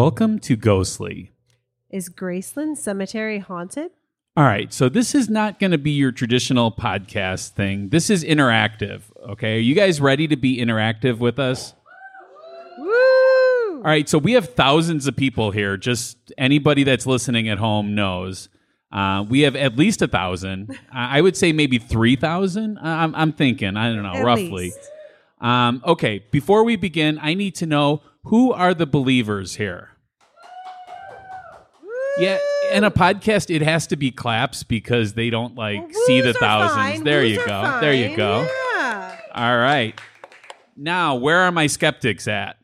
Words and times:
Welcome 0.00 0.38
to 0.38 0.56
Ghostly. 0.56 1.30
Is 1.90 2.08
Graceland 2.08 2.78
Cemetery 2.78 3.38
haunted? 3.38 3.90
All 4.34 4.44
right, 4.44 4.72
so 4.72 4.88
this 4.88 5.14
is 5.14 5.28
not 5.28 5.60
going 5.60 5.72
to 5.72 5.78
be 5.78 5.90
your 5.90 6.10
traditional 6.10 6.72
podcast 6.72 7.50
thing. 7.50 7.90
This 7.90 8.08
is 8.08 8.24
interactive, 8.24 9.02
okay? 9.32 9.56
Are 9.56 9.60
you 9.60 9.74
guys 9.74 10.00
ready 10.00 10.26
to 10.28 10.36
be 10.36 10.56
interactive 10.56 11.18
with 11.18 11.38
us? 11.38 11.74
Woo! 12.78 12.88
All 12.88 13.82
right, 13.82 14.08
so 14.08 14.16
we 14.16 14.32
have 14.32 14.54
thousands 14.54 15.06
of 15.06 15.16
people 15.16 15.50
here. 15.50 15.76
Just 15.76 16.32
anybody 16.38 16.82
that's 16.82 17.04
listening 17.04 17.50
at 17.50 17.58
home 17.58 17.94
knows. 17.94 18.48
Uh, 18.90 19.26
we 19.28 19.40
have 19.40 19.54
at 19.54 19.76
least 19.76 20.00
a 20.00 20.08
thousand. 20.08 20.78
I 20.90 21.20
would 21.20 21.36
say 21.36 21.52
maybe 21.52 21.76
3,000. 21.76 22.78
I'm, 22.78 23.14
I'm 23.14 23.32
thinking, 23.34 23.76
I 23.76 23.92
don't 23.92 24.02
know, 24.02 24.14
At 24.14 24.24
roughly. 24.24 24.50
least. 24.50 24.80
Um, 25.42 25.82
okay, 25.84 26.24
before 26.30 26.64
we 26.64 26.76
begin, 26.76 27.18
I 27.20 27.34
need 27.34 27.54
to 27.56 27.66
know 27.66 28.00
who 28.24 28.52
are 28.52 28.74
the 28.74 28.86
believers 28.86 29.56
here? 29.56 29.89
Yeah, 32.20 32.38
in 32.72 32.84
a 32.84 32.90
podcast, 32.90 33.54
it 33.54 33.62
has 33.62 33.86
to 33.88 33.96
be 33.96 34.10
claps 34.10 34.62
because 34.62 35.14
they 35.14 35.30
don't 35.30 35.54
like 35.54 35.80
Well, 35.80 36.06
see 36.06 36.20
the 36.20 36.34
thousands. 36.34 36.72
fine. 36.74 37.04
There 37.04 37.22
Woos 37.22 37.32
you 37.32 37.46
go. 37.46 37.78
There 37.80 37.94
you 37.94 38.16
go. 38.16 38.46
Yeah. 38.74 39.16
All 39.34 39.56
right. 39.58 39.98
Now, 40.76 41.14
where 41.16 41.38
are 41.38 41.52
my 41.52 41.66
skeptics 41.66 42.26
at? 42.28 42.56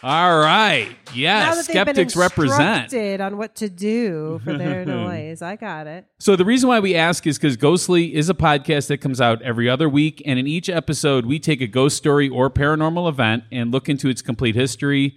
All 0.00 0.38
right. 0.38 0.88
Now 0.90 1.12
Yes, 1.14 1.66
that 1.66 1.72
they've 1.72 1.84
been 1.86 1.94
skeptics 1.94 2.16
represent. 2.16 3.20
on 3.20 3.36
what 3.36 3.56
to 3.56 3.68
do 3.68 4.40
for 4.44 4.56
their 4.56 4.84
noise, 4.86 5.42
I 5.42 5.56
got 5.56 5.88
it. 5.88 6.06
So 6.20 6.36
the 6.36 6.44
reason 6.44 6.68
why 6.68 6.78
we 6.78 6.94
ask 6.94 7.26
is 7.26 7.36
because 7.36 7.56
Ghostly 7.56 8.14
is 8.14 8.30
a 8.30 8.34
podcast 8.34 8.86
that 8.88 8.98
comes 8.98 9.20
out 9.20 9.42
every 9.42 9.68
other 9.68 9.88
week, 9.88 10.22
and 10.24 10.38
in 10.38 10.46
each 10.46 10.68
episode, 10.68 11.26
we 11.26 11.40
take 11.40 11.60
a 11.60 11.66
ghost 11.66 11.96
story 11.96 12.28
or 12.28 12.48
paranormal 12.48 13.08
event 13.08 13.42
and 13.50 13.72
look 13.72 13.88
into 13.88 14.08
its 14.08 14.22
complete 14.22 14.54
history. 14.54 15.16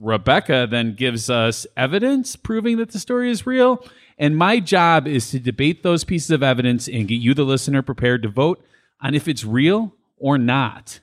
Rebecca 0.00 0.66
then 0.70 0.94
gives 0.94 1.28
us 1.30 1.66
evidence 1.76 2.36
proving 2.36 2.76
that 2.78 2.90
the 2.90 2.98
story 2.98 3.30
is 3.30 3.46
real, 3.46 3.84
and 4.18 4.36
my 4.36 4.60
job 4.60 5.06
is 5.06 5.30
to 5.30 5.38
debate 5.38 5.82
those 5.82 6.04
pieces 6.04 6.30
of 6.30 6.42
evidence 6.42 6.88
and 6.88 7.08
get 7.08 7.16
you, 7.16 7.34
the 7.34 7.44
listener, 7.44 7.82
prepared 7.82 8.22
to 8.22 8.28
vote 8.28 8.64
on 9.00 9.14
if 9.14 9.28
it's 9.28 9.44
real 9.44 9.94
or 10.16 10.38
not. 10.38 11.00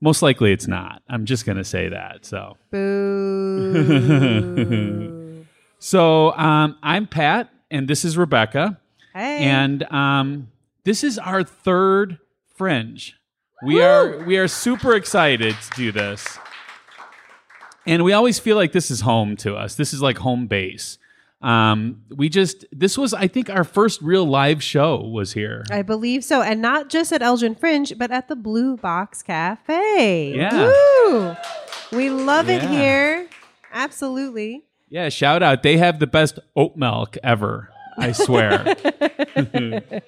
Most 0.00 0.22
likely, 0.22 0.52
it's 0.52 0.66
not. 0.66 1.02
I'm 1.08 1.24
just 1.24 1.46
going 1.46 1.58
to 1.58 1.64
say 1.64 1.88
that. 1.88 2.26
So. 2.26 2.56
Boo. 2.70 4.34
So 5.84 6.32
um, 6.32 6.78
I'm 6.82 7.06
Pat, 7.06 7.50
and 7.70 7.86
this 7.86 8.06
is 8.06 8.16
Rebecca, 8.16 8.80
hey. 9.12 9.44
and 9.44 9.82
um, 9.92 10.48
this 10.84 11.04
is 11.04 11.18
our 11.18 11.44
third 11.44 12.20
Fringe. 12.56 13.14
We 13.62 13.82
are 13.82 14.24
we 14.24 14.38
are 14.38 14.48
super 14.48 14.94
excited 14.94 15.54
to 15.54 15.70
do 15.76 15.92
this, 15.92 16.38
and 17.86 18.04
we 18.04 18.12
always 18.12 18.38
feel 18.38 18.56
like 18.56 18.72
this 18.72 18.90
is 18.90 19.00
home 19.00 19.36
to 19.38 19.54
us. 19.54 19.74
This 19.74 19.92
is 19.92 20.02
like 20.02 20.18
home 20.18 20.46
base. 20.46 20.98
Um, 21.42 22.04
we 22.08 22.30
just 22.30 22.64
this 22.72 22.96
was 22.96 23.12
I 23.12 23.28
think 23.28 23.50
our 23.50 23.64
first 23.64 24.00
real 24.00 24.24
live 24.24 24.62
show 24.62 24.96
was 25.02 25.34
here. 25.34 25.64
I 25.70 25.82
believe 25.82 26.24
so. 26.24 26.40
And 26.40 26.62
not 26.62 26.88
just 26.88 27.12
at 27.12 27.20
Elgin 27.20 27.54
Fringe, 27.54 27.92
but 27.98 28.10
at 28.10 28.28
the 28.28 28.36
Blue 28.36 28.78
Box 28.78 29.22
Cafe. 29.22 30.34
Yeah. 30.34 30.72
Woo! 31.06 31.36
We 31.92 32.08
love 32.08 32.48
it 32.48 32.62
here. 32.62 33.28
Absolutely. 33.72 34.64
Yeah, 34.88 35.10
shout 35.10 35.42
out! 35.42 35.62
They 35.62 35.76
have 35.76 35.98
the 35.98 36.06
best 36.06 36.38
oat 36.56 36.76
milk 36.76 37.18
ever. 37.22 37.68
I 37.98 38.12
swear. 38.12 38.74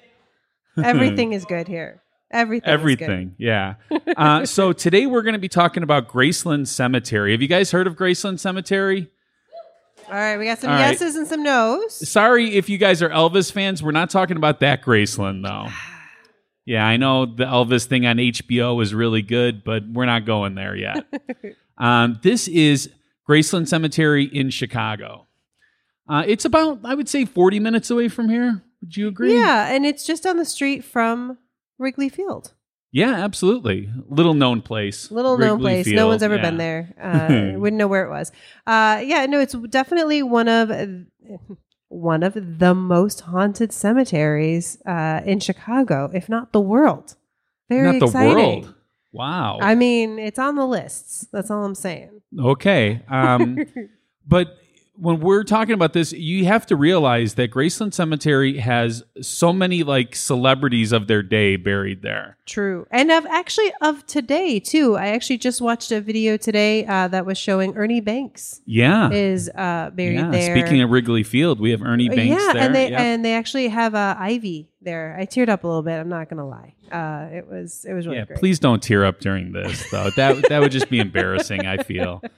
Everything 0.83 1.33
is 1.33 1.45
good 1.45 1.67
here. 1.67 2.01
Everything. 2.29 2.69
Everything, 2.69 3.35
yeah. 3.37 3.75
Uh, 4.17 4.45
so 4.45 4.73
today 4.73 5.05
we're 5.05 5.21
going 5.21 5.33
to 5.33 5.39
be 5.39 5.47
talking 5.47 5.83
about 5.83 6.09
Graceland 6.09 6.67
Cemetery. 6.67 7.31
Have 7.31 7.41
you 7.41 7.47
guys 7.47 7.71
heard 7.71 7.87
of 7.87 7.95
Graceland 7.95 8.39
Cemetery? 8.39 9.09
All 10.07 10.13
right. 10.13 10.37
We 10.37 10.45
got 10.45 10.59
some 10.59 10.71
All 10.71 10.77
right. 10.77 10.89
yeses 10.91 11.15
and 11.15 11.27
some 11.27 11.43
nos. 11.43 12.09
Sorry 12.09 12.55
if 12.55 12.69
you 12.69 12.77
guys 12.77 13.01
are 13.01 13.09
Elvis 13.09 13.51
fans. 13.51 13.81
We're 13.83 13.91
not 13.91 14.09
talking 14.09 14.37
about 14.37 14.59
that 14.61 14.83
Graceland, 14.83 15.43
though. 15.43 15.69
Yeah, 16.69 16.85
I 16.85 16.97
know 16.97 17.25
the 17.25 17.45
Elvis 17.45 17.85
thing 17.85 18.05
on 18.05 18.17
HBO 18.17 18.75
was 18.75 18.93
really 18.93 19.21
good, 19.21 19.63
but 19.63 19.87
we're 19.87 20.05
not 20.05 20.25
going 20.25 20.55
there 20.55 20.75
yet. 20.75 21.05
um, 21.77 22.19
this 22.23 22.49
is 22.49 22.89
Graceland 23.25 23.69
Cemetery 23.69 24.25
in 24.25 24.49
Chicago. 24.49 25.27
Uh, 26.09 26.25
it's 26.27 26.43
about, 26.43 26.79
I 26.83 26.93
would 26.93 27.07
say, 27.07 27.23
40 27.23 27.61
minutes 27.61 27.89
away 27.89 28.09
from 28.09 28.27
here. 28.27 28.63
Would 28.81 28.97
you 28.97 29.07
agree? 29.07 29.33
Yeah. 29.33 29.73
And 29.73 29.85
it's 29.85 30.05
just 30.05 30.25
on 30.25 30.35
the 30.35 30.43
street 30.43 30.83
from 30.83 31.37
Wrigley 31.77 32.09
Field. 32.09 32.53
Yeah, 32.91 33.13
absolutely. 33.13 33.89
Little 34.07 34.33
known 34.33 34.61
place. 34.61 35.11
Little 35.11 35.37
known 35.37 35.57
Wrigley 35.61 35.83
place. 35.83 35.87
no 35.87 36.07
one's 36.07 36.23
ever 36.23 36.37
yeah. 36.37 36.41
been 36.41 36.57
there. 36.57 36.93
Uh, 36.99 37.53
wouldn't 37.59 37.77
know 37.77 37.87
where 37.87 38.05
it 38.05 38.09
was. 38.09 38.31
Uh, 38.65 39.01
yeah, 39.03 39.25
no, 39.25 39.39
it's 39.39 39.53
definitely 39.53 40.23
one 40.23 40.47
of 40.47 40.71
one 41.89 42.23
of 42.23 42.33
the 42.59 42.73
most 42.73 43.21
haunted 43.21 43.71
cemeteries 43.71 44.77
uh, 44.85 45.21
in 45.25 45.39
Chicago, 45.39 46.09
if 46.13 46.27
not 46.29 46.53
the 46.53 46.61
world. 46.61 47.15
Very 47.69 47.93
Not 47.93 47.99
the 47.99 48.05
exciting. 48.05 48.35
world. 48.35 48.73
Wow. 49.11 49.59
I 49.61 49.75
mean, 49.75 50.19
it's 50.19 50.39
on 50.39 50.55
the 50.55 50.65
lists. 50.65 51.27
That's 51.31 51.49
all 51.51 51.65
I'm 51.65 51.75
saying. 51.75 52.21
Okay. 52.39 53.01
Um, 53.09 53.57
but 54.27 54.57
when 54.99 55.19
we're 55.19 55.43
talking 55.43 55.73
about 55.73 55.93
this, 55.93 56.11
you 56.11 56.45
have 56.45 56.65
to 56.67 56.75
realize 56.75 57.35
that 57.35 57.51
Graceland 57.51 57.93
Cemetery 57.93 58.57
has 58.57 59.03
so 59.21 59.53
many 59.53 59.83
like 59.83 60.15
celebrities 60.15 60.91
of 60.91 61.07
their 61.07 61.21
day 61.21 61.55
buried 61.55 62.01
there. 62.01 62.37
True, 62.45 62.87
and 62.91 63.11
of 63.11 63.25
actually 63.27 63.71
of 63.81 64.05
today 64.07 64.59
too. 64.59 64.95
I 64.95 65.07
actually 65.07 65.37
just 65.37 65.61
watched 65.61 65.91
a 65.91 66.01
video 66.01 66.37
today 66.37 66.85
uh, 66.85 67.07
that 67.09 67.25
was 67.25 67.37
showing 67.37 67.75
Ernie 67.75 68.01
Banks 68.01 68.61
Yeah. 68.65 69.09
is 69.11 69.49
uh, 69.53 69.91
buried 69.93 70.15
yeah. 70.15 70.31
there. 70.31 70.55
Speaking 70.57 70.81
of 70.81 70.89
Wrigley 70.89 71.23
Field, 71.23 71.59
we 71.59 71.71
have 71.71 71.81
Ernie 71.83 72.09
Banks 72.09 72.41
yeah, 72.41 72.53
there. 72.53 72.63
and 72.63 72.75
they 72.75 72.93
and 72.93 73.23
they 73.23 73.33
actually 73.33 73.67
have 73.67 73.93
uh, 73.95 74.15
Ivy 74.17 74.69
there. 74.81 75.15
I 75.19 75.25
teared 75.25 75.49
up 75.49 75.63
a 75.63 75.67
little 75.67 75.83
bit. 75.83 75.99
I'm 75.99 76.09
not 76.09 76.29
gonna 76.29 76.47
lie. 76.47 76.73
Uh, 76.91 77.27
it 77.35 77.47
was 77.47 77.85
it 77.87 77.93
was 77.93 78.07
really 78.07 78.19
yeah, 78.19 78.25
great. 78.25 78.39
please 78.39 78.59
don't 78.59 78.81
tear 78.81 79.05
up 79.05 79.19
during 79.19 79.51
this 79.51 79.89
though. 79.91 80.09
That 80.15 80.47
that 80.49 80.59
would 80.61 80.71
just 80.71 80.89
be 80.89 80.99
embarrassing. 80.99 81.65
I 81.65 81.83
feel. 81.83 82.21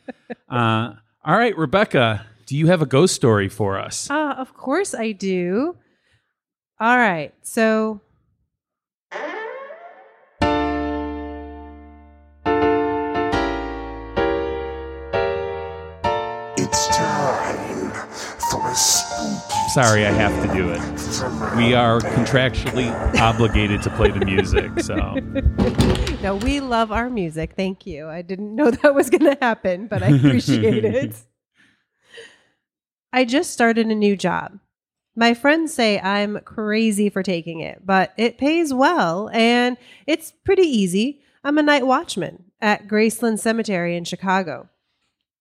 Uh, 0.48 0.94
all 1.24 1.38
right, 1.38 1.56
Rebecca, 1.58 2.26
do 2.50 2.58
you 2.58 2.66
have 2.66 2.82
a 2.82 2.88
ghost 2.88 3.14
story 3.14 3.48
for 3.48 3.78
us? 3.78 4.10
Uh, 4.10 4.34
of 4.36 4.56
course 4.56 4.96
I 4.96 5.12
do. 5.12 5.78
All 6.80 6.98
right, 6.98 7.32
so 7.44 8.02
It's 16.58 16.88
time 16.88 17.92
for 18.50 18.68
a 18.68 18.76
spooky 18.76 19.70
Sorry, 19.70 20.08
I 20.08 20.12
have 20.12 20.34
to 20.48 20.52
do 20.58 20.72
it. 20.72 20.80
We 21.56 21.76
are 21.76 22.00
contractually 22.00 22.92
obligated 23.20 23.84
to 23.84 23.92
play 23.92 24.10
the 24.10 24.26
music, 24.26 24.80
so. 24.80 24.96
no, 26.24 26.38
we 26.38 26.62
love 26.62 26.92
our 26.92 27.12
music. 27.12 27.54
Thank 27.56 27.86
you. 27.86 28.08
I 28.08 28.24
didn't 28.24 28.56
know 28.56 28.72
that 28.72 28.96
was 28.96 29.12
gonna 29.12 29.38
happen, 29.40 29.86
but 29.86 30.02
I 30.02 30.08
appreciate 30.08 30.84
it. 30.84 31.14
I 33.12 33.26
just 33.26 33.52
started 33.52 33.88
a 33.88 33.96
new 33.96 34.16
job. 34.16 34.60
My 35.16 35.34
friends 35.34 35.74
say 35.74 36.00
I'm 36.00 36.40
crazy 36.42 37.10
for 37.10 37.24
taking 37.24 37.60
it, 37.60 37.86
but 37.86 38.14
it 38.18 38.38
pays 38.38 38.74
well 38.74 39.30
and 39.34 39.78
it's 40.06 40.32
pretty 40.46 40.64
easy. 40.64 41.22
I'm 41.44 41.58
a 41.58 41.64
night 41.64 41.86
watchman 41.88 42.46
at 42.62 42.88
Graceland 42.88 43.40
Cemetery 43.40 43.98
in 43.98 44.04
Chicago. 44.04 44.70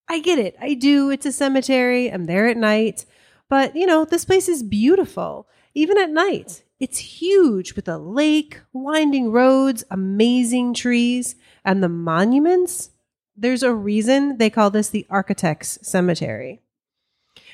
I 0.09 0.21
get 0.21 0.39
it. 0.39 0.57
I 0.61 0.75
do. 0.75 1.11
It's 1.11 1.27
a 1.27 1.33
cemetery. 1.33 2.11
I'm 2.11 2.25
there 2.25 2.47
at 2.47 2.57
night. 2.57 3.05
But, 3.51 3.77
you 3.77 3.87
know, 3.87 4.05
this 4.05 4.25
place 4.25 4.49
is 4.49 4.63
beautiful, 4.63 5.47
even 5.75 5.99
at 5.99 6.11
night. 6.11 6.65
It's 6.81 6.99
huge 6.99 7.75
with 7.75 7.89
a 7.89 7.99
lake, 7.99 8.61
winding 8.73 9.33
roads, 9.33 9.85
amazing 9.91 10.75
trees, 10.75 11.35
and 11.65 11.83
the 11.83 11.89
monuments. 11.89 12.91
There's 13.37 13.63
a 13.63 13.75
reason 13.75 14.39
they 14.39 14.51
call 14.51 14.71
this 14.71 14.89
the 14.89 15.07
Architects 15.11 15.79
Cemetery. 15.83 16.63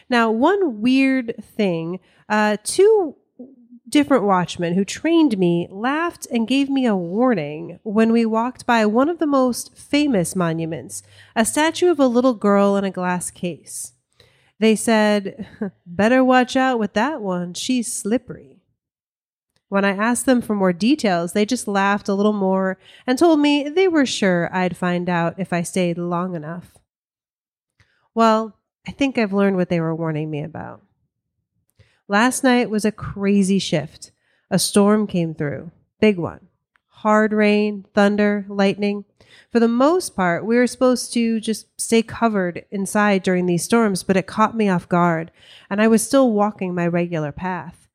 Now, 0.09 0.31
one 0.31 0.81
weird 0.81 1.35
thing 1.56 2.01
uh, 2.29 2.56
two 2.62 3.17
different 3.89 4.25
watchmen 4.25 4.75
who 4.75 4.85
trained 4.85 5.39
me 5.39 5.69
laughed 5.71 6.27
and 6.31 6.49
gave 6.49 6.69
me 6.69 6.87
a 6.87 6.97
warning 6.97 7.79
when 7.83 8.12
we 8.12 8.27
walked 8.27 8.67
by 8.67 8.85
one 8.87 9.09
of 9.09 9.19
the 9.19 9.27
most 9.27 9.77
famous 9.77 10.35
monuments, 10.35 11.03
a 11.37 11.45
statue 11.45 11.91
of 11.91 12.01
a 12.01 12.06
little 12.06 12.35
girl 12.35 12.77
in 12.77 12.85
a 12.85 12.91
glass 12.91 13.31
case. 13.31 13.93
They 14.59 14.75
said, 14.75 15.47
Better 15.87 16.25
watch 16.25 16.56
out 16.56 16.79
with 16.79 16.95
that 16.95 17.21
one, 17.21 17.55
she's 17.55 17.93
slippery. 17.93 18.62
When 19.69 19.85
I 19.85 19.91
asked 19.91 20.27
them 20.27 20.41
for 20.41 20.55
more 20.55 20.73
details, 20.73 21.33
they 21.33 21.45
just 21.45 21.67
laughed 21.67 22.09
a 22.09 22.15
little 22.15 22.33
more 22.33 22.79
and 23.06 23.19
told 23.19 23.41
me 23.41 23.69
they 23.69 23.89
were 23.89 24.06
sure 24.06 24.49
I'd 24.55 24.77
find 24.77 25.09
out 25.09 25.39
if 25.39 25.53
I 25.53 25.62
stayed 25.62 25.99
long 25.99 26.35
enough. 26.35 26.79
Well, 28.15 28.56
I 28.86 28.92
think 28.92 29.16
I've 29.16 29.32
learned 29.32 29.56
what 29.56 29.69
they 29.69 29.81
were 29.81 29.94
warning 29.94 30.31
me 30.31 30.42
about. 30.42 30.82
Last 32.06 32.44
night 32.44 32.69
was 32.69 32.84
a 32.84 32.92
crazy 32.92 33.58
shift. 33.58 34.12
A 34.50 34.58
storm 34.58 35.06
came 35.06 35.34
through, 35.34 35.70
big 36.00 36.19
one, 36.19 36.48
hard 36.88 37.32
rain, 37.32 37.86
thunder, 37.94 38.44
lightning. 38.48 39.04
For 39.50 39.58
the 39.58 39.69
most 39.69 40.14
part, 40.14 40.44
we 40.44 40.56
were 40.56 40.66
supposed 40.66 41.12
to 41.14 41.40
just 41.40 41.66
stay 41.81 42.02
covered 42.02 42.66
inside 42.70 43.22
during 43.22 43.46
these 43.46 43.64
storms, 43.64 44.02
but 44.02 44.16
it 44.16 44.26
caught 44.26 44.56
me 44.56 44.69
off 44.69 44.88
guard, 44.88 45.31
and 45.70 45.81
I 45.81 45.88
was 45.88 46.06
still 46.06 46.31
walking 46.31 46.75
my 46.75 46.86
regular 46.86 47.32
path. 47.32 47.88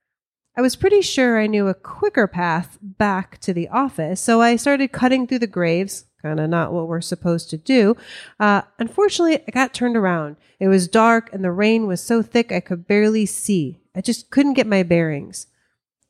I 0.57 0.61
was 0.61 0.75
pretty 0.75 1.01
sure 1.01 1.39
I 1.39 1.47
knew 1.47 1.67
a 1.67 1.73
quicker 1.73 2.27
path 2.27 2.77
back 2.81 3.37
to 3.41 3.53
the 3.53 3.69
office, 3.69 4.19
so 4.19 4.41
I 4.41 4.55
started 4.55 4.91
cutting 4.91 5.27
through 5.27 5.39
the 5.39 5.47
graves, 5.47 6.05
kind 6.21 6.39
of 6.39 6.49
not 6.49 6.73
what 6.73 6.87
we're 6.87 7.01
supposed 7.01 7.49
to 7.49 7.57
do. 7.57 7.95
Uh, 8.39 8.61
unfortunately, 8.77 9.39
I 9.47 9.51
got 9.51 9.73
turned 9.73 9.95
around. 9.95 10.35
It 10.59 10.67
was 10.67 10.87
dark, 10.87 11.33
and 11.33 11.43
the 11.43 11.51
rain 11.51 11.87
was 11.87 12.01
so 12.01 12.21
thick 12.21 12.51
I 12.51 12.59
could 12.59 12.87
barely 12.87 13.25
see. 13.25 13.79
I 13.95 14.01
just 14.01 14.29
couldn't 14.29 14.53
get 14.53 14.67
my 14.67 14.83
bearings. 14.83 15.47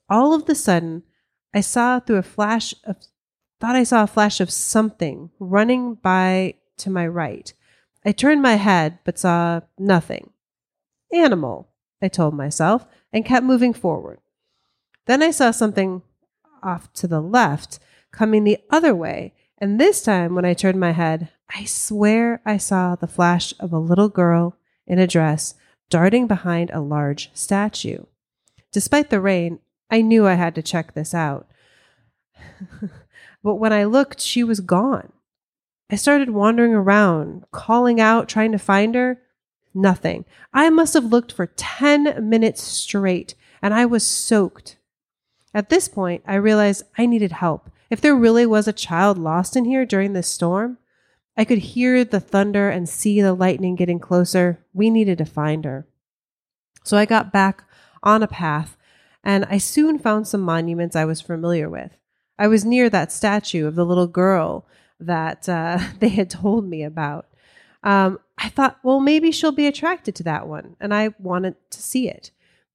All 0.10 0.34
of 0.34 0.46
the 0.46 0.56
sudden, 0.56 1.04
I 1.54 1.62
saw 1.62 2.00
through 2.00 2.18
a 2.18 2.24
flash 2.24 2.74
of 2.84 2.98
thought 3.60 3.76
I 3.76 3.84
saw 3.84 4.04
a 4.04 4.08
flash 4.08 4.40
of 4.40 4.52
something 4.52 5.32
running 5.40 5.96
by 5.96 6.56
to 6.78 6.90
my 6.90 7.06
right. 7.06 7.54
I 8.06 8.14
turned 8.14 8.42
my 8.42 8.56
head 8.56 9.00
but 9.04 9.20
saw 9.20 9.62
nothing. 9.78 10.32
Animal, 11.14 11.68
I 12.02 12.08
told 12.08 12.34
myself, 12.34 12.86
and 13.12 13.26
kept 13.26 13.46
moving 13.46 13.74
forward. 13.74 14.20
Then 15.08 15.22
I 15.22 15.32
saw 15.32 15.52
something 15.52 16.04
off 16.64 16.92
to 16.94 17.08
the 17.08 17.22
left, 17.22 17.80
coming 18.12 18.44
the 18.44 18.60
other 18.70 18.96
way, 18.96 19.34
and 19.60 19.80
this 19.80 20.02
time 20.02 20.36
when 20.36 20.46
I 20.46 20.54
turned 20.54 20.80
my 20.80 20.92
head, 20.92 21.30
I 21.54 21.66
swear 21.66 22.42
I 22.46 22.58
saw 22.58 22.96
the 22.96 23.08
flash 23.08 23.54
of 23.60 23.74
a 23.74 23.80
little 23.80 24.10
girl 24.10 24.56
in 24.88 25.00
a 25.00 25.08
dress 25.08 25.56
darting 25.90 26.28
behind 26.28 26.70
a 26.72 26.80
large 26.80 27.30
statue. 27.34 28.04
Despite 28.72 29.10
the 29.10 29.20
rain, 29.20 29.60
I 29.90 30.02
knew 30.02 30.28
I 30.28 30.36
had 30.36 30.56
to 30.56 30.62
check 30.62 30.94
this 30.94 31.14
out. 31.14 31.50
but 33.44 33.56
when 33.56 33.74
I 33.74 33.84
looked, 33.84 34.22
she 34.22 34.44
was 34.44 34.60
gone. 34.60 35.12
I 35.90 35.96
started 35.96 36.30
wandering 36.30 36.74
around, 36.74 37.46
calling 37.52 38.00
out, 38.00 38.30
trying 38.30 38.52
to 38.52 38.60
find 38.60 38.94
her. 38.96 39.20
Nothing. 39.74 40.26
I 40.54 40.70
must 40.70 40.94
have 40.94 41.06
looked 41.06 41.32
for 41.32 41.48
10 41.48 42.30
minutes 42.30 42.62
straight, 42.62 43.36
and 43.62 43.74
I 43.74 43.86
was 43.86 44.06
soaked. 44.06 44.78
At 45.54 45.70
this 45.70 45.88
point, 45.88 46.24
I 46.28 46.36
realized 46.36 46.84
I 46.98 47.08
needed 47.08 47.32
help. 47.32 47.72
If 47.90 48.02
there 48.02 48.16
really 48.16 48.46
was 48.46 48.68
a 48.68 48.74
child 48.74 49.18
lost 49.18 49.56
in 49.56 49.66
here 49.66 49.86
during 49.86 50.14
this 50.14 50.28
storm, 50.28 50.78
I 51.36 51.46
could 51.46 51.60
hear 51.60 52.04
the 52.04 52.20
thunder 52.20 52.70
and 52.70 52.88
see 52.88 53.22
the 53.22 53.34
lightning 53.34 53.76
getting 53.76 54.00
closer. 54.00 54.64
We 54.74 54.90
needed 54.90 55.18
to 55.20 55.26
find 55.26 55.66
her. 55.66 55.88
So 56.84 56.98
I 56.98 57.06
got 57.06 57.32
back 57.32 57.64
on 58.04 58.24
a 58.24 58.28
path, 58.28 58.78
and 59.24 59.46
I 59.46 59.58
soon 59.58 60.00
found 60.00 60.28
some 60.28 60.42
monuments 60.42 60.96
I 60.96 61.06
was 61.06 61.22
familiar 61.22 61.70
with. 61.70 61.92
I 62.38 62.48
was 62.48 62.64
near 62.66 62.90
that 62.90 63.12
statue 63.12 63.68
of 63.68 63.76
the 63.76 63.86
little 63.86 64.08
girl 64.08 64.66
that 65.00 65.48
uh, 65.48 65.80
they 66.00 66.10
had 66.10 66.30
told 66.30 66.68
me 66.68 66.84
about. 66.84 67.28
Um, 67.84 68.20
I 68.38 68.50
thought, 68.50 68.80
well, 68.84 69.00
maybe 69.00 69.32
she'll 69.32 69.52
be 69.52 69.68
attracted 69.68 70.16
to 70.16 70.24
that 70.24 70.48
one, 70.48 70.76
and 70.80 70.94
I 70.94 71.14
wanted 71.20 71.56
to 71.72 71.82
see 71.82 72.10
it. 72.10 72.32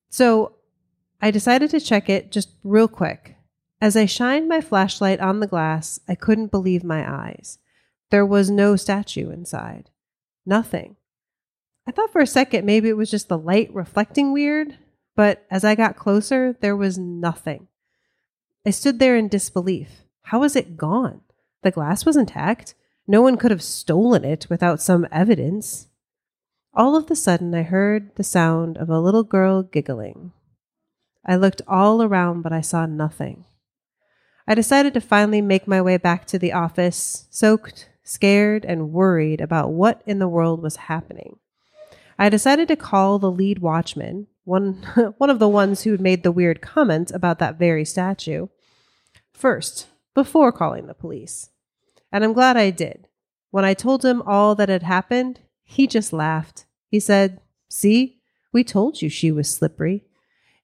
So 0.08 0.56
I 1.20 1.30
decided 1.30 1.70
to 1.70 1.80
check 1.80 2.08
it 2.08 2.30
just 2.30 2.50
real 2.62 2.88
quick. 2.88 3.33
As 3.84 3.98
I 3.98 4.06
shined 4.06 4.48
my 4.48 4.62
flashlight 4.62 5.20
on 5.20 5.40
the 5.40 5.46
glass, 5.46 6.00
I 6.08 6.14
couldn't 6.14 6.50
believe 6.50 6.82
my 6.82 7.06
eyes. 7.06 7.58
There 8.10 8.24
was 8.24 8.50
no 8.50 8.76
statue 8.76 9.28
inside. 9.28 9.90
Nothing. 10.46 10.96
I 11.86 11.90
thought 11.90 12.10
for 12.10 12.22
a 12.22 12.26
second 12.26 12.64
maybe 12.64 12.88
it 12.88 12.96
was 12.96 13.10
just 13.10 13.28
the 13.28 13.36
light 13.36 13.68
reflecting 13.74 14.32
weird, 14.32 14.78
but 15.14 15.44
as 15.50 15.64
I 15.64 15.74
got 15.74 15.98
closer, 15.98 16.56
there 16.62 16.74
was 16.74 16.96
nothing. 16.96 17.68
I 18.64 18.70
stood 18.70 19.00
there 19.00 19.18
in 19.18 19.28
disbelief. 19.28 20.04
How 20.22 20.40
was 20.40 20.56
it 20.56 20.78
gone? 20.78 21.20
The 21.62 21.70
glass 21.70 22.06
was 22.06 22.16
intact. 22.16 22.74
No 23.06 23.20
one 23.20 23.36
could 23.36 23.50
have 23.50 23.62
stolen 23.62 24.24
it 24.24 24.46
without 24.48 24.80
some 24.80 25.06
evidence. 25.12 25.88
All 26.72 26.96
of 26.96 27.10
a 27.10 27.14
sudden, 27.14 27.54
I 27.54 27.64
heard 27.64 28.16
the 28.16 28.24
sound 28.24 28.78
of 28.78 28.88
a 28.88 28.98
little 28.98 29.24
girl 29.24 29.62
giggling. 29.62 30.32
I 31.26 31.36
looked 31.36 31.60
all 31.68 32.02
around, 32.02 32.40
but 32.40 32.52
I 32.54 32.62
saw 32.62 32.86
nothing. 32.86 33.44
I 34.46 34.54
decided 34.54 34.92
to 34.94 35.00
finally 35.00 35.40
make 35.40 35.66
my 35.66 35.80
way 35.80 35.96
back 35.96 36.26
to 36.26 36.38
the 36.38 36.52
office, 36.52 37.26
soaked, 37.30 37.88
scared, 38.02 38.64
and 38.64 38.92
worried 38.92 39.40
about 39.40 39.72
what 39.72 40.02
in 40.04 40.18
the 40.18 40.28
world 40.28 40.62
was 40.62 40.76
happening. 40.76 41.38
I 42.18 42.28
decided 42.28 42.68
to 42.68 42.76
call 42.76 43.18
the 43.18 43.30
lead 43.30 43.60
watchman, 43.60 44.26
one, 44.44 44.74
one 45.18 45.30
of 45.30 45.38
the 45.38 45.48
ones 45.48 45.82
who 45.82 45.92
had 45.92 46.00
made 46.00 46.22
the 46.22 46.32
weird 46.32 46.60
comment 46.60 47.10
about 47.12 47.38
that 47.38 47.58
very 47.58 47.84
statue, 47.84 48.48
first, 49.32 49.88
before 50.14 50.52
calling 50.52 50.86
the 50.86 50.94
police. 50.94 51.50
And 52.12 52.22
I'm 52.22 52.34
glad 52.34 52.56
I 52.56 52.70
did. 52.70 53.08
When 53.50 53.64
I 53.64 53.72
told 53.74 54.04
him 54.04 54.22
all 54.22 54.54
that 54.56 54.68
had 54.68 54.82
happened, 54.82 55.40
he 55.64 55.86
just 55.86 56.12
laughed. 56.12 56.66
He 56.90 57.00
said, 57.00 57.40
See, 57.68 58.20
we 58.52 58.62
told 58.62 59.00
you 59.00 59.08
she 59.08 59.32
was 59.32 59.48
slippery. 59.48 60.04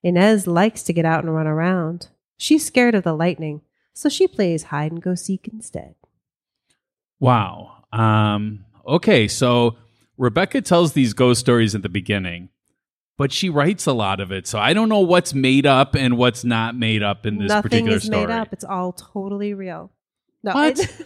Inez 0.03 0.47
likes 0.47 0.83
to 0.83 0.93
get 0.93 1.05
out 1.05 1.23
and 1.23 1.33
run 1.33 1.47
around. 1.47 2.09
She's 2.37 2.65
scared 2.65 2.95
of 2.95 3.03
the 3.03 3.13
lightning, 3.13 3.61
so 3.93 4.09
she 4.09 4.27
plays 4.27 4.63
hide 4.63 4.91
and 4.91 5.01
go 5.01 5.15
seek 5.15 5.47
instead. 5.47 5.95
Wow. 7.19 7.83
Um, 7.93 8.65
okay, 8.85 9.27
so 9.27 9.75
Rebecca 10.17 10.61
tells 10.61 10.93
these 10.93 11.13
ghost 11.13 11.39
stories 11.39 11.75
at 11.75 11.81
the 11.81 11.89
beginning, 11.89 12.49
but 13.17 13.31
she 13.31 13.49
writes 13.49 13.85
a 13.85 13.93
lot 13.93 14.19
of 14.19 14.31
it. 14.31 14.47
So 14.47 14.59
I 14.59 14.73
don't 14.73 14.89
know 14.89 14.99
what's 15.01 15.33
made 15.33 15.65
up 15.65 15.95
and 15.95 16.17
what's 16.17 16.43
not 16.43 16.75
made 16.75 17.03
up 17.03 17.25
in 17.25 17.37
this 17.37 17.49
Nothing 17.49 17.61
particular 17.69 17.97
is 17.97 18.03
story. 18.03 18.25
made 18.27 18.33
up. 18.33 18.49
It's 18.51 18.63
all 18.63 18.93
totally 18.93 19.53
real. 19.53 19.91
No, 20.43 20.53
it- 20.57 20.89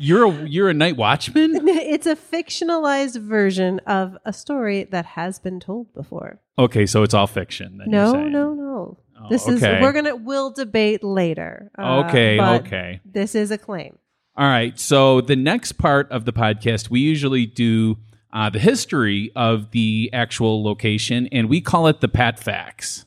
You're 0.00 0.26
a 0.26 0.46
you're 0.46 0.68
a 0.68 0.74
night 0.74 0.96
watchman? 0.96 1.56
it's 1.68 2.06
a 2.06 2.14
fictionalized 2.14 3.20
version 3.20 3.80
of 3.80 4.16
a 4.24 4.32
story 4.32 4.84
that 4.84 5.04
has 5.04 5.40
been 5.40 5.58
told 5.58 5.92
before. 5.92 6.38
Okay, 6.56 6.86
so 6.86 7.02
it's 7.02 7.14
all 7.14 7.26
fiction. 7.26 7.82
No, 7.86 8.12
no, 8.28 8.54
no. 8.54 8.98
Oh, 9.20 9.28
this 9.28 9.48
is 9.48 9.62
okay. 9.62 9.80
we're 9.82 9.92
gonna 9.92 10.16
we'll 10.16 10.50
debate 10.50 11.02
later. 11.02 11.70
uh, 11.78 12.04
Okay, 12.06 12.36
but 12.38 12.66
okay. 12.66 13.00
This 13.04 13.34
is 13.34 13.50
a 13.50 13.58
claim. 13.58 13.98
All 14.36 14.46
right. 14.46 14.78
So 14.78 15.20
the 15.20 15.34
next 15.36 15.72
part 15.72 16.10
of 16.12 16.24
the 16.24 16.32
podcast, 16.32 16.90
we 16.90 17.00
usually 17.00 17.44
do 17.46 17.96
uh, 18.32 18.50
the 18.50 18.60
history 18.60 19.32
of 19.34 19.70
the 19.72 20.10
actual 20.12 20.62
location, 20.62 21.28
and 21.32 21.48
we 21.48 21.60
call 21.60 21.88
it 21.88 22.00
the 22.00 22.08
Pat 22.08 22.38
Facts. 22.38 23.04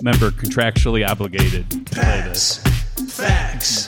Remember, 0.00 0.30
contractually 0.30 1.08
obligated 1.08 1.70
to 1.70 1.78
play 1.94 2.20
this. 2.26 2.58
Facts. 3.08 3.87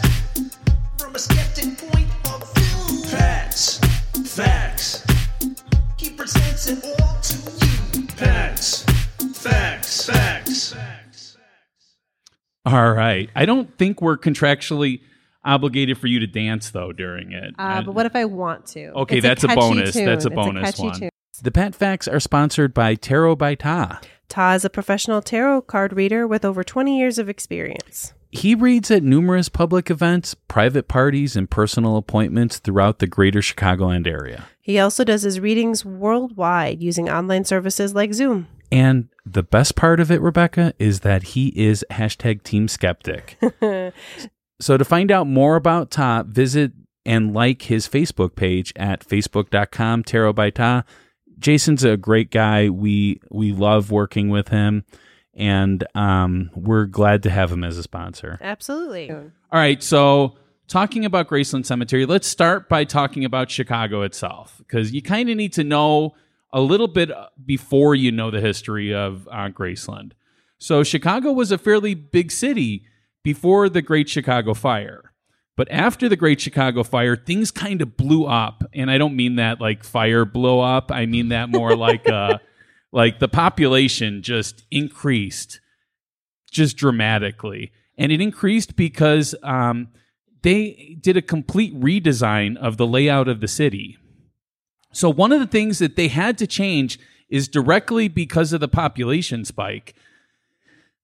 All 12.72 12.92
right. 12.92 13.30
I 13.34 13.46
don't 13.46 13.76
think 13.78 14.00
we're 14.02 14.18
contractually 14.18 15.00
obligated 15.44 15.96
for 15.98 16.06
you 16.06 16.20
to 16.20 16.26
dance 16.26 16.70
though 16.70 16.92
during 16.92 17.32
it. 17.32 17.54
Uh, 17.58 17.82
but 17.82 17.94
what 17.94 18.06
if 18.06 18.14
I 18.14 18.24
want 18.26 18.66
to? 18.68 18.88
Okay, 18.90 19.18
It's 19.18 19.22
that's 19.26 19.44
a 19.44 19.48
catchy 19.48 19.60
bonus. 19.60 19.92
tune. 19.94 20.04
That's 20.04 20.24
a 20.24 20.28
It's 20.28 20.34
bonus 20.36 20.64
catchy 20.64 20.82
one. 20.88 20.98
tune. 21.00 21.10
the 21.42 21.50
Pat 21.50 21.74
Facts 21.74 22.06
are 22.06 22.20
sponsored 22.20 22.74
by 22.74 22.94
Tarot 22.94 23.36
by 23.36 23.54
Ta. 23.54 24.00
Ta 24.28 24.52
is 24.54 24.64
a 24.64 24.70
professional 24.70 25.22
tarot 25.22 25.62
card 25.62 25.92
reader 25.94 26.26
with 26.26 26.44
over 26.44 26.62
20 26.62 26.98
years 26.98 27.18
of 27.18 27.28
experience. 27.28 28.12
He 28.32 28.54
reads 28.54 28.90
at 28.92 29.02
numerous 29.02 29.48
public 29.48 29.90
events, 29.90 30.34
private 30.34 30.86
parties, 30.86 31.34
and 31.34 31.50
personal 31.50 31.96
appointments 31.96 32.58
throughout 32.58 33.00
the 33.00 33.08
greater 33.08 33.40
Chicagoland 33.40 34.06
area. 34.06 34.44
He 34.60 34.78
also 34.78 35.02
does 35.02 35.22
his 35.22 35.40
readings 35.40 35.84
worldwide 35.84 36.80
using 36.80 37.08
online 37.10 37.44
services 37.44 37.92
like 37.92 38.12
Zoom. 38.14 38.46
And 38.72 39.08
the 39.26 39.42
best 39.42 39.74
part 39.74 40.00
of 40.00 40.10
it, 40.10 40.20
Rebecca, 40.20 40.74
is 40.78 41.00
that 41.00 41.22
he 41.22 41.48
is 41.48 41.84
hashtag 41.90 42.42
Team 42.42 42.68
Skeptic. 42.68 43.38
so 44.60 44.76
to 44.76 44.84
find 44.84 45.10
out 45.10 45.26
more 45.26 45.56
about 45.56 45.90
Ta, 45.90 46.22
visit 46.22 46.72
and 47.04 47.34
like 47.34 47.62
his 47.62 47.88
Facebook 47.88 48.36
page 48.36 48.72
at 48.76 49.06
facebook.com 49.06 50.04
tarot 50.04 50.32
by 50.32 50.50
Ta. 50.50 50.84
Jason's 51.38 51.82
a 51.84 51.96
great 51.96 52.30
guy. 52.30 52.68
We 52.68 53.20
we 53.30 53.52
love 53.52 53.90
working 53.90 54.28
with 54.28 54.48
him, 54.48 54.84
and 55.34 55.84
um, 55.94 56.50
we're 56.54 56.84
glad 56.84 57.22
to 57.24 57.30
have 57.30 57.50
him 57.50 57.64
as 57.64 57.78
a 57.78 57.82
sponsor. 57.82 58.38
Absolutely. 58.42 59.10
All 59.10 59.30
right, 59.50 59.82
so 59.82 60.36
talking 60.68 61.04
about 61.04 61.28
Graceland 61.28 61.66
Cemetery, 61.66 62.04
let's 62.04 62.28
start 62.28 62.68
by 62.68 62.84
talking 62.84 63.24
about 63.24 63.50
Chicago 63.50 64.02
itself 64.02 64.56
because 64.58 64.92
you 64.92 65.02
kind 65.02 65.30
of 65.30 65.36
need 65.36 65.54
to 65.54 65.64
know 65.64 66.14
a 66.52 66.60
little 66.60 66.88
bit 66.88 67.10
before 67.44 67.94
you 67.94 68.10
know 68.12 68.30
the 68.30 68.40
history 68.40 68.94
of 68.94 69.28
uh, 69.30 69.48
Graceland. 69.48 70.12
So, 70.58 70.82
Chicago 70.82 71.32
was 71.32 71.50
a 71.50 71.58
fairly 71.58 71.94
big 71.94 72.30
city 72.30 72.84
before 73.22 73.68
the 73.68 73.82
Great 73.82 74.08
Chicago 74.08 74.54
Fire. 74.54 75.12
But 75.56 75.70
after 75.70 76.08
the 76.08 76.16
Great 76.16 76.40
Chicago 76.40 76.82
Fire, 76.82 77.16
things 77.16 77.50
kind 77.50 77.82
of 77.82 77.96
blew 77.96 78.24
up, 78.24 78.64
and 78.72 78.90
I 78.90 78.98
don't 78.98 79.16
mean 79.16 79.36
that 79.36 79.60
like 79.60 79.84
fire 79.84 80.24
blow 80.24 80.60
up. 80.60 80.90
I 80.90 81.06
mean 81.06 81.28
that 81.28 81.50
more 81.50 81.76
like 81.76 82.08
uh, 82.08 82.38
like 82.92 83.18
the 83.18 83.28
population 83.28 84.22
just 84.22 84.64
increased 84.70 85.60
just 86.50 86.76
dramatically. 86.76 87.72
And 87.96 88.10
it 88.10 88.20
increased 88.20 88.76
because 88.76 89.34
um, 89.42 89.88
they 90.42 90.96
did 91.00 91.16
a 91.16 91.22
complete 91.22 91.78
redesign 91.78 92.56
of 92.56 92.76
the 92.76 92.86
layout 92.86 93.28
of 93.28 93.40
the 93.40 93.48
city. 93.48 93.98
So, 94.92 95.10
one 95.10 95.32
of 95.32 95.40
the 95.40 95.46
things 95.46 95.78
that 95.78 95.96
they 95.96 96.08
had 96.08 96.36
to 96.38 96.46
change 96.46 96.98
is 97.28 97.48
directly 97.48 98.08
because 98.08 98.52
of 98.52 98.60
the 98.60 98.68
population 98.68 99.44
spike. 99.44 99.94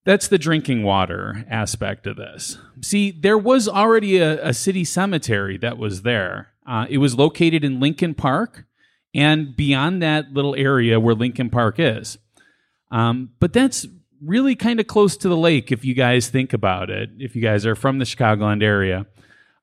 That's 0.03 0.27
the 0.27 0.37
drinking 0.37 0.83
water 0.83 1.45
aspect 1.49 2.07
of 2.07 2.15
this. 2.15 2.57
See, 2.81 3.11
there 3.11 3.37
was 3.37 3.67
already 3.67 4.17
a, 4.17 4.49
a 4.49 4.53
city 4.53 4.85
cemetery 4.85 5.57
that 5.57 5.77
was 5.77 6.03
there. 6.03 6.53
Uh, 6.65 6.85
it 6.89 6.99
was 6.99 7.15
located 7.15 7.63
in 7.63 7.79
Lincoln 7.79 8.13
Park 8.13 8.65
and 9.13 9.55
beyond 9.55 10.01
that 10.01 10.33
little 10.33 10.55
area 10.55 10.99
where 10.99 11.15
Lincoln 11.15 11.49
Park 11.49 11.75
is. 11.77 12.17
Um, 12.91 13.31
but 13.39 13.51
that's 13.51 13.85
really 14.21 14.55
kind 14.55 14.79
of 14.79 14.87
close 14.87 15.17
to 15.17 15.29
the 15.29 15.37
lake 15.37 15.71
if 15.71 15.83
you 15.83 15.93
guys 15.93 16.29
think 16.29 16.53
about 16.53 16.89
it, 16.89 17.09
if 17.19 17.35
you 17.35 17.41
guys 17.41 17.65
are 17.65 17.75
from 17.75 17.99
the 17.99 18.05
Chicagoland 18.05 18.63
area. 18.63 19.05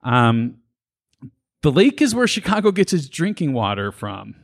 Um, 0.03 0.59
the 1.65 1.73
lake 1.73 2.03
is 2.03 2.15
where 2.15 2.27
Chicago 2.27 2.71
gets 2.71 2.93
its 2.93 3.09
drinking 3.09 3.55
water 3.55 3.91
from. 3.91 4.35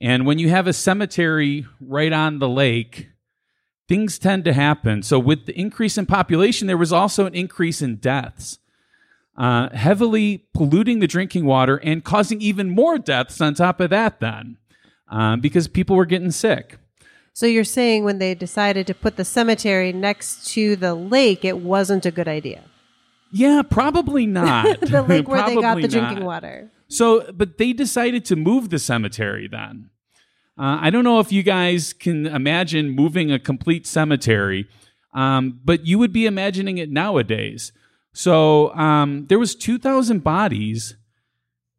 And 0.00 0.24
when 0.24 0.38
you 0.38 0.48
have 0.48 0.66
a 0.66 0.72
cemetery 0.72 1.66
right 1.78 2.10
on 2.10 2.38
the 2.38 2.48
lake, 2.48 3.10
things 3.86 4.18
tend 4.18 4.46
to 4.46 4.54
happen. 4.54 5.02
So, 5.02 5.18
with 5.18 5.44
the 5.44 5.52
increase 5.60 5.98
in 5.98 6.06
population, 6.06 6.66
there 6.66 6.78
was 6.78 6.90
also 6.90 7.26
an 7.26 7.34
increase 7.34 7.82
in 7.82 7.96
deaths, 7.96 8.60
uh, 9.36 9.68
heavily 9.76 10.46
polluting 10.54 11.00
the 11.00 11.06
drinking 11.06 11.44
water 11.44 11.76
and 11.76 12.02
causing 12.02 12.40
even 12.40 12.70
more 12.70 12.96
deaths 12.96 13.42
on 13.42 13.52
top 13.52 13.78
of 13.78 13.90
that, 13.90 14.18
then, 14.20 14.56
um, 15.08 15.42
because 15.42 15.68
people 15.68 15.96
were 15.96 16.06
getting 16.06 16.30
sick. 16.30 16.78
So 17.34 17.44
you're 17.44 17.62
saying 17.62 18.04
when 18.04 18.20
they 18.20 18.34
decided 18.34 18.86
to 18.86 18.94
put 18.94 19.16
the 19.16 19.24
cemetery 19.26 19.92
next 19.92 20.46
to 20.54 20.76
the 20.76 20.94
lake, 20.94 21.44
it 21.44 21.58
wasn't 21.58 22.06
a 22.06 22.10
good 22.10 22.26
idea. 22.26 22.64
Yeah, 23.30 23.62
probably 23.62 24.26
not. 24.40 24.80
the 24.80 25.02
lake 25.02 25.28
where 25.28 25.44
they 25.44 25.56
got 25.56 25.80
the 25.80 25.88
drinking 25.88 26.24
water. 26.24 26.70
So, 26.88 27.30
but 27.32 27.58
they 27.58 27.72
decided 27.72 28.24
to 28.26 28.36
move 28.36 28.70
the 28.70 28.78
cemetery 28.78 29.48
then. 29.48 29.90
Uh, 30.58 30.78
I 30.80 30.90
don't 30.90 31.04
know 31.04 31.20
if 31.20 31.30
you 31.30 31.42
guys 31.42 31.92
can 31.92 32.26
imagine 32.26 32.90
moving 32.90 33.30
a 33.30 33.38
complete 33.38 33.86
cemetery, 33.86 34.66
um, 35.14 35.60
but 35.64 35.86
you 35.86 35.98
would 35.98 36.12
be 36.12 36.26
imagining 36.26 36.78
it 36.78 36.90
nowadays. 36.90 37.72
So 38.12 38.74
um, 38.74 39.26
there 39.28 39.38
was 39.38 39.54
2,000 39.54 40.24
bodies, 40.24 40.96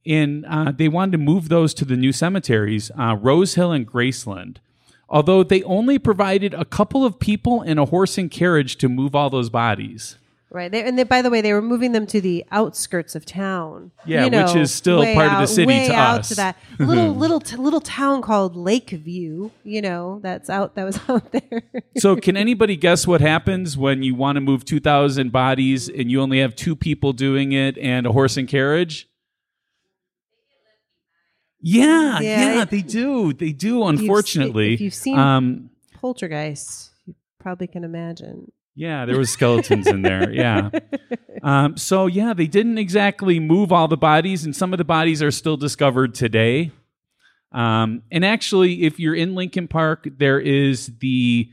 and 0.05 0.45
uh, 0.45 0.71
they 0.71 0.87
wanted 0.87 1.13
to 1.13 1.17
move 1.17 1.49
those 1.49 1.73
to 1.73 1.85
the 1.85 1.97
new 1.97 2.13
cemeteries, 2.13 2.89
uh, 2.97 3.17
Rose 3.19 3.55
Hill 3.55 3.73
and 3.73 3.85
Graceland. 3.85 4.57
Although 5.09 5.43
they 5.43 5.63
only 5.63 5.99
provided 5.99 6.53
a 6.53 6.63
couple 6.63 7.03
of 7.03 7.19
people 7.19 7.61
and 7.61 7.79
a 7.79 7.85
horse 7.85 8.17
and 8.17 8.31
carriage 8.31 8.77
to 8.77 8.87
move 8.87 9.15
all 9.15 9.29
those 9.29 9.49
bodies. 9.49 10.17
Right. 10.51 10.71
They, 10.71 10.83
and 10.83 10.97
they, 10.97 11.03
by 11.03 11.21
the 11.21 11.29
way, 11.29 11.41
they 11.41 11.53
were 11.53 11.61
moving 11.61 11.91
them 11.91 12.07
to 12.07 12.19
the 12.19 12.43
outskirts 12.49 13.13
of 13.13 13.23
town. 13.23 13.91
Yeah, 14.03 14.23
You 14.23 14.31
know, 14.31 14.45
which 14.47 14.55
is 14.55 14.73
still 14.73 15.03
part 15.03 15.27
of 15.27 15.31
the 15.33 15.37
out- 15.43 15.49
city 15.49 15.67
way 15.67 15.87
to 15.89 15.93
out 15.93 16.19
us. 16.21 16.29
To 16.29 16.35
that 16.37 16.57
little 16.79 17.13
little 17.15 17.39
t- 17.39 17.55
little 17.55 17.81
town 17.81 18.23
called 18.23 18.55
Lakeview. 18.55 19.51
You 19.63 19.81
know, 19.83 20.19
that's 20.23 20.49
out. 20.49 20.73
That 20.73 20.85
was 20.85 20.99
out 21.07 21.31
there. 21.31 21.61
So, 21.99 22.15
can 22.15 22.35
anybody 22.35 22.75
guess 22.75 23.05
what 23.05 23.21
happens 23.21 23.77
when 23.77 24.01
you 24.01 24.15
want 24.15 24.37
to 24.37 24.41
move 24.41 24.65
2,000 24.65 25.31
bodies 25.31 25.87
and 25.87 26.09
you 26.09 26.19
only 26.19 26.39
have 26.39 26.55
two 26.55 26.75
people 26.75 27.13
doing 27.13 27.51
it 27.51 27.77
and 27.77 28.07
a 28.07 28.11
horse 28.11 28.35
and 28.35 28.47
carriage? 28.47 29.07
Yeah, 31.61 32.19
Yeah, 32.21 32.53
yeah, 32.55 32.61
it- 32.63 32.69
they 32.69 32.81
do. 32.81 33.33
They 33.33 33.51
do, 33.51 33.79
you've 33.79 33.89
unfortunately. 33.99 34.73
if 34.75 34.81
you've 34.81 34.93
seen- 34.93 35.19
um, 35.19 35.69
Poltergeist. 35.93 36.91
You 37.05 37.15
probably 37.39 37.67
can 37.67 37.83
imagine. 37.83 38.51
Yeah, 38.79 39.05
there 39.05 39.17
was 39.17 39.29
skeletons 39.29 39.87
in 39.87 40.03
there. 40.03 40.31
Yeah. 40.31 40.69
Um, 41.43 41.75
so, 41.75 42.05
yeah, 42.07 42.33
they 42.33 42.47
didn't 42.47 42.77
exactly 42.77 43.39
move 43.39 43.71
all 43.73 43.87
the 43.89 43.97
bodies, 43.97 44.45
and 44.45 44.55
some 44.55 44.73
of 44.73 44.77
the 44.77 44.85
bodies 44.85 45.21
are 45.21 45.31
still 45.31 45.57
discovered 45.57 46.15
today. 46.15 46.71
Um, 47.51 48.03
and 48.11 48.23
actually, 48.23 48.83
if 48.83 48.99
you're 48.99 49.15
in 49.15 49.35
Lincoln 49.35 49.67
Park, 49.67 50.07
there 50.17 50.39
is 50.39 50.91
the 50.99 51.49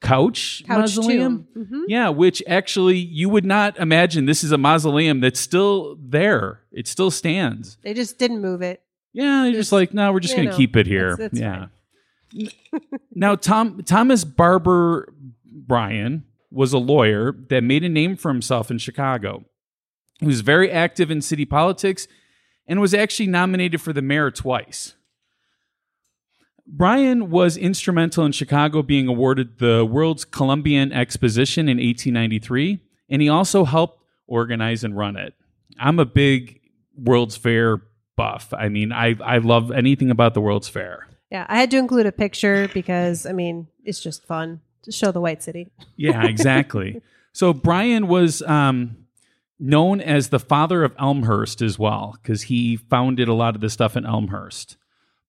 Couch, 0.00 0.62
Couch 0.66 0.78
Mausoleum. 0.96 1.46
Mhm. 1.54 1.82
Yeah, 1.88 2.08
which 2.08 2.42
actually 2.46 2.96
you 2.96 3.28
would 3.28 3.44
not 3.44 3.78
imagine 3.78 4.24
this 4.24 4.42
is 4.42 4.50
a 4.52 4.56
mausoleum 4.58 5.20
that's 5.20 5.38
still 5.40 5.98
there. 6.00 6.60
It 6.72 6.86
still 6.88 7.10
stands. 7.10 7.76
They 7.82 7.92
just 7.92 8.18
didn't 8.18 8.40
move 8.40 8.62
it. 8.62 8.80
Yeah, 9.12 9.42
they're 9.42 9.50
just 9.52 9.58
Just, 9.68 9.72
like, 9.72 9.92
no, 9.92 10.12
we're 10.12 10.20
just 10.20 10.34
going 10.36 10.48
to 10.48 10.56
keep 10.56 10.76
it 10.76 10.86
here. 10.86 11.16
that's- 11.16 11.38
that's 11.38 11.40
yeah. 12.32 12.48
now, 13.14 13.34
Tom 13.34 13.82
Thomas 13.84 14.24
Barbour 14.24 15.12
Bryan 15.44 16.24
was 16.50 16.72
a 16.72 16.78
lawyer 16.78 17.32
that 17.48 17.62
made 17.62 17.84
a 17.84 17.88
name 17.88 18.16
for 18.16 18.28
himself 18.28 18.70
in 18.70 18.78
Chicago. 18.78 19.44
He 20.18 20.26
was 20.26 20.40
very 20.40 20.70
active 20.70 21.10
in 21.10 21.22
city 21.22 21.44
politics 21.44 22.06
and 22.66 22.80
was 22.80 22.94
actually 22.94 23.28
nominated 23.28 23.80
for 23.80 23.92
the 23.92 24.02
mayor 24.02 24.30
twice. 24.30 24.94
Bryan 26.66 27.30
was 27.30 27.56
instrumental 27.56 28.24
in 28.24 28.32
Chicago 28.32 28.82
being 28.82 29.08
awarded 29.08 29.58
the 29.58 29.84
World's 29.84 30.24
Columbian 30.24 30.92
Exposition 30.92 31.68
in 31.68 31.78
1893, 31.78 32.78
and 33.08 33.20
he 33.20 33.28
also 33.28 33.64
helped 33.64 34.04
organize 34.28 34.84
and 34.84 34.96
run 34.96 35.16
it. 35.16 35.34
I'm 35.80 35.98
a 35.98 36.04
big 36.04 36.60
World's 36.96 37.36
Fair 37.36 37.82
buff. 38.16 38.52
I 38.56 38.68
mean, 38.68 38.92
I, 38.92 39.16
I 39.24 39.38
love 39.38 39.72
anything 39.72 40.10
about 40.10 40.34
the 40.34 40.40
World's 40.40 40.68
Fair. 40.68 41.08
Yeah, 41.30 41.46
I 41.48 41.58
had 41.58 41.70
to 41.72 41.78
include 41.78 42.06
a 42.06 42.12
picture 42.12 42.68
because 42.72 43.24
I 43.24 43.32
mean 43.32 43.68
it's 43.84 44.00
just 44.00 44.26
fun 44.26 44.60
to 44.82 44.92
show 44.92 45.12
the 45.12 45.20
White 45.20 45.42
City. 45.42 45.70
Yeah, 45.96 46.24
exactly. 46.26 47.00
so 47.32 47.52
Bryan 47.52 48.08
was 48.08 48.42
um, 48.42 49.06
known 49.58 50.00
as 50.00 50.28
the 50.28 50.38
father 50.38 50.84
of 50.84 50.94
Elmhurst 50.98 51.62
as 51.62 51.78
well, 51.78 52.18
because 52.22 52.42
he 52.42 52.76
founded 52.76 53.28
a 53.28 53.34
lot 53.34 53.54
of 53.54 53.60
the 53.60 53.70
stuff 53.70 53.96
in 53.96 54.06
Elmhurst. 54.06 54.76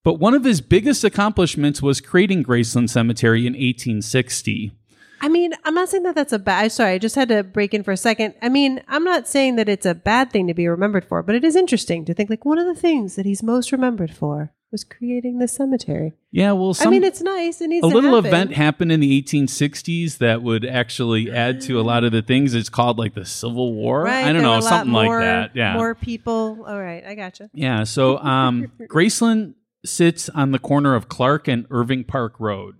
But 0.04 0.14
one 0.14 0.34
of 0.34 0.44
his 0.44 0.60
biggest 0.60 1.04
accomplishments 1.04 1.80
was 1.80 2.00
creating 2.00 2.42
Graceland 2.42 2.90
Cemetery 2.90 3.46
in 3.46 3.52
1860. 3.52 4.72
I 5.20 5.28
mean, 5.28 5.52
I'm 5.64 5.74
not 5.74 5.88
saying 5.88 6.02
that 6.02 6.16
that's 6.16 6.32
a 6.32 6.38
bad. 6.40 6.72
Sorry, 6.72 6.94
I 6.94 6.98
just 6.98 7.14
had 7.14 7.28
to 7.28 7.44
break 7.44 7.72
in 7.72 7.84
for 7.84 7.92
a 7.92 7.96
second. 7.96 8.34
I 8.42 8.48
mean, 8.48 8.82
I'm 8.88 9.04
not 9.04 9.28
saying 9.28 9.54
that 9.56 9.68
it's 9.68 9.86
a 9.86 9.94
bad 9.94 10.32
thing 10.32 10.48
to 10.48 10.54
be 10.54 10.66
remembered 10.66 11.04
for, 11.04 11.22
but 11.22 11.36
it 11.36 11.44
is 11.44 11.54
interesting 11.54 12.04
to 12.06 12.14
think 12.14 12.28
like 12.28 12.44
one 12.44 12.58
of 12.58 12.66
the 12.66 12.74
things 12.74 13.14
that 13.14 13.24
he's 13.24 13.42
most 13.42 13.70
remembered 13.70 14.12
for 14.12 14.52
was 14.72 14.82
creating 14.82 15.38
the 15.38 15.46
cemetery. 15.46 16.14
Yeah, 16.30 16.52
well, 16.52 16.72
some, 16.72 16.88
I 16.88 16.90
mean, 16.90 17.04
it's 17.04 17.20
nice. 17.20 17.60
It 17.60 17.68
needs 17.68 17.84
a 17.84 17.86
little 17.86 18.14
happen. 18.14 18.26
event 18.26 18.52
happened 18.54 18.90
in 18.90 19.00
the 19.00 19.22
1860s 19.22 20.18
that 20.18 20.42
would 20.42 20.64
actually 20.64 21.30
add 21.30 21.60
to 21.62 21.78
a 21.78 21.82
lot 21.82 22.04
of 22.04 22.10
the 22.10 22.22
things. 22.22 22.54
It's 22.54 22.70
called 22.70 22.98
like 22.98 23.14
the 23.14 23.26
Civil 23.26 23.74
War. 23.74 24.02
Right, 24.04 24.24
I 24.24 24.32
don't 24.32 24.42
know, 24.42 24.60
something 24.60 24.92
like 24.92 25.10
that. 25.10 25.54
Yeah. 25.54 25.74
more 25.74 25.94
people. 25.94 26.64
All 26.66 26.80
right, 26.80 27.04
I 27.04 27.14
gotcha. 27.14 27.50
Yeah. 27.52 27.84
So 27.84 28.18
um, 28.18 28.72
Graceland 28.80 29.54
sits 29.84 30.28
on 30.30 30.52
the 30.52 30.58
corner 30.58 30.94
of 30.94 31.08
Clark 31.08 31.46
and 31.48 31.66
Irving 31.70 32.04
Park 32.04 32.40
Road, 32.40 32.76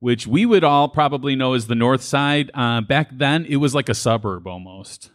which 0.00 0.26
we 0.26 0.46
would 0.46 0.64
all 0.64 0.88
probably 0.88 1.36
know 1.36 1.52
as 1.52 1.66
the 1.66 1.74
North 1.74 2.02
Side. 2.02 2.50
Uh, 2.54 2.80
back 2.80 3.10
then, 3.12 3.44
it 3.44 3.56
was 3.56 3.74
like 3.74 3.90
a 3.90 3.94
suburb 3.94 4.46
almost. 4.46 5.10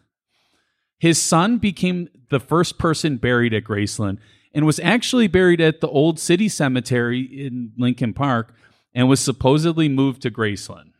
His 0.99 1.19
son 1.19 1.57
became 1.57 2.07
the 2.29 2.39
first 2.39 2.77
person 2.77 3.17
buried 3.17 3.53
at 3.53 3.63
Graceland 3.63 4.19
and 4.53 4.65
was 4.65 4.79
actually 4.79 5.27
buried 5.27 5.59
at 5.61 5.81
the 5.81 5.87
Old 5.87 6.19
City 6.19 6.47
Cemetery 6.47 7.21
in 7.21 7.71
Lincoln 7.77 8.13
Park 8.13 8.53
and 8.93 9.09
was 9.09 9.19
supposedly 9.19 9.89
moved 9.89 10.21
to 10.21 10.31
Graceland. 10.31 10.91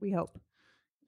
We 0.00 0.12
hope. 0.12 0.38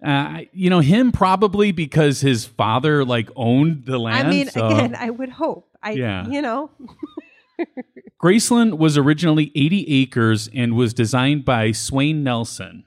Uh, 0.05 0.41
you 0.53 0.69
know 0.69 0.81
him 0.81 1.13
probably 1.13 1.73
because 1.73 2.21
his 2.21 2.45
father 2.45 3.05
like 3.05 3.31
owned 3.37 3.87
the 3.87 3.99
land. 3.99 4.27
I 4.27 4.31
mean, 4.31 4.49
so- 4.51 4.67
again, 4.67 4.95
I 4.99 5.09
would 5.11 5.31
hope. 5.31 5.71
I, 5.83 5.93
Yeah. 5.93 6.27
you 6.29 6.43
know, 6.43 6.71
Graceland 8.23 8.79
was 8.79 8.97
originally 8.97 9.53
80 9.55 9.87
acres 10.03 10.49
and 10.55 10.75
was 10.75 10.95
designed 10.95 11.45
by 11.45 11.73
Swain 11.73 12.23
Nelson. 12.25 12.85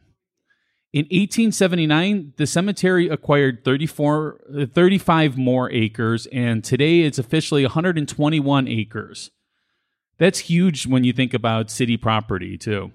In 0.93 1.03
1879, 1.05 2.33
the 2.37 2.47
cemetery 2.47 3.09
acquired 3.09 3.65
34, 3.65 4.39
uh, 4.61 4.65
35 4.73 5.37
more 5.37 5.69
acres, 5.71 6.27
and 6.27 6.63
today 6.63 7.01
it's 7.01 7.19
officially 7.19 7.63
121 7.63 8.67
acres. 8.67 9.31
That's 10.17 10.39
huge 10.39 10.87
when 10.87 11.03
you 11.03 11.11
think 11.11 11.33
about 11.33 11.69
city 11.69 11.97
property, 11.97 12.57
too. 12.57 12.91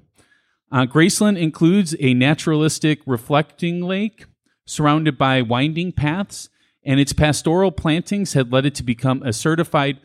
Uh, 0.71 0.87
Graceland 0.87 1.39
includes 1.39 1.95
a 2.01 2.15
naturalistic 2.15 3.01
reflecting 3.07 3.83
lake 3.83 4.25
surrounded 4.65 5.19
by 5.19 5.43
winding 5.43 5.93
paths, 5.93 6.49
and 6.83 6.99
its 6.99 7.13
pastoral 7.13 7.71
plantings 7.71 8.33
had 8.33 8.51
led 8.51 8.65
it 8.65 8.75
to 8.77 8.83
become 8.83 9.23
a 9.23 9.35
certified 9.35 10.01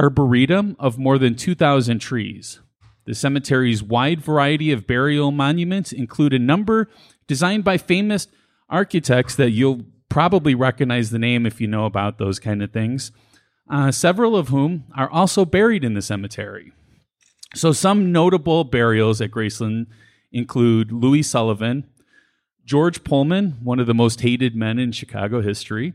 arboretum 0.00 0.74
of 0.80 0.98
more 0.98 1.16
than 1.16 1.36
2,000 1.36 2.00
trees. 2.00 2.60
The 3.06 3.14
cemetery's 3.14 3.82
wide 3.82 4.20
variety 4.20 4.72
of 4.72 4.86
burial 4.86 5.30
monuments 5.30 5.92
include 5.92 6.32
a 6.32 6.38
number 6.38 6.88
designed 7.26 7.64
by 7.64 7.78
famous 7.78 8.28
architects 8.68 9.34
that 9.36 9.50
you'll 9.50 9.84
probably 10.08 10.54
recognize 10.54 11.10
the 11.10 11.18
name 11.18 11.44
if 11.44 11.60
you 11.60 11.66
know 11.66 11.86
about 11.86 12.18
those 12.18 12.38
kind 12.38 12.62
of 12.62 12.72
things, 12.72 13.12
uh, 13.68 13.90
several 13.90 14.36
of 14.36 14.48
whom 14.48 14.84
are 14.96 15.10
also 15.10 15.44
buried 15.44 15.84
in 15.84 15.94
the 15.94 16.02
cemetery. 16.02 16.72
So, 17.54 17.72
some 17.72 18.12
notable 18.12 18.64
burials 18.64 19.20
at 19.20 19.30
Graceland 19.30 19.86
include 20.32 20.92
Louis 20.92 21.22
Sullivan, 21.22 21.84
George 22.64 23.04
Pullman, 23.04 23.58
one 23.62 23.78
of 23.78 23.86
the 23.86 23.94
most 23.94 24.22
hated 24.22 24.56
men 24.56 24.78
in 24.78 24.92
Chicago 24.92 25.40
history. 25.40 25.94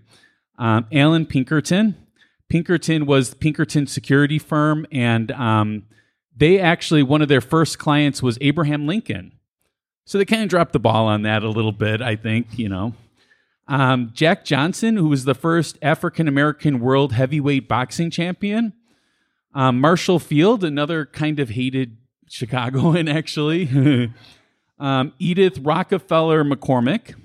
Um, 0.58 0.86
Allan 0.92 1.25
Pinkerton. 1.25 1.96
Pinkerton 2.48 3.06
was 3.06 3.34
Pinkerton 3.34 3.88
security 3.88 4.39
firm, 4.39 4.86
and 4.92 5.32
um, 5.32 5.84
they 6.39 6.60
actually 6.60 7.03
one 7.03 7.22
of 7.22 7.27
their 7.27 7.41
first 7.41 7.77
clients 7.77 8.24
was 8.24 8.38
Abraham 8.41 8.88
Lincoln. 8.88 9.34
So 10.05 10.17
they 10.17 10.25
kind 10.25 10.41
of 10.41 10.50
dropped 10.50 10.74
the 10.74 10.79
ball 10.79 11.05
on 11.05 11.22
that 11.22 11.43
a 11.43 11.50
little 11.50 11.72
bit, 11.72 12.01
I 12.01 12.15
think. 12.15 12.58
You 12.58 12.69
know, 12.69 12.93
um, 13.67 14.12
Jack 14.13 14.46
Johnson, 14.46 14.98
who 14.98 15.10
was 15.10 15.25
the 15.25 15.36
first 15.36 15.77
African 15.81 16.27
American 16.27 16.79
world 16.79 17.13
heavyweight 17.13 17.67
boxing 17.67 18.10
champion. 18.10 18.74
Um, 19.53 19.79
Marshall 19.79 20.19
Field, 20.19 20.63
another 20.63 21.05
kind 21.05 21.39
of 21.39 21.50
hated 21.50 21.98
Chicagoan, 22.27 23.08
actually. 23.10 24.12
um, 24.79 25.13
Edith 25.19 25.60
Rockefeller 25.60 26.43
McCormick. 26.43 27.15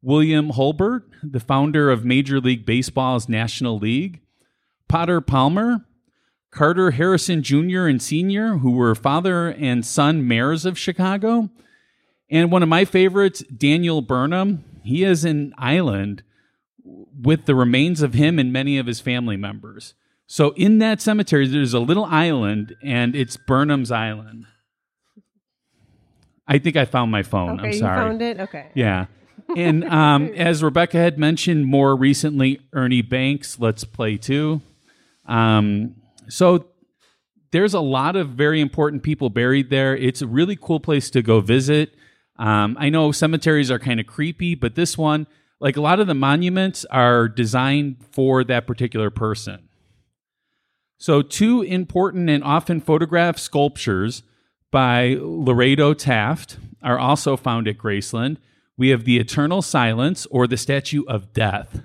William 0.00 0.50
Hulbert, 0.50 1.08
the 1.22 1.40
founder 1.40 1.90
of 1.90 2.04
Major 2.04 2.38
League 2.38 2.66
Baseball's 2.66 3.26
National 3.26 3.78
League. 3.78 4.20
Potter 4.86 5.22
Palmer. 5.22 5.86
Carter 6.54 6.92
Harrison 6.92 7.42
Jr. 7.42 7.86
and 7.86 8.00
Sr., 8.00 8.58
who 8.58 8.70
were 8.70 8.94
father 8.94 9.48
and 9.48 9.84
son 9.84 10.26
mayors 10.26 10.64
of 10.64 10.78
Chicago. 10.78 11.50
And 12.30 12.52
one 12.52 12.62
of 12.62 12.68
my 12.68 12.84
favorites, 12.84 13.42
Daniel 13.44 14.00
Burnham. 14.00 14.64
He 14.84 15.02
has 15.02 15.24
an 15.24 15.52
island 15.58 16.22
with 16.84 17.46
the 17.46 17.54
remains 17.54 18.02
of 18.02 18.14
him 18.14 18.38
and 18.38 18.52
many 18.52 18.78
of 18.78 18.86
his 18.86 19.00
family 19.00 19.36
members. 19.36 19.94
So 20.26 20.50
in 20.52 20.78
that 20.78 21.00
cemetery, 21.00 21.46
there's 21.48 21.74
a 21.74 21.80
little 21.80 22.04
island, 22.04 22.76
and 22.82 23.16
it's 23.16 23.36
Burnham's 23.36 23.90
Island. 23.90 24.46
I 26.46 26.58
think 26.58 26.76
I 26.76 26.84
found 26.84 27.10
my 27.10 27.22
phone. 27.22 27.60
Okay, 27.60 27.68
I'm 27.68 27.74
you 27.74 27.80
found 27.80 28.22
it. 28.22 28.40
Okay. 28.40 28.70
Yeah. 28.74 29.06
And 29.56 29.84
um, 29.88 30.28
as 30.34 30.62
Rebecca 30.62 30.98
had 30.98 31.18
mentioned 31.18 31.66
more 31.66 31.96
recently, 31.96 32.60
Ernie 32.72 33.02
Banks, 33.02 33.58
Let's 33.58 33.84
Play 33.84 34.18
Two. 34.18 34.60
Um, 35.26 35.96
so 36.28 36.66
there's 37.52 37.74
a 37.74 37.80
lot 37.80 38.16
of 38.16 38.30
very 38.30 38.60
important 38.60 39.02
people 39.02 39.30
buried 39.30 39.70
there. 39.70 39.96
It's 39.96 40.22
a 40.22 40.26
really 40.26 40.56
cool 40.56 40.80
place 40.80 41.08
to 41.10 41.22
go 41.22 41.40
visit. 41.40 41.94
Um, 42.36 42.76
I 42.80 42.88
know 42.88 43.12
cemeteries 43.12 43.70
are 43.70 43.78
kind 43.78 44.00
of 44.00 44.06
creepy, 44.06 44.54
but 44.56 44.74
this 44.74 44.98
one, 44.98 45.26
like 45.60 45.76
a 45.76 45.80
lot 45.80 46.00
of 46.00 46.06
the 46.08 46.14
monuments, 46.14 46.84
are 46.86 47.28
designed 47.28 47.96
for 48.10 48.42
that 48.44 48.66
particular 48.66 49.08
person. 49.10 49.68
So, 50.98 51.22
two 51.22 51.62
important 51.62 52.30
and 52.30 52.42
often 52.42 52.80
photographed 52.80 53.38
sculptures 53.38 54.22
by 54.70 55.16
Lorado 55.20 55.94
Taft 55.94 56.56
are 56.82 56.98
also 56.98 57.36
found 57.36 57.68
at 57.68 57.78
Graceland. 57.78 58.38
We 58.76 58.88
have 58.88 59.04
the 59.04 59.18
Eternal 59.18 59.62
Silence 59.62 60.26
or 60.30 60.46
the 60.46 60.56
Statue 60.56 61.04
of 61.06 61.32
Death. 61.32 61.82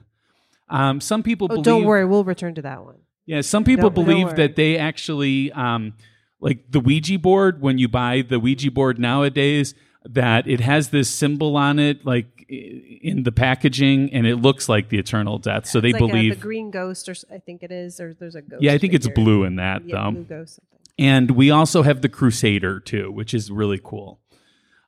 Um, 0.70 1.00
some 1.02 1.22
people 1.24 1.46
Oh, 1.46 1.56
believe. 1.56 1.66
don't 1.66 1.84
worry, 1.86 2.06
we'll 2.06 2.24
return 2.24 2.56
to 2.56 2.62
that 2.64 2.84
one. 2.84 2.98
Yeah, 3.30 3.42
some 3.42 3.64
people 3.64 3.92
Don't- 3.92 4.06
don't 4.08 4.16
believe 4.16 4.36
that 4.38 4.56
they 4.56 4.78
actually, 4.80 5.52
um, 5.52 5.94
like 6.42 6.72
the 6.72 6.80
Ouija 6.80 7.20
board, 7.20 7.62
when 7.62 7.78
you 7.78 7.88
buy 7.88 8.24
the 8.28 8.40
Ouija 8.40 8.72
board 8.72 8.98
nowadays, 8.98 9.76
that 10.04 10.48
it 10.48 10.62
has 10.62 10.90
this 10.90 11.10
symbol 11.12 11.56
on 11.56 11.78
it, 11.78 12.04
like 12.04 12.44
in 12.50 13.22
the 13.24 13.32
packaging, 13.32 14.12
and 14.14 14.26
it 14.26 14.38
looks 14.38 14.68
like 14.68 14.90
the 14.90 14.98
eternal 14.98 15.38
death. 15.38 15.68
So 15.68 15.80
they 15.80 15.90
It's 15.90 16.00
like 16.02 16.10
uh, 16.10 16.14
believe. 16.16 16.36
the 16.38 16.42
green 16.42 16.72
ghost, 16.72 17.08
or 17.08 17.14
I 17.32 17.38
think 17.38 17.62
it 17.62 17.72
is, 17.72 18.00
or 18.00 18.16
there's 18.20 18.34
a 18.34 18.42
ghost. 18.42 18.64
yeah, 18.64 18.74
I 18.74 18.80
think 18.80 18.96
it's 18.96 19.08
blue 19.08 19.44
in 19.44 19.58
that, 19.58 19.86
Yeah, 19.86 20.06
though. 20.06 20.12
blue 20.12 20.24
ghost. 20.24 20.56
Something. 20.56 21.06
And 21.06 21.32
we 21.32 21.52
also 21.52 21.84
have 21.84 22.02
the 22.02 22.10
Crusader 22.10 22.80
too, 22.80 23.12
which 23.12 23.36
is 23.36 23.52
really 23.52 23.80
cool. 23.84 24.20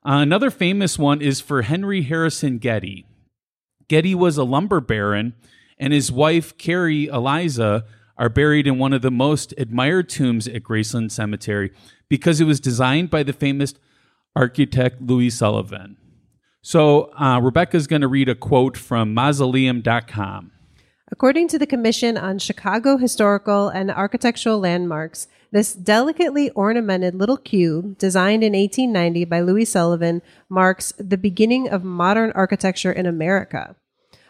Uh, 0.04 0.18
another 0.26 0.50
famous 0.50 0.98
one 0.98 1.22
is 1.22 1.40
for 1.42 1.62
Henry 1.62 2.02
Harrison 2.02 2.58
Getty. 2.58 3.06
Getty 3.88 4.16
was 4.16 4.38
a 4.40 4.44
lumber 4.44 4.82
baron, 4.82 5.34
and 5.78 5.94
his 5.94 6.12
wife 6.12 6.58
Carrie 6.58 7.06
Eliza 7.06 7.84
are 8.22 8.30
buried 8.30 8.68
in 8.68 8.78
one 8.78 8.94
of 8.94 9.02
the 9.02 9.10
most 9.10 9.52
admired 9.58 10.08
tombs 10.08 10.48
at 10.48 10.62
Graceland 10.62 11.10
Cemetery 11.10 11.72
because 12.08 12.40
it 12.40 12.44
was 12.44 12.60
designed 12.60 13.10
by 13.10 13.24
the 13.24 13.34
famous 13.34 13.74
architect 14.36 15.02
Louis 15.02 15.32
Sullivan. 15.32 15.98
So 16.62 17.12
uh, 17.20 17.42
is 17.74 17.88
going 17.88 18.04
to 18.04 18.08
read 18.08 18.30
a 18.30 18.36
quote 18.36 18.78
from 18.78 19.16
mausoleum.com. 19.16 20.52
According 21.12 21.48
to 21.48 21.58
the 21.58 21.66
Commission 21.66 22.16
on 22.16 22.38
Chicago 22.38 22.98
Historical 22.98 23.70
and 23.70 23.90
Architectural 23.90 24.60
Landmarks, 24.60 25.28
this 25.52 25.74
delicately 25.74 26.52
ornamented 26.52 27.16
little 27.16 27.38
cube, 27.38 27.98
designed 27.98 28.44
in 28.44 28.54
1890 28.54 29.26
by 29.26 29.42
Louis 29.42 29.66
Sullivan, 29.66 30.22
marks 30.48 30.94
the 31.00 31.18
beginning 31.18 31.68
of 31.68 31.84
modern 31.84 32.32
architecture 32.34 32.92
in 32.92 33.08
America. 33.08 33.76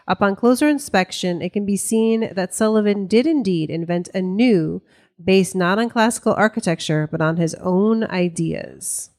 Upon 0.08 0.36
closer 0.36 0.68
inspection, 0.68 1.42
it 1.42 1.54
can 1.54 1.66
be 1.66 1.78
seen 1.78 2.34
that 2.34 2.54
Sullivan 2.54 3.08
did 3.08 3.28
indeed 3.28 3.70
invent 3.70 4.10
a 4.14 4.22
new, 4.22 4.82
based 5.24 5.56
not 5.56 5.80
on 5.80 5.90
classical 5.90 6.34
architecture, 6.34 7.08
but 7.12 7.22
on 7.22 7.38
his 7.38 7.56
own 7.56 8.04
ideas. 8.06 9.12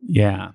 Yeah. 0.00 0.52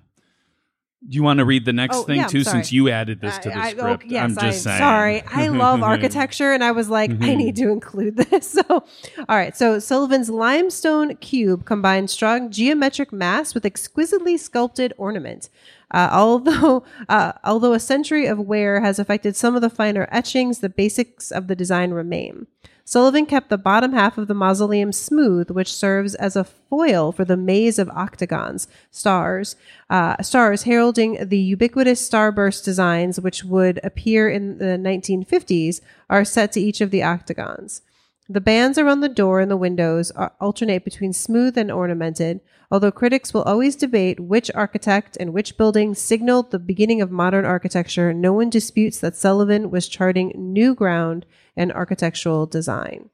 Do 1.06 1.16
you 1.16 1.22
want 1.22 1.38
to 1.38 1.44
read 1.44 1.66
the 1.66 1.72
next 1.74 1.96
Oh, 1.98 2.02
thing 2.04 2.16
yeah, 2.16 2.26
too, 2.28 2.42
sorry. 2.44 2.56
since 2.62 2.72
you 2.72 2.88
added 2.88 3.20
this 3.20 3.36
to 3.38 3.50
the 3.50 3.54
I- 3.58 3.60
I- 3.66 3.70
script? 3.72 4.04
oh, 4.06 4.08
yes, 4.10 4.22
I'm 4.24 4.36
just 4.36 4.62
saying. 4.62 4.78
sorry. 4.78 5.22
I 5.26 5.48
love 5.64 5.82
architecture, 5.82 6.52
and 6.52 6.64
I 6.64 6.70
was 6.72 6.88
like, 6.88 7.10
I 7.10 7.34
need 7.34 7.56
to 7.56 7.68
include 7.70 8.16
this. 8.30 8.50
So, 8.52 8.62
all 8.70 8.84
right. 9.28 9.54
So 9.54 9.78
Sullivan's 9.78 10.30
limestone 10.30 11.16
cube 11.16 11.66
combines 11.66 12.10
strong 12.12 12.50
geometric 12.50 13.12
mass 13.12 13.52
with 13.54 13.66
exquisitely 13.66 14.38
sculpted 14.38 14.94
ornament. 14.96 15.50
Uh, 15.90 16.08
although, 16.10 16.84
uh, 17.10 17.32
although 17.44 17.74
a 17.74 17.80
century 17.80 18.26
of 18.26 18.38
wear 18.40 18.80
has 18.80 18.98
affected 18.98 19.36
some 19.36 19.54
of 19.54 19.60
the 19.60 19.68
finer 19.70 20.08
etchings, 20.10 20.60
the 20.60 20.70
basics 20.70 21.30
of 21.30 21.48
the 21.48 21.54
design 21.54 21.90
remain. 21.90 22.46
Sullivan 22.86 23.24
kept 23.24 23.48
the 23.48 23.56
bottom 23.56 23.94
half 23.94 24.18
of 24.18 24.28
the 24.28 24.34
mausoleum 24.34 24.92
smooth, 24.92 25.50
which 25.50 25.72
serves 25.72 26.14
as 26.14 26.36
a 26.36 26.44
foil 26.44 27.12
for 27.12 27.24
the 27.24 27.36
maze 27.36 27.78
of 27.78 27.88
octagons, 27.88 28.68
stars, 28.90 29.56
uh, 29.88 30.22
stars 30.22 30.64
heralding 30.64 31.16
the 31.28 31.38
ubiquitous 31.38 32.06
starburst 32.06 32.62
designs 32.62 33.18
which 33.18 33.42
would 33.42 33.80
appear 33.82 34.28
in 34.28 34.58
the 34.58 34.76
1950s 34.76 35.80
are 36.10 36.26
set 36.26 36.52
to 36.52 36.60
each 36.60 36.82
of 36.82 36.90
the 36.90 37.02
octagons. 37.02 37.80
The 38.28 38.40
bands 38.40 38.78
around 38.78 39.00
the 39.00 39.08
door 39.08 39.40
and 39.40 39.50
the 39.50 39.56
windows 39.56 40.10
alternate 40.40 40.84
between 40.84 41.12
smooth 41.12 41.58
and 41.58 41.70
ornamented, 41.70 42.40
although 42.70 42.90
critics 42.90 43.34
will 43.34 43.42
always 43.42 43.76
debate 43.76 44.20
which 44.20 44.50
architect 44.54 45.16
and 45.20 45.32
which 45.32 45.58
building 45.58 45.94
signaled 45.94 46.50
the 46.50 46.58
beginning 46.58 47.02
of 47.02 47.10
modern 47.10 47.44
architecture. 47.44 48.14
No 48.14 48.32
one 48.32 48.48
disputes 48.48 48.98
that 49.00 49.16
Sullivan 49.16 49.70
was 49.70 49.88
charting 49.88 50.32
new 50.36 50.74
ground 50.74 51.26
in 51.56 51.72
architectural 51.72 52.46
design. 52.46 53.10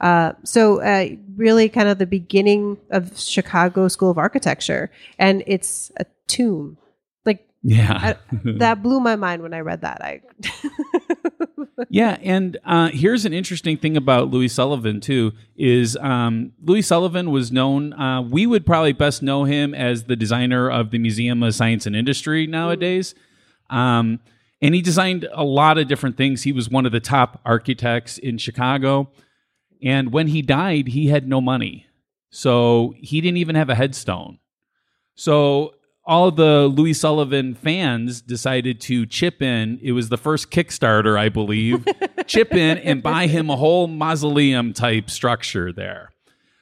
Uh, 0.00 0.32
so, 0.44 0.82
uh, 0.82 1.08
really, 1.36 1.68
kind 1.68 1.88
of 1.88 1.98
the 1.98 2.06
beginning 2.06 2.76
of 2.90 3.18
Chicago 3.18 3.88
School 3.88 4.10
of 4.10 4.18
Architecture, 4.18 4.90
and 5.18 5.44
it's 5.46 5.92
a 5.96 6.06
tomb. 6.26 6.76
Like 7.24 7.46
Yeah. 7.62 8.16
I, 8.32 8.36
that 8.58 8.82
blew 8.82 8.98
my 8.98 9.16
mind 9.16 9.42
when 9.42 9.54
I 9.54 9.60
read 9.60 9.82
that. 9.82 10.02
I 10.02 10.22
yeah, 11.88 12.16
and 12.22 12.58
uh, 12.64 12.88
here's 12.88 13.24
an 13.24 13.32
interesting 13.32 13.76
thing 13.76 13.96
about 13.96 14.30
Louis 14.30 14.48
Sullivan 14.48 15.00
too 15.00 15.32
is 15.56 15.96
um, 15.98 16.52
Louis 16.64 16.82
Sullivan 16.82 17.30
was 17.30 17.52
known. 17.52 17.92
Uh, 17.92 18.22
we 18.22 18.46
would 18.46 18.66
probably 18.66 18.92
best 18.92 19.22
know 19.22 19.44
him 19.44 19.74
as 19.74 20.04
the 20.04 20.16
designer 20.16 20.70
of 20.70 20.90
the 20.90 20.98
Museum 20.98 21.42
of 21.42 21.54
Science 21.54 21.86
and 21.86 21.94
Industry 21.94 22.46
nowadays, 22.46 23.14
um, 23.70 24.20
and 24.62 24.74
he 24.74 24.80
designed 24.80 25.28
a 25.32 25.44
lot 25.44 25.76
of 25.76 25.88
different 25.88 26.16
things. 26.16 26.44
He 26.44 26.52
was 26.52 26.70
one 26.70 26.86
of 26.86 26.92
the 26.92 27.00
top 27.00 27.40
architects 27.44 28.16
in 28.16 28.38
Chicago, 28.38 29.10
and 29.82 30.12
when 30.12 30.28
he 30.28 30.40
died, 30.40 30.88
he 30.88 31.08
had 31.08 31.28
no 31.28 31.40
money, 31.40 31.86
so 32.30 32.94
he 32.96 33.20
didn't 33.20 33.38
even 33.38 33.56
have 33.56 33.68
a 33.68 33.74
headstone. 33.74 34.38
So 35.14 35.74
all 36.04 36.30
the 36.30 36.66
Louis 36.66 36.94
Sullivan 36.94 37.54
fans 37.54 38.22
decided 38.22 38.80
to 38.82 39.06
chip 39.06 39.40
in. 39.40 39.78
It 39.82 39.92
was 39.92 40.08
the 40.08 40.16
first 40.16 40.50
Kickstarter, 40.50 41.18
I 41.18 41.28
believe. 41.28 41.86
chip 42.26 42.52
in 42.52 42.78
and 42.78 43.02
buy 43.02 43.26
him 43.26 43.50
a 43.50 43.56
whole 43.56 43.86
mausoleum 43.86 44.72
type 44.72 45.10
structure 45.10 45.72
there. 45.72 46.12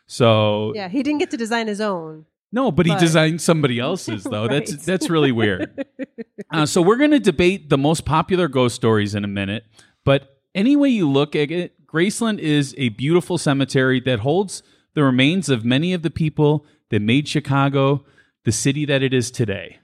So 0.06 0.72
yeah, 0.74 0.88
he 0.88 1.02
didn't 1.02 1.20
get 1.20 1.30
to 1.30 1.36
design 1.36 1.68
his 1.68 1.80
own. 1.80 2.26
No, 2.52 2.72
but 2.72 2.86
he 2.86 2.94
designed 2.96 3.40
somebody 3.40 3.78
else's 3.78 4.24
though. 4.24 4.48
That's 4.48 4.74
that's 4.86 5.08
really 5.08 5.32
weird. 5.32 5.86
uh, 6.50 6.66
so 6.66 6.82
we're 6.82 6.96
going 6.96 7.12
to 7.12 7.20
debate 7.20 7.70
the 7.70 7.78
most 7.78 8.04
popular 8.04 8.48
ghost 8.48 8.74
stories 8.74 9.14
in 9.14 9.24
a 9.24 9.28
minute. 9.28 9.64
But 10.04 10.40
any 10.54 10.74
way 10.74 10.88
you 10.88 11.08
look 11.08 11.36
at 11.36 11.50
it, 11.50 11.86
Graceland 11.86 12.38
is 12.38 12.74
a 12.76 12.88
beautiful 12.90 13.38
cemetery 13.38 14.00
that 14.00 14.20
holds 14.20 14.62
the 14.94 15.04
remains 15.04 15.48
of 15.48 15.64
many 15.64 15.92
of 15.92 16.02
the 16.02 16.10
people 16.10 16.66
that 16.90 17.00
made 17.00 17.28
Chicago 17.28 18.04
the 18.44 18.52
city 18.52 18.84
that 18.84 19.02
it 19.02 19.14
is 19.14 19.30
today. 19.30 19.78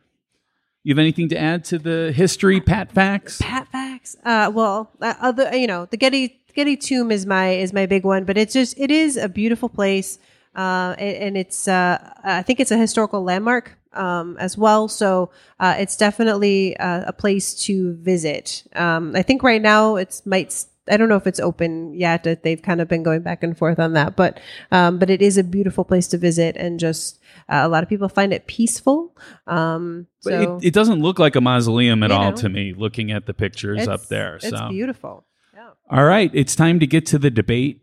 You 0.83 0.95
have 0.95 0.99
anything 0.99 1.29
to 1.31 1.39
add 1.39 1.65
to 1.67 1.79
the 1.79 2.13
history, 2.13 2.61
Pat 2.61 2.93
Facts? 2.93 3.41
Pat 3.41 3.69
facts. 3.69 4.17
Uh, 4.25 4.51
well, 4.55 4.91
uh, 5.01 5.15
other 5.21 5.57
you 5.57 5.67
know, 5.67 5.87
the 5.87 5.97
Getty 5.97 6.41
Getty 6.55 6.77
Tomb 6.77 7.11
is 7.11 7.27
my 7.27 7.51
is 7.51 7.73
my 7.73 7.87
big 7.87 8.05
one, 8.05 8.25
but 8.25 8.39
it's 8.39 8.53
just 8.53 8.79
it 8.79 8.91
is 8.91 9.17
a 9.17 9.29
beautiful 9.29 9.69
place, 9.69 10.19
uh, 10.57 10.95
and, 10.99 11.17
and 11.17 11.37
it's 11.37 11.69
uh, 11.69 11.99
I 12.25 12.43
think 12.43 12.59
it's 12.61 12.71
a 12.71 12.79
historical 12.79 13.23
landmark 13.23 13.77
um, 13.93 14.37
as 14.39 14.57
well. 14.57 14.89
So 14.89 15.31
uh, 15.61 15.77
it's 15.79 15.97
definitely 15.97 16.77
uh, 16.79 17.05
a 17.07 17.13
place 17.13 17.55
to 17.65 17.95
visit. 17.97 18.65
Um, 18.75 19.15
I 19.15 19.23
think 19.23 19.43
right 19.43 19.63
now 19.63 19.97
it's 19.97 20.25
might. 20.27 20.65
I 20.89 20.97
don't 20.97 21.09
know 21.09 21.17
if 21.17 21.27
it's 21.27 21.41
open 21.41 21.95
yet. 21.95 22.43
They've 22.45 22.63
kind 22.63 22.81
of 22.81 22.87
been 22.87 23.03
going 23.03 23.23
back 23.23 23.43
and 23.43 23.59
forth 23.59 23.81
on 23.81 23.95
that, 23.95 24.15
but 24.15 24.39
um, 24.71 24.99
but 24.99 25.11
it 25.11 25.21
is 25.21 25.37
a 25.37 25.43
beautiful 25.43 25.85
place 25.85 26.07
to 26.09 26.19
visit, 26.19 26.57
and 26.57 26.79
just 26.79 27.19
uh, 27.49 27.63
a 27.65 27.69
lot 27.69 27.83
of 27.83 27.89
people 27.89 28.09
find 28.09 28.33
it 28.33 28.47
peaceful. 28.47 29.17
Um, 29.49 30.07
so 30.21 30.59
it, 30.59 30.69
it 30.69 30.75
doesn't 30.75 31.03
look 31.03 31.19
like 31.19 31.35
a 31.35 31.41
mausoleum 31.41 32.05
at 32.05 32.13
all 32.13 32.31
know. 32.31 32.37
to 32.37 32.49
me, 32.49 32.73
looking 32.73 33.11
at 33.11 33.27
the 33.27 33.35
pictures 33.35 33.83
it's- 33.83 33.89
up 33.89 34.07
there. 34.07 34.37
it's 34.37 34.49
so, 34.49 34.69
beautiful. 34.69 35.25
Yeah. 35.55 35.71
all 35.91 36.05
right, 36.05 36.31
it's 36.33 36.55
time 36.55 36.79
to 36.81 36.87
get 36.87 37.05
to 37.07 37.19
the 37.19 37.31
debate. 37.31 37.83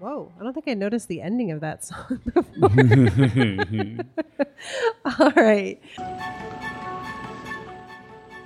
Whoa! 0.00 0.30
I 0.38 0.44
don't 0.44 0.52
think 0.52 0.68
I 0.68 0.74
noticed 0.74 1.08
the 1.08 1.20
ending 1.20 1.50
of 1.50 1.60
that 1.60 1.84
song. 1.86 2.20
before. 2.24 2.70
All 5.20 5.30
right. 5.32 5.80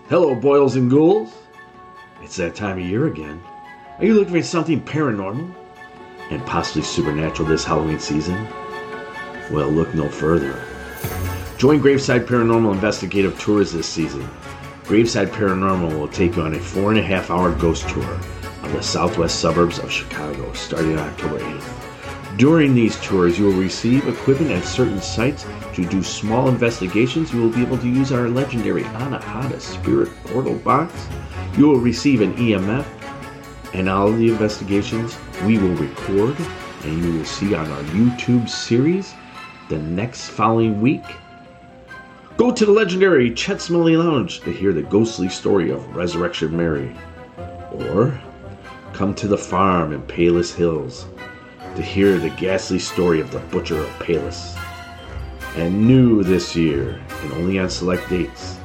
Hello, 0.09 0.35
boils 0.35 0.77
and 0.77 0.91
ghouls. 0.91 1.33
It's 2.23 2.37
that 2.37 2.55
time 2.55 2.79
of 2.79 2.85
year 2.85 3.07
again. 3.07 3.43
Are 3.99 4.05
you 4.05 4.15
looking 4.15 4.33
for 4.35 4.43
something 4.43 4.81
paranormal 4.83 5.55
and 6.31 6.45
possibly 6.47 6.83
supernatural 6.83 7.49
this 7.49 7.65
Halloween 7.65 7.99
season? 7.99 8.47
Well, 9.51 9.69
look 9.71 9.95
no 9.95 10.09
further. 10.09 10.59
Join 11.59 11.81
Graveside 11.81 12.27
Paranormal 12.27 12.73
Investigative 12.73 13.39
Tours 13.39 13.73
this 13.73 13.87
season. 13.87 14.29
Graveside 14.85 15.29
Paranormal 15.29 15.99
will 15.99 16.09
take 16.09 16.37
you 16.37 16.43
on 16.43 16.55
a 16.55 16.59
four 16.59 16.91
and 16.91 16.99
a 16.99 17.03
half 17.03 17.31
hour 17.31 17.55
ghost 17.55 17.89
tour 17.89 18.19
of 18.73 18.79
the 18.79 18.83
southwest 18.83 19.41
suburbs 19.41 19.79
of 19.79 19.91
Chicago 19.91 20.53
starting 20.53 20.99
on 20.99 21.09
October 21.09 21.39
8th. 21.39 22.39
During 22.39 22.75
these 22.75 22.99
tours, 23.03 23.39
you 23.39 23.47
will 23.47 23.61
receive 23.61 24.09
equipment 24.09 24.51
at 24.51 24.65
certain 24.65 25.03
sites 25.03 25.45
to 25.75 25.85
do 25.85 26.03
small 26.03 26.49
investigations. 26.49 27.33
You 27.33 27.43
will 27.43 27.51
be 27.51 27.63
able 27.63 27.79
to 27.79 27.89
use 27.89 28.11
our 28.11 28.29
legendary 28.29 28.85
Anahata 28.85 29.61
Spirit 29.61 30.09
Portal 30.25 30.55
box. 30.55 31.09
You 31.57 31.69
will 31.69 31.79
receive 31.79 32.23
an 32.23 32.35
EMF, 32.35 32.87
and 33.75 33.89
all 33.89 34.11
the 34.11 34.31
investigations 34.31 35.17
we 35.45 35.59
will 35.59 35.75
record 35.77 36.37
and 36.85 37.05
you 37.05 37.13
will 37.19 37.25
see 37.25 37.55
on 37.55 37.71
our 37.71 37.83
YouTube 37.85 38.49
series 38.49 39.15
the 39.69 39.79
next 39.79 40.29
following 40.29 40.81
week. 40.81 41.05
Go 42.37 42.51
to 42.51 42.67
the 42.67 42.73
legendary 42.73 43.31
Chet's 43.31 43.71
Melody 43.71 43.97
Lounge 43.97 44.41
to 44.41 44.53
hear 44.53 44.73
the 44.73 44.83
ghostly 44.83 45.29
story 45.29 45.71
of 45.71 45.95
Resurrection 45.95 46.57
Mary. 46.57 46.95
Or 47.73 48.19
come 48.93 49.15
to 49.15 49.29
the 49.29 49.39
farm 49.39 49.93
in 49.93 50.03
Palos 50.03 50.53
Hills 50.53 51.07
to 51.77 51.83
hear 51.83 52.19
the 52.19 52.31
ghastly 52.31 52.79
story 52.79 53.21
of 53.21 53.31
the 53.31 53.39
Butcher 53.39 53.79
of 53.79 53.89
Palos. 53.99 54.55
And 55.57 55.87
new 55.87 56.23
this 56.23 56.55
year, 56.55 57.01
and 57.23 57.33
only 57.33 57.59
on 57.59 57.71
select 57.71 58.09
dates, 58.09 58.59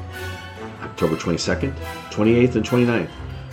October 0.81 1.15
22nd, 1.15 1.73
28th, 2.11 2.55
and 2.55 2.65
29th, 2.65 3.09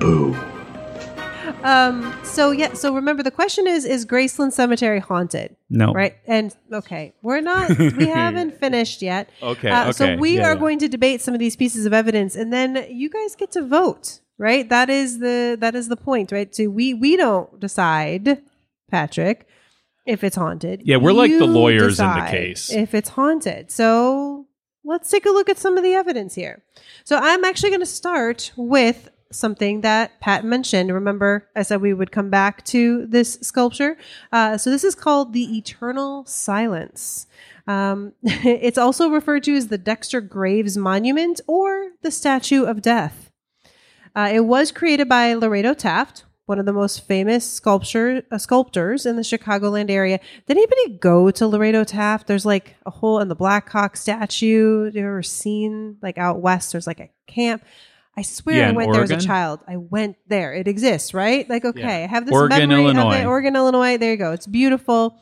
Boo. 0.00 0.47
Um. 1.64 2.14
So 2.24 2.50
yeah. 2.50 2.74
So 2.74 2.94
remember, 2.94 3.22
the 3.22 3.30
question 3.30 3.66
is: 3.66 3.84
Is 3.84 4.06
Graceland 4.06 4.52
Cemetery 4.52 5.00
haunted? 5.00 5.56
No. 5.68 5.92
Right. 5.92 6.14
And 6.26 6.54
okay, 6.72 7.14
we're 7.22 7.40
not. 7.40 7.76
We 7.98 8.06
haven't 8.06 8.54
finished 8.58 9.02
yet. 9.02 9.28
Okay, 9.42 9.70
Uh, 9.70 9.92
So 9.92 10.16
we 10.16 10.36
yeah, 10.36 10.48
are 10.48 10.54
yeah. 10.54 10.60
going 10.60 10.78
to 10.80 10.88
debate 10.88 11.20
some 11.20 11.34
of 11.34 11.40
these 11.40 11.56
pieces 11.56 11.84
of 11.86 11.92
evidence, 11.92 12.36
and 12.36 12.52
then 12.52 12.86
you 12.90 13.10
guys 13.10 13.34
get 13.34 13.50
to 13.52 13.62
vote. 13.66 14.20
Right. 14.38 14.68
That 14.68 14.88
is 14.88 15.18
the 15.18 15.56
that 15.60 15.74
is 15.74 15.88
the 15.88 15.96
point. 15.96 16.30
Right. 16.30 16.54
So 16.54 16.68
we 16.68 16.94
we 16.94 17.16
don't 17.16 17.58
decide, 17.58 18.40
Patrick, 18.90 19.46
if 20.06 20.22
it's 20.22 20.36
haunted. 20.36 20.82
Yeah, 20.84 20.98
we're 20.98 21.12
like 21.12 21.32
the 21.32 21.46
lawyers 21.46 21.98
in 21.98 22.06
the 22.06 22.26
case. 22.30 22.72
If 22.72 22.94
it's 22.94 23.08
haunted. 23.10 23.70
So 23.72 24.46
let's 24.84 25.10
take 25.10 25.26
a 25.26 25.30
look 25.30 25.48
at 25.48 25.58
some 25.58 25.76
of 25.76 25.82
the 25.82 25.94
evidence 25.94 26.34
here. 26.36 26.62
So 27.04 27.16
I'm 27.20 27.44
actually 27.44 27.70
going 27.70 27.80
to 27.80 27.86
start 27.86 28.52
with 28.56 29.10
something 29.30 29.82
that 29.82 30.20
Pat 30.20 30.44
mentioned. 30.44 30.92
Remember, 30.92 31.48
I 31.54 31.62
said 31.62 31.80
we 31.80 31.94
would 31.94 32.12
come 32.12 32.30
back 32.30 32.64
to 32.66 33.06
this 33.06 33.38
sculpture. 33.42 33.96
Uh, 34.32 34.56
so 34.56 34.70
this 34.70 34.84
is 34.84 34.94
called 34.94 35.32
the 35.32 35.56
Eternal 35.56 36.24
Silence. 36.24 37.26
Um, 37.66 38.14
it's 38.22 38.78
also 38.78 39.10
referred 39.10 39.44
to 39.44 39.54
as 39.54 39.68
the 39.68 39.78
Dexter 39.78 40.20
Graves 40.20 40.76
Monument 40.76 41.40
or 41.46 41.90
the 42.02 42.10
Statue 42.10 42.64
of 42.64 42.82
Death. 42.82 43.30
Uh, 44.16 44.30
it 44.32 44.40
was 44.40 44.72
created 44.72 45.08
by 45.08 45.34
Lorado 45.34 45.74
Taft, 45.74 46.24
one 46.46 46.58
of 46.58 46.64
the 46.64 46.72
most 46.72 47.06
famous 47.06 47.48
sculpture 47.48 48.22
uh, 48.32 48.38
sculptors 48.38 49.04
in 49.04 49.16
the 49.16 49.22
Chicagoland 49.22 49.90
area. 49.90 50.18
Did 50.46 50.56
anybody 50.56 50.98
go 50.98 51.30
to 51.30 51.46
Lorado 51.46 51.84
Taft? 51.84 52.26
There's 52.26 52.46
like 52.46 52.74
a 52.86 52.90
hole 52.90 53.20
in 53.20 53.28
the 53.28 53.36
Black 53.36 53.68
Hawk 53.68 53.96
statue. 53.96 54.86
Have 54.86 54.96
you 54.96 55.06
ever 55.06 55.22
seen 55.22 55.98
like 56.00 56.16
out 56.16 56.40
west? 56.40 56.72
There's 56.72 56.86
like 56.86 57.00
a 57.00 57.10
camp. 57.26 57.62
I 58.18 58.22
swear 58.22 58.56
Yeah, 58.56 58.68
I 58.70 58.72
went 58.72 58.92
there 58.92 59.02
as 59.04 59.10
a 59.10 59.16
child. 59.16 59.60
I 59.68 59.76
went 59.76 60.16
there. 60.26 60.52
It 60.52 60.66
exists, 60.66 61.14
right? 61.14 61.48
Like, 61.48 61.64
okay, 61.64 61.80
Yeah. 61.80 62.04
I 62.04 62.06
have 62.08 62.26
this 62.26 62.34
Oregon, 62.34 62.68
memory 62.68 62.90
of 62.90 62.96
Illinois. 62.96 63.20
it. 63.20 63.26
Oregon, 63.26 63.54
Illinois. 63.54 63.96
There 63.96 64.10
you 64.10 64.16
go. 64.16 64.32
It's 64.32 64.46
beautiful 64.46 65.18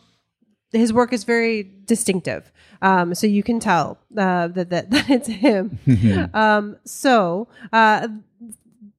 his 0.72 0.92
work 0.92 1.12
is 1.12 1.24
very 1.24 1.62
distinctive. 1.62 2.52
Um, 2.82 3.14
so 3.14 3.26
you 3.26 3.42
can 3.42 3.60
tell 3.60 3.98
uh, 4.16 4.48
that, 4.48 4.70
that 4.70 4.90
that 4.90 5.10
it's 5.10 5.28
him. 5.28 5.78
um, 6.34 6.76
so 6.84 7.48
uh, 7.72 8.08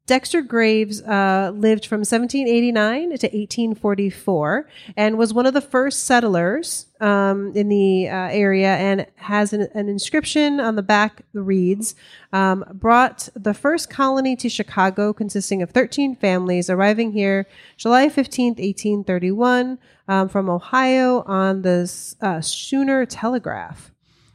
Dexter 0.07 0.41
Graves 0.41 1.01
uh, 1.01 1.51
lived 1.53 1.85
from 1.85 1.99
1789 1.99 3.01
to 3.01 3.27
1844 3.27 4.69
and 4.95 5.17
was 5.17 5.33
one 5.33 5.45
of 5.45 5.53
the 5.53 5.59
first 5.59 6.05
settlers 6.05 6.85
um, 7.01 7.51
in 7.53 7.67
the 7.67 8.07
uh, 8.07 8.29
area 8.31 8.73
and 8.77 9.05
has 9.15 9.51
an, 9.51 9.67
an 9.73 9.89
inscription 9.89 10.61
on 10.61 10.77
the 10.77 10.81
back 10.81 11.23
that 11.33 11.41
reads 11.41 11.93
um, 12.31 12.63
brought 12.71 13.27
the 13.35 13.53
first 13.53 13.89
colony 13.89 14.37
to 14.37 14.47
Chicago 14.47 15.11
consisting 15.11 15.61
of 15.61 15.71
13 15.71 16.15
families 16.15 16.69
arriving 16.69 17.11
here 17.11 17.45
July 17.75 18.07
15th, 18.07 18.59
1831 18.59 19.77
um, 20.07 20.29
from 20.29 20.49
Ohio 20.49 21.21
on 21.23 21.63
the 21.63 22.15
uh, 22.21 22.39
Schooner 22.39 23.05
Telegraph 23.05 23.91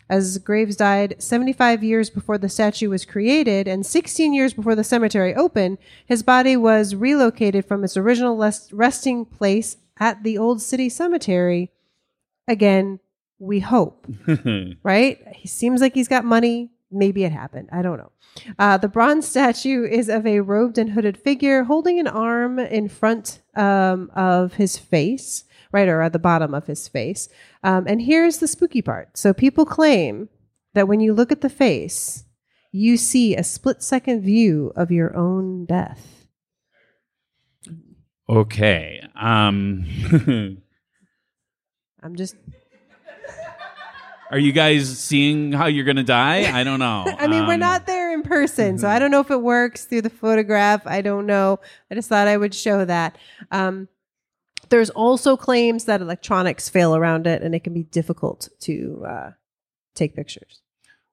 as 0.08 0.38
Graves 0.38 0.76
died 0.76 1.16
75 1.18 1.82
years 1.82 2.10
before 2.10 2.38
the 2.38 2.48
statue 2.48 2.90
was 2.90 3.04
created 3.04 3.66
and 3.66 3.86
16 3.86 4.34
years 4.34 4.52
before 4.52 4.74
the 4.74 4.84
cemetery 4.84 5.34
opened, 5.34 5.78
his 6.06 6.22
body 6.22 6.56
was 6.56 6.94
relocated 6.94 7.64
from 7.64 7.84
its 7.84 7.96
original 7.96 8.36
resting 8.72 9.24
place 9.24 9.76
at 9.98 10.22
the 10.22 10.36
Old 10.36 10.60
City 10.60 10.88
Cemetery. 10.88 11.70
Again, 12.48 13.00
we 13.38 13.60
hope, 13.60 14.06
right? 14.82 15.18
He 15.34 15.48
seems 15.48 15.80
like 15.80 15.94
he's 15.94 16.08
got 16.08 16.24
money. 16.24 16.70
Maybe 16.90 17.24
it 17.24 17.32
happened. 17.32 17.68
I 17.72 17.82
don't 17.82 17.98
know. 17.98 18.12
Uh, 18.58 18.76
the 18.76 18.88
bronze 18.88 19.28
statue 19.28 19.84
is 19.84 20.08
of 20.08 20.26
a 20.26 20.40
robed 20.40 20.78
and 20.78 20.90
hooded 20.90 21.16
figure 21.16 21.64
holding 21.64 21.98
an 21.98 22.06
arm 22.06 22.58
in 22.58 22.88
front 22.88 23.40
um, 23.54 24.10
of 24.14 24.54
his 24.54 24.78
face, 24.78 25.44
right, 25.72 25.88
or 25.88 26.02
at 26.02 26.12
the 26.12 26.18
bottom 26.18 26.54
of 26.54 26.66
his 26.66 26.86
face. 26.86 27.28
Um, 27.64 27.84
and 27.88 28.00
here's 28.02 28.38
the 28.38 28.46
spooky 28.48 28.82
part. 28.82 29.16
So 29.18 29.32
people 29.34 29.64
claim 29.64 30.28
that 30.74 30.86
when 30.88 31.00
you 31.00 31.12
look 31.14 31.32
at 31.32 31.40
the 31.40 31.48
face, 31.50 32.24
you 32.70 32.96
see 32.96 33.34
a 33.36 33.42
split 33.44 33.82
second 33.82 34.22
view 34.22 34.72
of 34.76 34.90
your 34.90 35.16
own 35.16 35.64
death. 35.66 36.26
Okay. 38.28 39.02
Um, 39.20 39.84
I'm 42.02 42.16
just. 42.16 42.36
are 44.30 44.38
you 44.38 44.52
guys 44.52 44.98
seeing 44.98 45.52
how 45.52 45.66
you're 45.66 45.84
gonna 45.84 46.02
die? 46.02 46.58
I 46.58 46.64
don't 46.64 46.78
know. 46.78 47.04
I 47.18 47.26
mean, 47.26 47.46
we're 47.46 47.54
Um, 47.54 47.60
not 47.60 47.86
there 47.86 48.12
in 48.14 48.22
person, 48.22 48.78
so 48.78 48.88
I 48.88 48.98
don't 48.98 49.10
know 49.10 49.20
if 49.20 49.30
it 49.30 49.42
works 49.42 49.84
through 49.84 50.02
the 50.02 50.10
photograph. 50.10 50.86
I 50.86 51.02
don't 51.02 51.26
know. 51.26 51.60
I 51.90 51.94
just 51.94 52.08
thought 52.08 52.28
I 52.28 52.36
would 52.36 52.54
show 52.54 52.84
that. 52.84 53.16
Um, 53.50 53.88
there's 54.72 54.90
also 54.90 55.36
claims 55.36 55.84
that 55.84 56.00
electronics 56.00 56.70
fail 56.70 56.96
around 56.96 57.26
it, 57.26 57.42
and 57.42 57.54
it 57.54 57.62
can 57.62 57.74
be 57.74 57.82
difficult 57.82 58.48
to 58.60 59.04
uh, 59.06 59.30
take 59.94 60.16
pictures. 60.16 60.62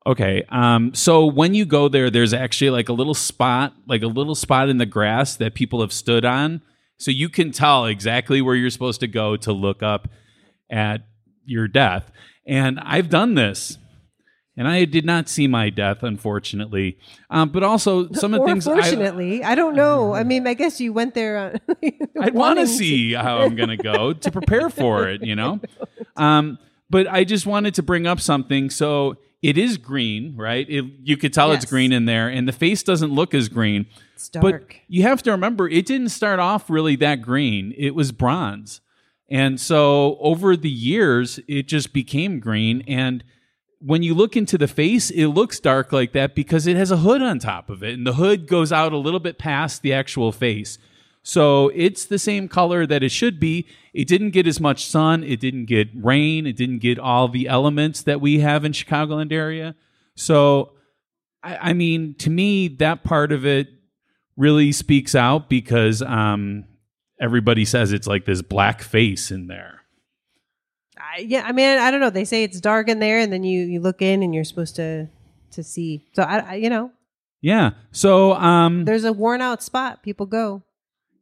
Okay. 0.07 0.43
Um, 0.47 0.93
so 0.95 1.25
when 1.25 1.53
you 1.53 1.65
go 1.65 1.89
there, 1.89 2.09
there's 2.09 2.33
actually 2.33 2.69
like 2.69 2.87
a 2.87 2.93
little 2.93 3.13
spot, 3.13 3.73
like 3.85 4.01
a 4.01 4.07
little 4.07 4.33
spot 4.33 4.69
in 4.69 4.77
the 4.77 4.85
grass 4.85 5.35
that 5.35 5.55
people 5.55 5.81
have 5.81 5.91
stood 5.91 6.23
on. 6.23 6.61
So 6.97 7.11
you 7.11 7.27
can 7.27 7.51
tell 7.51 7.85
exactly 7.85 8.41
where 8.41 8.55
you're 8.55 8.69
supposed 8.69 9.01
to 9.01 9.07
go 9.07 9.35
to 9.35 9.51
look 9.51 9.83
up 9.83 10.07
at 10.71 11.01
your 11.45 11.67
death. 11.67 12.09
And 12.47 12.79
I've 12.79 13.09
done 13.09 13.35
this. 13.35 13.77
And 14.59 14.67
I 14.67 14.83
did 14.83 15.05
not 15.05 15.29
see 15.29 15.47
my 15.47 15.69
death, 15.69 16.03
unfortunately. 16.03 16.97
Um, 17.29 17.47
but 17.47 17.63
also 17.63 18.11
some 18.11 18.33
of 18.33 18.41
the 18.41 18.45
things 18.45 18.67
I, 18.67 19.51
I, 19.51 19.55
don't 19.55 19.73
know. 19.73 20.13
I 20.13 20.25
mean, 20.25 20.45
I 20.45 20.53
guess 20.53 20.81
you 20.81 20.91
went 20.91 21.13
there. 21.13 21.61
I'd 22.19 22.33
want 22.33 22.59
to 22.59 22.67
see 22.67 23.13
how 23.13 23.37
I'm 23.37 23.55
going 23.55 23.69
to 23.69 23.77
go 23.77 24.11
to 24.11 24.31
prepare 24.31 24.69
for 24.69 25.07
it, 25.07 25.23
you 25.23 25.33
know? 25.33 25.61
Um, 26.17 26.59
but 26.89 27.07
I 27.07 27.23
just 27.23 27.45
wanted 27.45 27.73
to 27.75 27.83
bring 27.83 28.05
up 28.05 28.19
something. 28.19 28.69
So 28.69 29.15
it 29.41 29.57
is 29.57 29.77
green, 29.77 30.35
right? 30.35 30.69
It, 30.69 30.83
you 31.03 31.15
could 31.15 31.31
tell 31.31 31.53
it's 31.53 31.63
green 31.63 31.93
in 31.93 32.03
there, 32.03 32.27
and 32.27 32.45
the 32.45 32.51
face 32.51 32.83
doesn't 32.83 33.13
look 33.13 33.33
as 33.33 33.47
green. 33.47 33.85
It's 34.15 34.27
But 34.27 34.63
you 34.89 35.03
have 35.03 35.23
to 35.23 35.31
remember, 35.31 35.69
it 35.69 35.85
didn't 35.85 36.09
start 36.09 36.39
off 36.39 36.69
really 36.69 36.97
that 36.97 37.21
green. 37.21 37.73
It 37.77 37.95
was 37.95 38.11
bronze. 38.11 38.81
And 39.29 39.57
so 39.57 40.17
over 40.19 40.57
the 40.57 40.69
years, 40.69 41.39
it 41.47 41.69
just 41.69 41.93
became 41.93 42.41
green. 42.41 42.83
And 42.89 43.23
when 43.79 44.03
you 44.03 44.13
look 44.13 44.35
into 44.35 44.57
the 44.57 44.67
face, 44.67 45.09
it 45.09 45.27
looks 45.27 45.59
dark 45.59 45.91
like 45.91 46.11
that 46.11 46.35
because 46.35 46.67
it 46.67 46.75
has 46.75 46.91
a 46.91 46.97
hood 46.97 47.21
on 47.21 47.39
top 47.39 47.69
of 47.69 47.81
it. 47.81 47.93
And 47.93 48.05
the 48.05 48.13
hood 48.13 48.47
goes 48.47 48.71
out 48.71 48.91
a 48.91 48.97
little 48.97 49.19
bit 49.19 49.37
past 49.37 49.81
the 49.81 49.93
actual 49.93 50.31
face. 50.31 50.77
So 51.23 51.71
it's 51.75 52.05
the 52.05 52.19
same 52.19 52.47
color 52.47 52.85
that 52.85 53.03
it 53.03 53.11
should 53.11 53.39
be. 53.39 53.67
It 53.93 54.07
didn't 54.07 54.31
get 54.31 54.47
as 54.47 54.59
much 54.59 54.85
sun. 54.85 55.23
It 55.23 55.39
didn't 55.39 55.65
get 55.65 55.89
rain. 55.93 56.45
It 56.45 56.55
didn't 56.55 56.79
get 56.79 56.99
all 56.99 57.27
the 57.27 57.47
elements 57.47 58.03
that 58.03 58.21
we 58.21 58.39
have 58.39 58.65
in 58.65 58.71
Chicagoland 58.71 59.31
area. 59.31 59.75
So, 60.15 60.73
I, 61.43 61.69
I 61.69 61.73
mean, 61.73 62.15
to 62.19 62.29
me, 62.29 62.67
that 62.79 63.03
part 63.03 63.31
of 63.31 63.45
it 63.45 63.69
really 64.35 64.71
speaks 64.71 65.15
out 65.15 65.49
because 65.49 66.01
um, 66.01 66.65
everybody 67.19 67.65
says 67.65 67.91
it's 67.91 68.07
like 68.07 68.25
this 68.25 68.41
black 68.41 68.81
face 68.81 69.31
in 69.31 69.47
there. 69.47 69.78
I, 70.99 71.19
yeah, 71.19 71.43
I 71.45 71.51
mean, 71.51 71.77
I 71.79 71.91
don't 71.91 71.99
know. 71.99 72.09
They 72.09 72.25
say 72.25 72.43
it's 72.43 72.59
dark 72.59 72.89
in 72.89 72.99
there, 72.99 73.19
and 73.19 73.31
then 73.31 73.43
you 73.43 73.65
you 73.65 73.79
look 73.79 74.01
in, 74.01 74.23
and 74.23 74.33
you're 74.33 74.43
supposed 74.43 74.75
to 74.75 75.07
to 75.51 75.63
see. 75.63 76.05
So 76.13 76.23
I, 76.23 76.37
I 76.39 76.53
you 76.55 76.69
know, 76.69 76.91
Yeah. 77.41 77.71
So, 77.91 78.33
um, 78.33 78.85
there's 78.85 79.05
a 79.05 79.13
worn 79.13 79.41
out 79.41 79.63
spot. 79.63 80.03
People 80.03 80.25
go. 80.25 80.63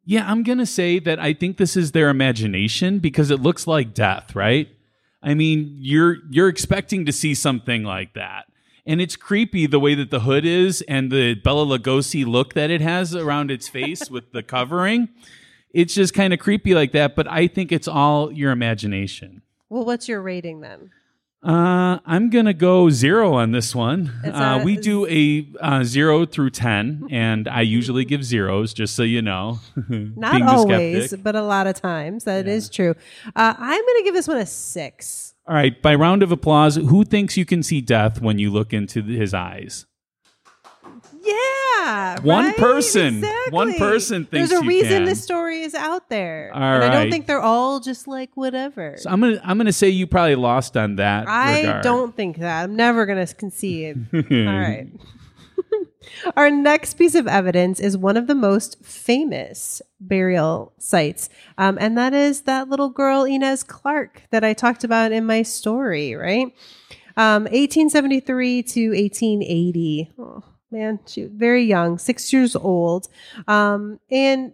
yeah, 0.06 0.30
I'm 0.30 0.44
gonna 0.44 0.66
say 0.66 1.00
that 1.00 1.20
I 1.20 1.34
think 1.34 1.58
this 1.58 1.78
is 1.78 1.92
their 1.92 2.10
imagination 2.10 3.00
because 3.00 3.32
it 3.32 3.42
looks 3.42 3.68
like 3.68 3.94
death, 3.94 4.36
right? 4.36 4.70
I 5.22 5.34
mean, 5.34 5.76
you're 5.80 6.18
you're 6.30 6.50
expecting 6.50 7.06
to 7.06 7.12
see 7.12 7.34
something 7.34 7.84
like 7.84 8.14
that. 8.14 8.46
And 8.86 9.02
it's 9.02 9.18
creepy 9.18 9.68
the 9.68 9.82
way 9.82 9.96
that 9.96 10.12
the 10.12 10.22
hood 10.22 10.46
is 10.46 10.82
and 10.88 11.12
the 11.12 11.36
Bela 11.36 11.66
Lugosi 11.66 12.26
look 12.26 12.54
that 12.54 12.72
it 12.72 12.80
has 12.80 13.14
around 13.14 13.52
its 13.52 13.68
face 13.68 14.10
with 14.10 14.32
the 14.32 14.42
covering. 14.42 15.10
It's 15.74 15.94
just 15.94 16.14
kind 16.14 16.34
of 16.34 16.40
creepy 16.40 16.74
like 16.74 16.94
that, 16.94 17.14
but 17.14 17.28
I 17.28 17.48
think 17.48 17.74
it's 17.74 17.90
all 17.90 18.32
your 18.32 18.52
imagination. 18.52 19.42
Well, 19.70 19.86
what's 19.86 20.08
your 20.08 20.22
rating 20.22 20.62
then? 20.62 20.92
Uh, 21.44 22.00
I'm 22.06 22.30
gonna 22.32 22.54
go 22.54 22.90
zero 22.90 23.36
on 23.36 23.52
this 23.52 23.76
one. 23.76 24.12
Uh, 24.26 24.62
we 24.66 24.76
do 24.76 25.06
a 25.08 25.48
uh, 25.62 25.84
zero 25.84 26.26
through 26.26 26.50
ten, 26.50 27.08
and 27.12 27.48
I 27.48 27.62
usually 27.62 28.06
give 28.06 28.24
zeros, 28.24 28.74
just 28.74 28.96
so 28.96 29.04
you 29.04 29.22
know. 29.22 29.60
Not 29.88 30.42
always, 30.42 31.16
but 31.16 31.36
a 31.36 31.44
lot 31.44 31.68
of 31.68 31.80
times 31.80 32.24
that 32.24 32.48
is 32.48 32.70
true. 32.70 32.96
Uh, 33.36 33.54
I'm 33.58 33.82
going 33.82 33.98
to 34.00 34.04
give 34.04 34.16
this 34.16 34.28
one 34.28 34.38
a 34.38 34.46
six. 34.48 35.36
All 35.46 35.54
right, 35.54 35.80
by 35.82 35.96
round 35.96 36.24
of 36.24 36.32
applause, 36.32 36.76
who 36.76 37.06
thinks 37.06 37.38
you 37.38 37.46
can 37.46 37.62
see 37.62 37.82
death 37.82 38.20
when 38.20 38.40
you 38.40 38.50
look 38.50 38.74
into 38.74 39.02
his 39.04 39.34
eyes? 39.34 39.86
Yeah, 41.22 41.34
One 42.24 42.46
right? 42.46 42.58
person. 42.58 43.24
One 43.50 43.74
person 43.76 44.26
thinks 44.26 44.50
There's 44.50 44.62
a 44.62 44.66
reason 44.66 44.90
can. 44.90 45.06
this 45.06 45.24
story 45.24 45.62
is 45.62 45.74
out 45.74 46.10
there, 46.10 46.52
All 46.54 46.62
and 46.62 46.84
I 46.84 46.90
don't 46.90 47.12
think 47.12 47.28
they're 47.28 47.42
all 47.42 47.80
just 47.80 48.08
like 48.08 48.36
whatever. 48.36 48.96
So 48.98 49.10
I'm 49.10 49.22
gonna 49.22 49.42
I'm 49.44 49.58
gonna 49.58 49.72
say 49.72 49.90
you 49.90 50.08
probably 50.08 50.36
lost 50.36 50.76
on 50.76 50.96
that. 50.98 51.28
I 51.28 51.62
regard. 51.62 51.84
don't 51.84 52.16
think 52.16 52.38
that. 52.38 52.64
I'm 52.64 52.76
never 52.76 53.06
going 53.06 53.26
to 53.26 53.36
concede. 53.36 54.08
All 54.14 54.22
right. 54.22 54.88
Our 56.38 56.50
next 56.50 56.96
piece 56.96 57.16
of 57.16 57.28
evidence 57.28 57.80
is 57.80 57.98
one 57.98 58.18
of 58.18 58.28
the 58.28 58.36
most 58.36 58.84
famous 58.84 59.82
burial 60.00 60.74
sites, 60.78 61.30
um, 61.58 61.78
and 61.80 61.98
that 61.98 62.14
is 62.14 62.42
that 62.42 62.70
little 62.70 62.90
girl 62.90 63.24
Inez 63.24 63.64
Clarke 63.64 64.24
that 64.32 64.44
I 64.44 64.54
talked 64.54 64.84
about 64.84 65.12
in 65.12 65.26
my 65.26 65.42
story. 65.44 66.16
Right, 66.16 66.54
um, 67.18 67.44
1873 67.44 68.64
to 68.64 68.90
1880. 68.90 70.12
Oh 70.18 70.44
man, 70.72 71.00
she 71.06 71.24
was 71.24 71.32
very 71.32 71.64
young, 71.64 71.98
six 71.98 72.32
years 72.32 72.56
old, 72.56 73.08
um, 73.48 74.00
and 74.10 74.54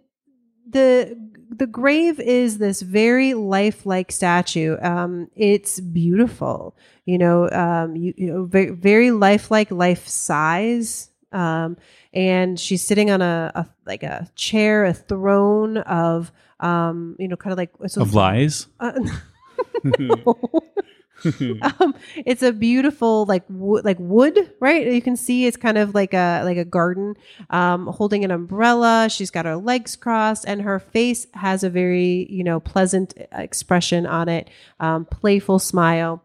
the 0.68 1.16
the 1.50 1.66
grave 1.66 2.18
is 2.20 2.58
this 2.58 2.82
very 2.82 3.34
lifelike 3.34 4.10
statue. 4.10 4.76
Um, 4.80 5.30
it's 5.36 5.80
beautiful, 5.80 6.76
you 7.04 7.18
know, 7.18 7.48
um, 7.50 7.96
you, 7.96 8.14
you 8.16 8.26
know, 8.26 8.44
very, 8.44 8.70
very 8.70 9.10
lifelike, 9.10 9.70
life 9.70 10.08
size. 10.08 11.10
Um, 11.32 11.76
and 12.12 12.58
she's 12.58 12.82
sitting 12.82 13.10
on 13.10 13.22
a, 13.22 13.52
a 13.54 13.66
like 13.86 14.02
a 14.02 14.28
chair, 14.34 14.84
a 14.84 14.94
throne 14.94 15.78
of, 15.78 16.32
um, 16.60 17.16
you 17.18 17.28
know, 17.28 17.36
kind 17.36 17.52
of 17.52 17.58
like 17.58 17.70
so 17.86 18.02
of 18.02 18.14
lies. 18.14 18.66
uh, 18.80 18.92
no. 19.84 20.24
um, 21.80 21.94
it's 22.24 22.42
a 22.42 22.52
beautiful 22.52 23.24
like 23.26 23.44
wood, 23.48 23.84
like 23.84 23.98
wood, 23.98 24.52
right? 24.60 24.86
You 24.86 25.02
can 25.02 25.16
see 25.16 25.46
it's 25.46 25.56
kind 25.56 25.78
of 25.78 25.94
like 25.94 26.14
a 26.14 26.42
like 26.44 26.56
a 26.56 26.64
garden, 26.64 27.14
um, 27.50 27.86
holding 27.86 28.24
an 28.24 28.30
umbrella. 28.30 29.08
She's 29.10 29.30
got 29.30 29.44
her 29.44 29.56
legs 29.56 29.96
crossed, 29.96 30.44
and 30.46 30.62
her 30.62 30.78
face 30.78 31.26
has 31.34 31.64
a 31.64 31.70
very 31.70 32.26
you 32.30 32.44
know 32.44 32.60
pleasant 32.60 33.14
expression 33.32 34.06
on 34.06 34.28
it, 34.28 34.50
um, 34.80 35.04
playful 35.04 35.58
smile. 35.58 36.22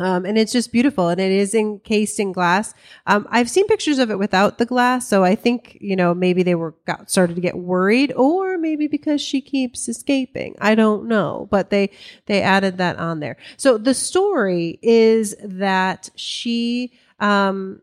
Um, 0.00 0.24
and 0.24 0.38
it's 0.38 0.52
just 0.52 0.70
beautiful, 0.70 1.08
and 1.08 1.20
it 1.20 1.32
is 1.32 1.54
encased 1.54 2.20
in 2.20 2.30
glass. 2.30 2.72
Um, 3.06 3.26
I've 3.30 3.50
seen 3.50 3.66
pictures 3.66 3.98
of 3.98 4.10
it 4.10 4.18
without 4.18 4.58
the 4.58 4.66
glass, 4.66 5.08
so 5.08 5.24
I 5.24 5.34
think 5.34 5.76
you 5.80 5.96
know 5.96 6.14
maybe 6.14 6.42
they 6.42 6.54
were 6.54 6.74
got 6.86 7.10
started 7.10 7.34
to 7.34 7.42
get 7.42 7.56
worried, 7.56 8.12
or 8.14 8.47
maybe 8.60 8.86
because 8.86 9.20
she 9.20 9.40
keeps 9.40 9.88
escaping. 9.88 10.56
I 10.60 10.74
don't 10.74 11.06
know, 11.06 11.48
but 11.50 11.70
they 11.70 11.90
they 12.26 12.42
added 12.42 12.78
that 12.78 12.96
on 12.96 13.20
there. 13.20 13.36
So 13.56 13.78
the 13.78 13.94
story 13.94 14.78
is 14.82 15.34
that 15.42 16.10
she 16.14 16.92
um, 17.20 17.82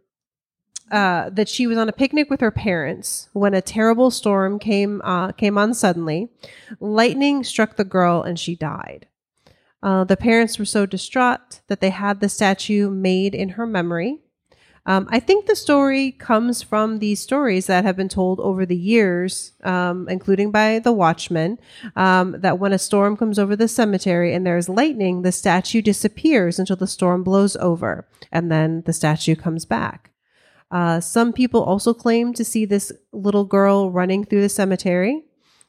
uh, 0.91 1.29
that 1.31 1.49
she 1.49 1.65
was 1.67 1.77
on 1.77 1.89
a 1.89 1.93
picnic 1.93 2.29
with 2.29 2.41
her 2.41 2.51
parents 2.51 3.29
when 3.33 3.53
a 3.53 3.61
terrible 3.61 4.11
storm 4.11 4.59
came 4.59 5.01
uh, 5.03 5.31
came 5.31 5.57
on 5.57 5.73
suddenly. 5.73 6.29
Lightning 6.79 7.43
struck 7.43 7.75
the 7.75 7.83
girl, 7.83 8.21
and 8.21 8.39
she 8.39 8.55
died. 8.55 9.07
Uh, 9.81 10.03
the 10.03 10.17
parents 10.17 10.57
were 10.57 10.65
so 10.65 10.85
distraught 10.85 11.61
that 11.67 11.79
they 11.79 11.91
had 11.91 12.19
the 12.19 12.29
statue 12.29 12.89
made 12.89 13.35
in 13.35 13.49
her 13.49 13.65
memory. 13.65 14.19
Um, 14.87 15.07
I 15.09 15.19
think 15.19 15.45
the 15.45 15.55
story 15.55 16.11
comes 16.11 16.61
from 16.61 16.99
these 16.99 17.19
stories 17.19 17.65
that 17.65 17.83
have 17.85 17.95
been 17.95 18.09
told 18.09 18.39
over 18.39 18.65
the 18.65 18.77
years, 18.77 19.53
um, 19.63 20.07
including 20.07 20.51
by 20.51 20.79
the 20.79 20.91
Watchmen, 20.91 21.57
um, 21.95 22.35
that 22.39 22.59
when 22.59 22.71
a 22.71 22.77
storm 22.77 23.17
comes 23.17 23.39
over 23.39 23.55
the 23.55 23.67
cemetery 23.67 24.33
and 24.33 24.45
there's 24.45 24.69
lightning, 24.69 25.23
the 25.23 25.31
statue 25.31 25.81
disappears 25.81 26.59
until 26.59 26.75
the 26.75 26.85
storm 26.85 27.23
blows 27.23 27.55
over, 27.55 28.07
and 28.31 28.51
then 28.51 28.83
the 28.85 28.93
statue 28.93 29.35
comes 29.35 29.65
back. 29.65 30.11
Uh, 30.69 30.99
some 30.99 31.33
people 31.33 31.63
also 31.63 31.93
claim 31.93 32.33
to 32.33 32.45
see 32.45 32.65
this 32.65 32.91
little 33.11 33.45
girl 33.45 33.91
running 33.91 34.23
through 34.23 34.41
the 34.41 34.49
cemetery. 34.49 35.23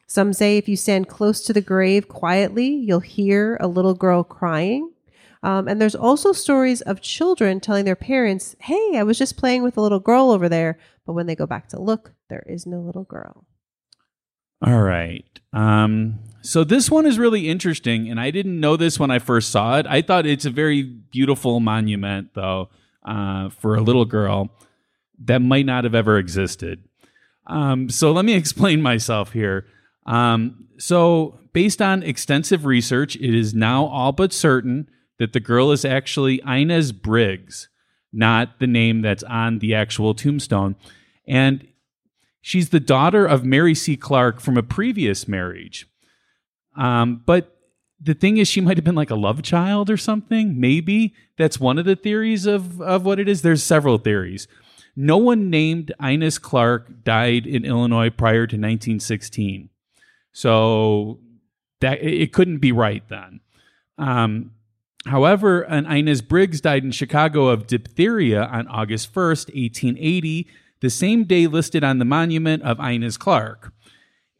Some 0.06 0.32
say 0.32 0.56
if 0.56 0.68
you 0.68 0.76
stand 0.76 1.08
close 1.08 1.42
to 1.42 1.52
the 1.52 1.60
grave 1.60 2.08
quietly, 2.08 2.68
you'll 2.68 3.00
hear 3.00 3.56
a 3.60 3.66
little 3.66 3.94
girl 3.94 4.22
crying. 4.24 4.92
Um, 5.46 5.68
and 5.68 5.80
there's 5.80 5.94
also 5.94 6.32
stories 6.32 6.80
of 6.82 7.00
children 7.00 7.60
telling 7.60 7.84
their 7.84 7.94
parents, 7.94 8.56
Hey, 8.58 8.96
I 8.96 9.04
was 9.04 9.16
just 9.16 9.36
playing 9.36 9.62
with 9.62 9.76
a 9.76 9.80
little 9.80 10.00
girl 10.00 10.32
over 10.32 10.48
there. 10.48 10.76
But 11.06 11.12
when 11.12 11.26
they 11.26 11.36
go 11.36 11.46
back 11.46 11.68
to 11.68 11.80
look, 11.80 12.14
there 12.28 12.42
is 12.48 12.66
no 12.66 12.80
little 12.80 13.04
girl. 13.04 13.46
All 14.60 14.82
right. 14.82 15.24
Um, 15.52 16.18
so 16.42 16.64
this 16.64 16.90
one 16.90 17.06
is 17.06 17.16
really 17.16 17.48
interesting, 17.48 18.10
and 18.10 18.18
I 18.18 18.32
didn't 18.32 18.58
know 18.58 18.76
this 18.76 18.98
when 18.98 19.12
I 19.12 19.20
first 19.20 19.50
saw 19.50 19.78
it. 19.78 19.86
I 19.88 20.02
thought 20.02 20.26
it's 20.26 20.46
a 20.46 20.50
very 20.50 20.82
beautiful 20.82 21.60
monument, 21.60 22.30
though, 22.34 22.70
uh, 23.04 23.50
for 23.50 23.76
a 23.76 23.80
little 23.80 24.04
girl 24.04 24.50
that 25.26 25.42
might 25.42 25.66
not 25.66 25.84
have 25.84 25.94
ever 25.94 26.18
existed. 26.18 26.82
Um, 27.46 27.88
so 27.88 28.10
let 28.10 28.24
me 28.24 28.34
explain 28.42 28.82
myself 28.82 29.32
here. 29.32 29.64
Um, 30.06 30.66
so, 30.78 31.38
based 31.52 31.80
on 31.80 32.02
extensive 32.02 32.64
research, 32.64 33.14
it 33.14 33.32
is 33.32 33.54
now 33.54 33.86
all 33.86 34.10
but 34.10 34.32
certain 34.32 34.88
that 35.18 35.32
the 35.32 35.40
girl 35.40 35.72
is 35.72 35.84
actually 35.84 36.40
Inez 36.46 36.92
Briggs, 36.92 37.68
not 38.12 38.58
the 38.58 38.66
name 38.66 39.02
that's 39.02 39.22
on 39.24 39.58
the 39.58 39.74
actual 39.74 40.14
tombstone. 40.14 40.76
And 41.26 41.66
she's 42.40 42.70
the 42.70 42.80
daughter 42.80 43.26
of 43.26 43.44
Mary 43.44 43.74
C. 43.74 43.96
Clarke 43.96 44.40
from 44.40 44.56
a 44.56 44.62
previous 44.62 45.26
marriage. 45.26 45.88
Um, 46.76 47.22
but 47.24 47.56
the 48.00 48.14
thing 48.14 48.36
is, 48.36 48.48
she 48.48 48.60
might 48.60 48.76
have 48.76 48.84
been 48.84 48.94
like 48.94 49.10
a 49.10 49.16
love 49.16 49.42
child 49.42 49.88
or 49.88 49.96
something. 49.96 50.60
Maybe 50.60 51.14
that's 51.38 51.58
one 51.58 51.78
of 51.78 51.86
the 51.86 51.96
theories 51.96 52.46
of, 52.46 52.80
of 52.80 53.04
what 53.04 53.18
it 53.18 53.28
is. 53.28 53.42
There's 53.42 53.62
several 53.62 53.98
theories. 53.98 54.46
No 54.94 55.16
one 55.16 55.50
named 55.50 55.92
Inez 56.00 56.38
Clarke 56.38 57.04
died 57.04 57.46
in 57.46 57.64
Illinois 57.64 58.10
prior 58.10 58.46
to 58.46 58.56
1916. 58.56 59.70
So 60.32 61.20
that 61.80 62.02
it 62.02 62.32
couldn't 62.32 62.58
be 62.58 62.72
right 62.72 63.02
then. 63.08 63.40
Um, 63.98 64.52
however, 65.08 65.62
an 65.62 65.86
Inez 65.86 66.22
Briggs 66.22 66.60
died 66.60 66.84
in 66.84 66.90
Chicago 66.90 67.48
of 67.48 67.66
diphtheria 67.66 68.44
on 68.44 68.66
August 68.68 69.12
1st, 69.14 69.54
1880, 69.54 70.46
the 70.80 70.90
same 70.90 71.24
day 71.24 71.46
listed 71.46 71.82
on 71.82 71.98
the 71.98 72.04
monument 72.04 72.62
of 72.62 72.78
Inez 72.80 73.16
Clarke. 73.16 73.72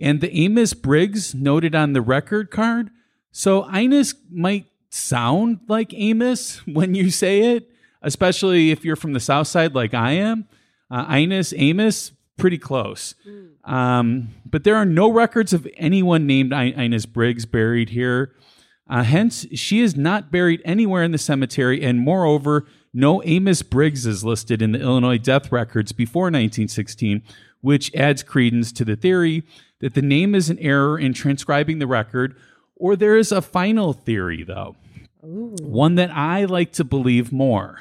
And 0.00 0.20
the 0.20 0.30
Amos 0.36 0.74
Briggs 0.74 1.34
noted 1.34 1.74
on 1.74 1.92
the 1.92 2.02
record 2.02 2.50
card. 2.50 2.90
So 3.32 3.64
Inez 3.68 4.14
might 4.30 4.66
sound 4.90 5.60
like 5.68 5.92
Amos 5.94 6.58
when 6.66 6.94
you 6.94 7.10
say 7.10 7.56
it, 7.56 7.70
especially 8.02 8.70
if 8.70 8.84
you're 8.84 8.96
from 8.96 9.12
the 9.12 9.20
South 9.20 9.48
Side 9.48 9.74
like 9.74 9.94
I 9.94 10.12
am. 10.12 10.46
Uh, 10.90 11.06
Inez, 11.18 11.52
Amos, 11.56 12.12
pretty 12.36 12.58
close. 12.58 13.14
Um, 13.64 14.28
but 14.44 14.62
there 14.64 14.76
are 14.76 14.84
no 14.84 15.10
records 15.10 15.52
of 15.52 15.66
anyone 15.76 16.26
named 16.26 16.52
I- 16.52 16.64
Inez 16.66 17.06
Briggs 17.06 17.46
buried 17.46 17.88
here. 17.90 18.34
Uh, 18.88 19.02
hence, 19.02 19.46
she 19.52 19.80
is 19.80 19.96
not 19.96 20.30
buried 20.30 20.62
anywhere 20.64 21.02
in 21.02 21.12
the 21.12 21.18
cemetery, 21.18 21.82
and 21.82 21.98
moreover, 21.98 22.66
no 22.92 23.22
Amos 23.24 23.62
Briggs 23.62 24.06
is 24.06 24.24
listed 24.24 24.62
in 24.62 24.72
the 24.72 24.80
Illinois 24.80 25.18
death 25.18 25.50
records 25.50 25.92
before 25.92 26.24
1916, 26.24 27.22
which 27.60 27.94
adds 27.94 28.22
credence 28.22 28.72
to 28.72 28.84
the 28.84 28.96
theory 28.96 29.42
that 29.80 29.94
the 29.94 30.02
name 30.02 30.34
is 30.34 30.48
an 30.48 30.58
error 30.60 30.98
in 30.98 31.12
transcribing 31.12 31.78
the 31.78 31.86
record, 31.86 32.36
or 32.76 32.96
there 32.96 33.16
is 33.16 33.32
a 33.32 33.42
final 33.42 33.92
theory, 33.92 34.44
though, 34.44 34.76
one 35.20 35.96
that 35.96 36.10
I 36.10 36.44
like 36.44 36.72
to 36.72 36.84
believe 36.84 37.32
more. 37.32 37.80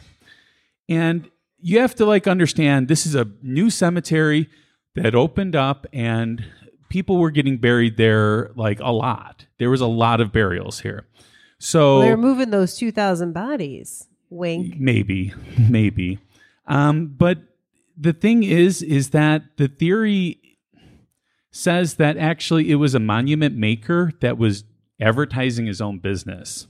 And 0.89 1.29
you 1.59 1.79
have 1.79 1.95
to 1.95 2.05
like 2.05 2.27
understand 2.27 2.87
this 2.87 3.05
is 3.05 3.15
a 3.15 3.29
new 3.41 3.69
cemetery 3.69 4.49
that 4.95 5.15
opened 5.15 5.55
up 5.55 5.85
and 5.93 6.45
people 6.89 7.17
were 7.17 7.31
getting 7.31 7.57
buried 7.57 7.97
there 7.97 8.51
like 8.55 8.79
a 8.79 8.91
lot. 8.91 9.45
There 9.57 9.69
was 9.69 9.81
a 9.81 9.87
lot 9.87 10.21
of 10.21 10.31
burials 10.31 10.79
here. 10.81 11.05
So 11.59 12.01
They're 12.01 12.17
moving 12.17 12.49
those 12.51 12.75
2,000 12.77 13.33
bodies. 13.33 14.07
Wink. 14.31 14.75
maybe 14.79 15.33
maybe 15.69 16.17
um, 16.67 17.13
but 17.15 17.37
the 17.95 18.11
thing 18.11 18.41
is 18.43 18.81
is 18.81 19.11
that 19.11 19.43
the 19.57 19.67
theory 19.67 20.39
says 21.51 21.93
that 21.95 22.17
actually 22.17 22.71
it 22.71 22.75
was 22.75 22.95
a 22.95 22.99
monument 22.99 23.55
maker 23.55 24.11
that 24.19 24.37
was 24.37 24.63
advertising 24.99 25.67
his 25.67 25.79
own 25.79 25.99
business 25.99 26.67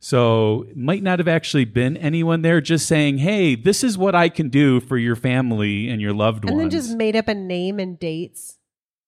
so 0.00 0.66
it 0.68 0.76
might 0.76 1.02
not 1.04 1.18
have 1.20 1.28
actually 1.28 1.64
been 1.64 1.96
anyone 1.98 2.42
there 2.42 2.60
just 2.60 2.86
saying 2.86 3.18
hey 3.18 3.54
this 3.54 3.84
is 3.84 3.96
what 3.96 4.14
i 4.14 4.28
can 4.28 4.48
do 4.48 4.80
for 4.80 4.98
your 4.98 5.16
family 5.16 5.88
and 5.88 6.02
your 6.02 6.12
loved 6.12 6.44
And 6.44 6.50
ones 6.50 6.62
And 6.64 6.72
then 6.72 6.78
just 6.78 6.96
made 6.96 7.14
up 7.16 7.28
a 7.28 7.34
name 7.34 7.78
and 7.78 7.98
dates. 7.98 8.58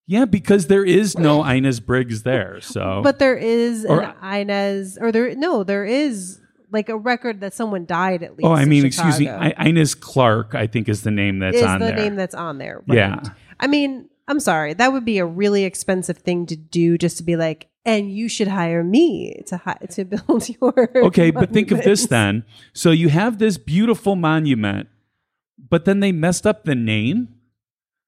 Yeah 0.09 0.25
because 0.25 0.67
there 0.67 0.85
is 0.85 1.17
no 1.17 1.45
inez 1.45 1.79
briggs 1.81 2.23
there 2.25 2.61
so 2.61 3.01
But 3.05 3.19
there 3.21 3.37
is 3.37 3.85
Or- 3.85 4.03
an 4.03 4.41
Inez, 4.41 4.99
or 5.01 5.13
there, 5.13 5.35
no, 5.37 5.63
there 5.63 5.85
is 5.85 6.41
like 6.73 6.89
a 6.89 6.97
record 6.97 7.41
that 7.43 7.55
someone 7.55 7.85
died 7.87 8.23
at 8.23 8.37
least. 8.37 8.47
oh 8.47 8.53
i 8.53 8.65
mean 8.65 8.85
excuse 8.85 9.19
me 9.21 9.29
I, 9.29 9.55
inez 9.65 9.95
clarke 9.95 10.55
i 10.55 10.67
think 10.67 10.89
is 10.89 11.01
the 11.03 11.11
name 11.11 11.39
that's 11.39 11.57
is 11.57 11.63
on 11.63 11.79
the 11.81 11.87
there 11.87 11.97
name 11.97 12.15
that's 12.17 12.35
on 12.35 12.59
there. 12.59 12.83
right. 12.89 12.97
Yeah. 12.97 13.21
I 13.61 13.67
mean, 13.69 14.09
I'm 14.29 14.39
sorry. 14.41 14.75
That 14.75 14.93
would 14.93 15.05
be 15.07 15.19
a 15.19 15.25
really 15.27 15.65
expensive 15.65 16.19
thing 16.19 16.45
to 16.47 16.57
do 16.57 16.97
just 16.99 17.17
to 17.17 17.23
be 17.25 17.35
like, 17.37 17.69
and 17.87 18.13
you 18.13 18.29
should 18.29 18.47
hire 18.49 18.85
me 18.85 19.43
to 19.47 19.57
hi- 19.57 19.79
to 19.93 20.05
build 20.13 20.49
your. 20.49 20.91
Okay, 21.07 21.31
but 21.31 21.51
think 21.53 21.71
of 21.73 21.83
this 21.83 22.07
then. 22.07 22.45
So 22.73 22.91
you 22.91 23.09
have 23.09 23.39
this 23.39 23.57
beautiful 23.59 24.15
monument, 24.15 24.89
but 25.71 25.87
then 25.87 26.01
they 26.01 26.13
messed 26.13 26.47
up 26.47 26.65
the 26.65 26.75
name. 26.77 27.29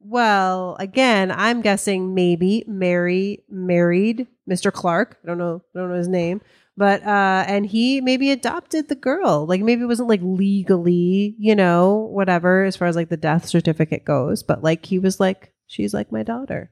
Well, 0.00 0.76
again, 0.80 1.30
I'm 1.30 1.60
guessing 1.60 2.14
maybe 2.14 2.64
Mary 2.66 3.44
married 3.50 4.26
Mr. 4.48 4.72
Clark. 4.72 5.18
I 5.22 5.26
don't 5.26 5.38
know. 5.38 5.62
I 5.74 5.78
don't 5.78 5.90
know 5.90 5.96
his 5.96 6.08
name. 6.08 6.40
But 6.76 7.02
uh 7.04 7.44
and 7.46 7.66
he 7.66 8.00
maybe 8.00 8.30
adopted 8.30 8.88
the 8.88 8.94
girl. 8.94 9.44
Like 9.46 9.60
maybe 9.60 9.82
it 9.82 9.86
wasn't 9.86 10.08
like 10.08 10.20
legally, 10.22 11.34
you 11.38 11.54
know, 11.54 12.08
whatever 12.10 12.64
as 12.64 12.76
far 12.76 12.88
as 12.88 12.96
like 12.96 13.10
the 13.10 13.16
death 13.18 13.46
certificate 13.46 14.04
goes, 14.04 14.42
but 14.42 14.62
like 14.62 14.86
he 14.86 14.98
was 14.98 15.20
like 15.20 15.52
she's 15.66 15.92
like 15.92 16.10
my 16.10 16.22
daughter. 16.22 16.70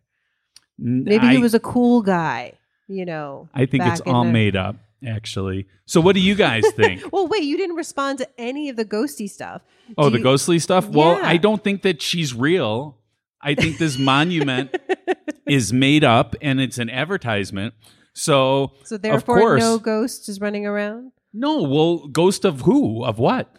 Maybe 0.78 1.26
I, 1.26 1.32
he 1.32 1.38
was 1.38 1.54
a 1.54 1.60
cool 1.60 2.02
guy, 2.02 2.54
you 2.86 3.04
know. 3.04 3.48
I 3.52 3.66
think 3.66 3.84
it's 3.84 4.00
all 4.02 4.24
the- 4.24 4.30
made 4.32 4.56
up, 4.56 4.76
actually. 5.06 5.66
So 5.86 6.00
what 6.00 6.14
do 6.14 6.20
you 6.20 6.34
guys 6.36 6.62
think? 6.76 7.02
Well, 7.12 7.26
wait, 7.26 7.42
you 7.42 7.56
didn't 7.56 7.76
respond 7.76 8.18
to 8.18 8.28
any 8.38 8.68
of 8.68 8.76
the 8.76 8.84
ghosty 8.84 9.28
stuff. 9.28 9.62
oh, 9.98 10.04
Do 10.04 10.10
the 10.10 10.18
you- 10.18 10.24
ghostly 10.24 10.58
stuff? 10.60 10.86
Well, 10.88 11.18
Yeah. 11.18 11.28
I 11.28 11.36
don't 11.36 11.62
think 11.62 11.82
that 11.82 12.00
she's 12.00 12.32
real. 12.32 12.96
I 13.40 13.54
think 13.54 13.78
this 13.78 13.98
monument 13.98 14.74
is 15.48 15.72
made 15.72 16.04
up 16.04 16.34
and 16.42 16.60
it's 16.60 16.78
an 16.78 16.90
advertisement. 16.90 17.74
So, 18.14 18.72
So 18.84 18.96
of 18.96 19.02
therefore 19.02 19.38
course, 19.38 19.60
no 19.60 19.78
ghost 19.78 20.28
is 20.28 20.40
running 20.40 20.66
around? 20.66 21.12
No, 21.32 21.62
well, 21.62 22.08
ghost 22.08 22.44
of 22.44 22.62
who? 22.62 23.04
Of 23.04 23.18
what? 23.18 23.54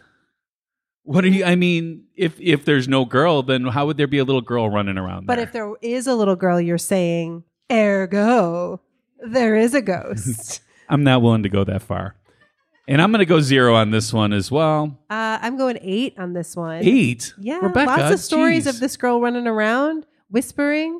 What 1.03 1.23
are 1.23 1.29
you? 1.29 1.45
I 1.45 1.55
mean, 1.55 2.05
if 2.15 2.39
if 2.39 2.65
there's 2.65 2.87
no 2.87 3.05
girl, 3.05 3.41
then 3.41 3.65
how 3.65 3.85
would 3.87 3.97
there 3.97 4.07
be 4.07 4.17
a 4.17 4.23
little 4.23 4.41
girl 4.41 4.69
running 4.69 4.97
around? 4.97 5.27
But 5.27 5.35
there? 5.35 5.45
if 5.45 5.53
there 5.53 5.73
is 5.81 6.07
a 6.07 6.13
little 6.13 6.35
girl, 6.35 6.59
you're 6.59 6.77
saying, 6.77 7.43
ergo, 7.71 8.81
there 9.19 9.55
is 9.55 9.73
a 9.73 9.81
ghost. 9.81 10.61
I'm 10.89 11.03
not 11.03 11.21
willing 11.21 11.43
to 11.43 11.49
go 11.49 11.63
that 11.63 11.81
far, 11.81 12.15
and 12.89 13.02
I'm 13.02 13.12
going 13.12 13.19
to 13.19 13.25
go 13.25 13.39
zero 13.39 13.73
on 13.75 13.91
this 13.91 14.12
one 14.12 14.34
as 14.34 14.52
well. 14.52 14.99
uh, 15.10 15.38
I'm 15.41 15.58
going 15.58 15.78
eight 15.82 16.19
on 16.19 16.34
this 16.34 16.56
one. 16.58 16.82
Eight. 16.84 17.34
Yeah, 17.39 17.60
Rebecca, 17.60 17.89
lots 17.89 18.13
of 18.13 18.19
stories 18.19 18.67
of 18.67 18.80
this 18.82 18.97
girl 18.97 19.21
running 19.21 19.47
around, 19.47 20.06
whispering. 20.30 20.99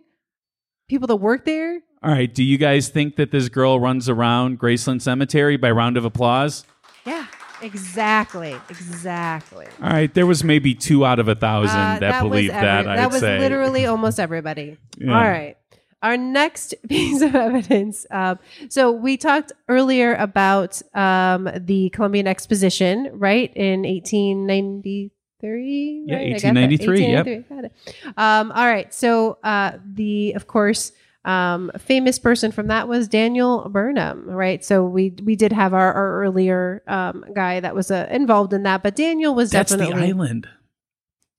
People 0.88 1.08
that 1.08 1.18
work 1.18 1.44
there. 1.46 1.82
All 2.02 2.12
right. 2.12 2.34
Do 2.34 2.44
you 2.44 2.58
guys 2.58 2.88
think 2.90 3.18
that 3.18 3.32
this 3.32 3.50
girl 3.50 3.80
runs 3.80 4.08
around 4.10 4.60
Graceland 4.60 5.02
Cemetery 5.02 5.58
by 5.58 5.70
round 5.70 5.98
of 5.98 6.06
applause? 6.06 6.64
Yeah, 7.06 7.28
exactly, 7.62 8.56
exactly. 8.70 9.68
All 9.84 9.90
right. 9.90 10.12
There 10.14 10.26
was 10.26 10.44
maybe 10.44 10.74
two 10.74 11.06
out 11.06 11.20
of 11.20 11.28
a 11.28 11.36
thousand 11.36 11.78
Uh, 11.80 12.00
that, 12.00 12.24
was 12.24 12.30
believed 12.32 12.54
that. 12.54 12.64
every- 12.80 12.92
I'd 12.94 12.98
that 13.00 13.12
was 13.12 13.20
say. 13.20 13.38
literally 13.40 13.86
almost 13.94 14.20
everybody. 14.20 14.78
Yeah. 14.98 15.14
All 15.16 15.22
right. 15.30 15.58
Our 16.02 16.18
next 16.18 16.74
piece 16.90 17.22
of 17.22 17.36
evidence. 17.36 18.06
Um, 18.12 18.40
so 18.70 18.92
we 18.92 19.18
talked 19.18 19.52
earlier 19.68 20.16
about 20.16 20.82
um, 20.94 21.50
the 21.56 21.90
Columbian 21.90 22.28
Exposition, 22.28 23.10
right, 23.14 23.52
in 23.56 23.84
1893. 23.84 26.04
Yeah, 26.08 26.16
right? 26.16 26.28
I 26.28 26.30
got 26.32 26.42
that. 26.42 26.56
1893, 26.56 27.02
yep. 27.02 27.26
1893, 27.26 28.12
got. 28.14 28.18
Um, 28.18 28.52
all 28.52 28.68
right. 28.68 28.94
So 28.94 29.38
uh, 29.44 29.74
the, 29.86 30.34
of 30.34 30.48
course, 30.48 30.92
um, 31.26 31.72
famous 31.78 32.18
person 32.18 32.52
from 32.52 32.68
that 32.68 32.88
was 32.88 33.08
Daniel 33.08 33.68
Burnham, 33.70 34.26
right? 34.26 34.64
So 34.64 34.86
we 34.86 35.14
we 35.24 35.36
did 35.36 35.52
have 35.52 35.74
our, 35.74 35.94
our 35.94 36.22
earlier 36.22 36.82
um, 36.88 37.26
guy 37.36 37.60
that 37.60 37.76
was 37.76 37.92
uh, 37.92 38.08
involved 38.10 38.54
in 38.54 38.64
that, 38.64 38.84
but 38.84 38.96
Daniel 38.96 39.36
was 39.36 39.52
That's 39.52 39.72
the 39.72 39.78
definitely 39.78 40.10
island. 40.10 40.48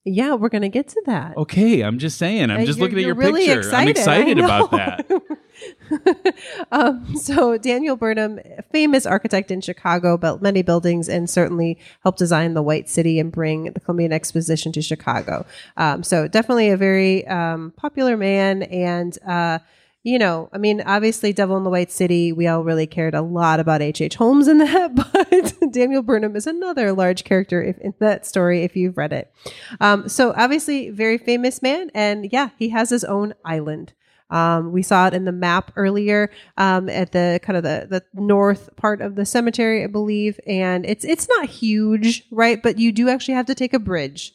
Yeah. 0.05 0.33
We're 0.35 0.49
gonna 0.49 0.69
get 0.69 0.87
to 0.89 1.01
that. 1.05 1.37
Okay, 1.37 1.81
I'm 1.81 1.99
just 1.99 2.17
saying. 2.17 2.49
I'm 2.49 2.61
Uh, 2.61 2.65
just 2.65 2.79
looking 2.79 2.97
at 2.97 3.03
your 3.05 3.15
really 3.15 3.45
picture. 3.45 3.71
I'm 3.73 3.87
excited 3.87 4.39
about 4.39 4.71
that. 4.71 5.05
um, 6.71 7.15
so 7.15 7.57
Daniel 7.57 7.95
Burnham, 7.95 8.39
famous 8.71 9.05
architect 9.05 9.51
in 9.51 9.61
Chicago, 9.61 10.17
built 10.17 10.41
many 10.41 10.61
buildings 10.61 11.07
and 11.07 11.29
certainly 11.29 11.77
helped 12.03 12.19
design 12.19 12.53
the 12.53 12.63
White 12.63 12.89
City 12.89 13.19
and 13.19 13.31
bring 13.31 13.65
the 13.73 13.79
Columbian 13.79 14.11
Exposition 14.13 14.71
to 14.71 14.81
Chicago. 14.81 15.45
Um, 15.77 16.03
so 16.03 16.27
definitely 16.27 16.69
a 16.69 16.77
very 16.77 17.27
um, 17.27 17.73
popular 17.77 18.17
man 18.17 18.63
and. 18.63 19.17
Uh, 19.25 19.59
you 20.03 20.17
know, 20.17 20.49
I 20.51 20.57
mean, 20.57 20.81
obviously, 20.81 21.31
Devil 21.31 21.57
in 21.57 21.63
the 21.63 21.69
White 21.69 21.91
City, 21.91 22.31
we 22.31 22.47
all 22.47 22.63
really 22.63 22.87
cared 22.87 23.13
a 23.13 23.21
lot 23.21 23.59
about 23.59 23.81
H.H. 23.81 24.01
H. 24.01 24.15
Holmes 24.15 24.47
in 24.47 24.57
that, 24.57 24.95
but 25.59 25.71
Daniel 25.71 26.01
Burnham 26.01 26.35
is 26.35 26.47
another 26.47 26.91
large 26.91 27.23
character 27.23 27.61
if, 27.61 27.77
in 27.77 27.93
that 27.99 28.25
story 28.25 28.63
if 28.63 28.75
you've 28.75 28.97
read 28.97 29.13
it. 29.13 29.31
Um, 29.79 30.09
so, 30.09 30.33
obviously, 30.35 30.89
very 30.89 31.17
famous 31.17 31.61
man. 31.61 31.91
And 31.93 32.31
yeah, 32.31 32.49
he 32.57 32.69
has 32.69 32.89
his 32.89 33.03
own 33.03 33.33
island. 33.45 33.93
Um, 34.31 34.71
we 34.71 34.81
saw 34.81 35.07
it 35.07 35.13
in 35.13 35.25
the 35.25 35.31
map 35.31 35.71
earlier 35.75 36.31
um, 36.57 36.89
at 36.89 37.11
the 37.11 37.39
kind 37.43 37.57
of 37.57 37.63
the, 37.63 37.87
the 37.89 38.03
north 38.13 38.75
part 38.77 39.01
of 39.01 39.15
the 39.15 39.25
cemetery, 39.25 39.83
I 39.83 39.87
believe. 39.87 40.39
And 40.47 40.85
it's 40.85 41.03
it's 41.03 41.27
not 41.27 41.49
huge, 41.49 42.23
right? 42.31 42.63
But 42.63 42.79
you 42.79 42.91
do 42.91 43.09
actually 43.09 43.33
have 43.35 43.47
to 43.47 43.55
take 43.55 43.73
a 43.73 43.79
bridge 43.79 44.33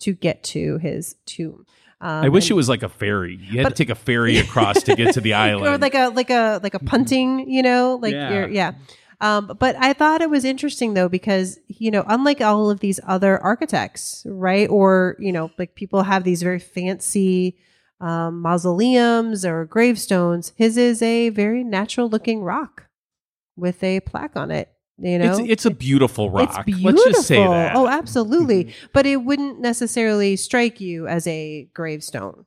to 0.00 0.12
get 0.12 0.44
to 0.44 0.78
his 0.78 1.16
tomb. 1.26 1.66
Um, 2.00 2.24
I 2.24 2.28
wish 2.28 2.44
and- 2.46 2.50
it 2.52 2.54
was 2.54 2.68
like 2.68 2.82
a 2.82 2.88
ferry. 2.88 3.36
You 3.42 3.60
had 3.60 3.68
to 3.70 3.74
take 3.74 3.90
a 3.90 3.94
ferry 3.94 4.38
across 4.46 4.82
to 4.84 4.94
get 4.94 5.14
to 5.14 5.20
the 5.20 5.34
island. 5.48 5.66
or 5.66 5.78
like 5.78 5.94
a 5.94 6.08
like 6.08 6.30
a 6.30 6.60
like 6.62 6.74
a 6.74 6.78
punting, 6.78 7.48
you 7.50 7.62
know, 7.62 7.98
like 8.00 8.12
Yeah. 8.14 8.32
you're 8.32 8.48
yeah. 8.48 8.72
Um, 9.20 9.56
but 9.58 9.74
I 9.80 9.94
thought 9.94 10.20
it 10.20 10.30
was 10.30 10.44
interesting 10.44 10.94
though 10.94 11.08
because 11.08 11.58
you 11.66 11.90
know, 11.90 12.04
unlike 12.06 12.40
all 12.40 12.70
of 12.70 12.78
these 12.80 13.00
other 13.06 13.36
architects, 13.42 14.24
right? 14.28 14.68
Or 14.70 15.16
you 15.18 15.32
know, 15.32 15.50
like 15.58 15.74
people 15.74 16.02
have 16.04 16.22
these 16.22 16.40
very 16.42 16.60
fancy 16.60 17.56
um, 18.00 18.40
mausoleums 18.42 19.44
or 19.44 19.64
gravestones. 19.64 20.52
His 20.56 20.76
is 20.76 21.02
a 21.02 21.30
very 21.30 21.64
natural 21.64 22.08
looking 22.08 22.42
rock 22.44 22.86
with 23.56 23.82
a 23.82 23.98
plaque 24.00 24.36
on 24.36 24.52
it. 24.52 24.68
You 25.00 25.18
know, 25.18 25.30
it's, 25.30 25.38
it's 25.38 25.66
a 25.66 25.70
beautiful 25.70 26.28
rock. 26.30 26.48
It's 26.48 26.64
beautiful. 26.64 26.90
Let's 26.90 27.04
just 27.04 27.28
say 27.28 27.36
that. 27.36 27.76
Oh, 27.76 27.86
absolutely. 27.86 28.74
but 28.92 29.06
it 29.06 29.18
wouldn't 29.18 29.60
necessarily 29.60 30.34
strike 30.36 30.80
you 30.80 31.06
as 31.06 31.26
a 31.26 31.68
gravestone. 31.72 32.46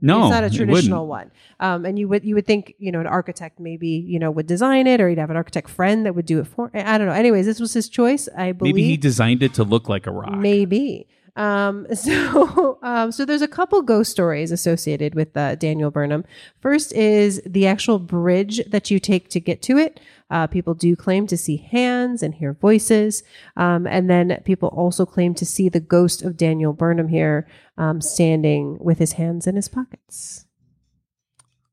no, 0.00 0.26
it's 0.26 0.30
not 0.30 0.44
a 0.44 0.50
traditional 0.50 1.08
one. 1.08 1.32
Um, 1.58 1.84
and 1.84 1.98
you 1.98 2.06
would 2.08 2.24
you 2.24 2.36
would 2.36 2.46
think 2.46 2.74
you 2.78 2.92
know 2.92 3.00
an 3.00 3.06
architect 3.08 3.58
maybe 3.58 3.88
you 3.88 4.18
know 4.20 4.30
would 4.30 4.46
design 4.46 4.86
it, 4.86 5.00
or 5.00 5.08
you'd 5.08 5.18
have 5.18 5.30
an 5.30 5.36
architect 5.36 5.68
friend 5.68 6.06
that 6.06 6.14
would 6.14 6.26
do 6.26 6.38
it 6.38 6.46
for. 6.46 6.70
I 6.72 6.98
don't 6.98 7.08
know. 7.08 7.12
Anyways, 7.14 7.46
this 7.46 7.58
was 7.58 7.72
his 7.72 7.88
choice. 7.88 8.28
I 8.36 8.52
believe 8.52 8.74
Maybe 8.74 8.86
he 8.86 8.96
designed 8.96 9.42
it 9.42 9.54
to 9.54 9.64
look 9.64 9.88
like 9.88 10.06
a 10.06 10.12
rock. 10.12 10.34
Maybe. 10.34 11.08
Um, 11.36 11.86
so, 11.94 12.78
um, 12.82 13.12
so 13.12 13.24
there's 13.24 13.42
a 13.42 13.48
couple 13.48 13.82
ghost 13.82 14.10
stories 14.10 14.52
associated 14.52 15.14
with 15.14 15.36
uh, 15.36 15.54
Daniel 15.54 15.90
Burnham. 15.90 16.24
First 16.60 16.92
is 16.92 17.40
the 17.46 17.66
actual 17.66 17.98
bridge 17.98 18.60
that 18.66 18.90
you 18.90 18.98
take 18.98 19.28
to 19.30 19.40
get 19.40 19.62
to 19.62 19.78
it. 19.78 20.00
Uh, 20.32 20.46
people 20.46 20.72
do 20.72 20.96
claim 20.96 21.26
to 21.26 21.36
see 21.36 21.58
hands 21.58 22.22
and 22.22 22.34
hear 22.34 22.54
voices. 22.54 23.22
Um, 23.56 23.86
and 23.86 24.08
then 24.08 24.40
people 24.44 24.70
also 24.70 25.04
claim 25.04 25.34
to 25.34 25.44
see 25.44 25.68
the 25.68 25.78
ghost 25.78 26.22
of 26.22 26.38
Daniel 26.38 26.72
Burnham 26.72 27.08
here 27.08 27.46
um, 27.76 28.00
standing 28.00 28.78
with 28.80 28.98
his 28.98 29.12
hands 29.12 29.46
in 29.46 29.56
his 29.56 29.68
pockets. 29.68 30.46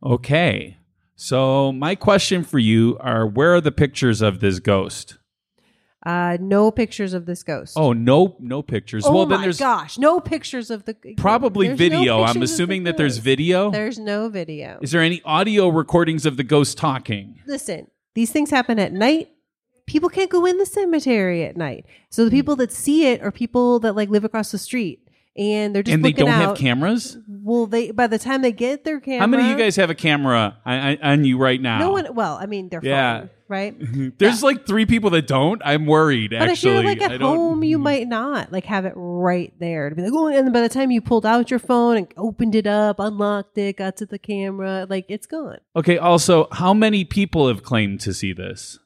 Okay. 0.03 0.78
So 1.16 1.72
my 1.72 1.95
question 1.95 2.43
for 2.43 2.60
you 2.60 2.97
are 2.99 3.26
where 3.26 3.55
are 3.55 3.62
the 3.62 3.72
pictures 3.72 4.22
of 4.22 4.41
this 4.41 4.60
ghost? 4.60 5.18
Uh, 6.05 6.38
no 6.39 6.72
pictures 6.72 7.14
of 7.14 7.26
this 7.26 7.43
ghost. 7.43 7.74
Oh, 7.78 7.91
no 7.91 8.38
no 8.39 8.62
pictures. 8.62 9.05
Oh 9.05 9.12
well 9.12 9.26
my 9.26 9.36
then 9.36 9.41
there's 9.41 9.60
gosh, 9.60 9.97
no 9.97 10.22
pictures 10.22 10.70
of 10.70 10.86
the 10.86 10.95
probably 11.18 11.68
there's 11.68 11.80
no 11.80 11.97
video. 11.97 12.24
I'm 12.24 12.30
of 12.30 12.34
the 12.36 12.41
assuming 12.43 12.84
that 12.86 12.95
there's 12.95 13.18
video. 13.18 13.70
There's 13.70 13.99
no 13.99 14.30
video. 14.30 14.80
Is 14.82 14.91
there 14.91 15.01
any 15.01 15.22
audio 15.24 15.68
recordings 15.68 16.26
of 16.26 16.38
the 16.38 16.43
ghost 16.43 16.78
talking? 16.78 17.41
listen, 17.45 17.88
these 18.20 18.32
things 18.32 18.49
happen 18.49 18.78
at 18.80 18.91
night. 18.91 19.30
People 19.86 20.09
can't 20.09 20.30
go 20.30 20.45
in 20.45 20.57
the 20.57 20.65
cemetery 20.65 21.45
at 21.45 21.55
night. 21.55 21.86
So 22.09 22.24
Hmm. 22.24 22.30
the 22.30 22.36
people 22.38 22.55
that 22.57 22.72
see 22.72 23.07
it 23.07 23.22
are 23.22 23.32
people 23.32 23.80
that 23.80 23.95
like 23.95 24.09
live 24.09 24.26
across 24.26 24.51
the 24.51 24.57
street 24.57 25.07
and 25.38 25.74
they're 25.74 25.84
just 25.84 25.95
and 25.95 26.03
they 26.03 26.11
don't 26.11 26.28
out. 26.28 26.41
have 26.49 26.57
cameras? 26.57 27.17
Well, 27.42 27.66
they 27.68 27.92
by 27.92 28.08
the 28.08 28.20
time 28.20 28.42
they 28.42 28.52
get 28.52 28.84
their 28.84 29.00
camera, 29.00 29.20
How 29.22 29.28
many 29.28 29.44
of 29.44 29.50
you 29.50 29.58
guys 29.64 29.76
have 29.78 29.90
a 29.90 29.96
camera 29.96 30.58
on, 30.66 30.98
on 31.02 31.24
you 31.26 31.38
right 31.38 31.62
now? 31.62 31.80
No 31.80 31.92
one. 31.92 32.14
Well, 32.14 32.38
I 32.40 32.46
mean, 32.46 32.70
they're 32.70 32.82
Yeah. 32.84 33.20
fine, 33.22 33.30
right? 33.48 34.18
There's 34.20 34.44
like 34.44 34.66
three 34.66 34.86
people 34.86 35.10
that 35.12 35.28
don't. 35.28 35.62
I'm 35.64 35.86
worried. 35.86 36.32
But 36.32 36.50
actually, 36.50 36.72
if 36.72 36.76
you're 36.76 36.84
like 36.84 37.02
at 37.02 37.20
don't- 37.20 37.38
home, 37.38 37.64
you 37.64 37.78
mm. 37.78 37.84
might 37.84 38.08
not 38.08 38.52
like 38.52 38.66
have 38.66 38.86
it 38.86 38.94
right 38.96 39.54
there 39.60 39.90
to 39.90 39.96
be 39.96 40.02
like, 40.02 40.12
oh, 40.14 40.28
and 40.28 40.52
by 40.52 40.62
the 40.62 40.70
time 40.70 40.92
you 40.92 41.02
pulled 41.02 41.26
out 41.26 41.50
your 41.50 41.60
phone 41.60 41.98
and 41.98 42.08
opened 42.18 42.56
it 42.56 42.68
up, 42.68 43.00
unlocked 43.00 43.58
it, 43.58 43.78
got 43.78 43.98
to 43.98 44.06
the 44.06 44.20
camera, 44.20 44.86
like 44.90 45.06
it's 45.08 45.26
gone. 45.28 45.60
Okay. 45.76 45.98
Also, 45.98 46.48
how 46.52 46.74
many 46.74 47.06
people 47.06 47.48
have 47.48 47.64
claimed 47.64 48.00
to 48.02 48.14
see 48.14 48.34
this? 48.34 48.80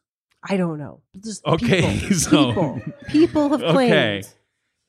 I 0.47 0.57
don't 0.57 0.77
know. 0.77 1.01
Just 1.23 1.45
Okay, 1.45 1.99
people, 2.01 2.15
so- 2.17 2.47
people, 2.47 2.81
people 3.07 3.49
have 3.49 3.59
claimed. 3.73 3.93
Okay. 3.93 4.23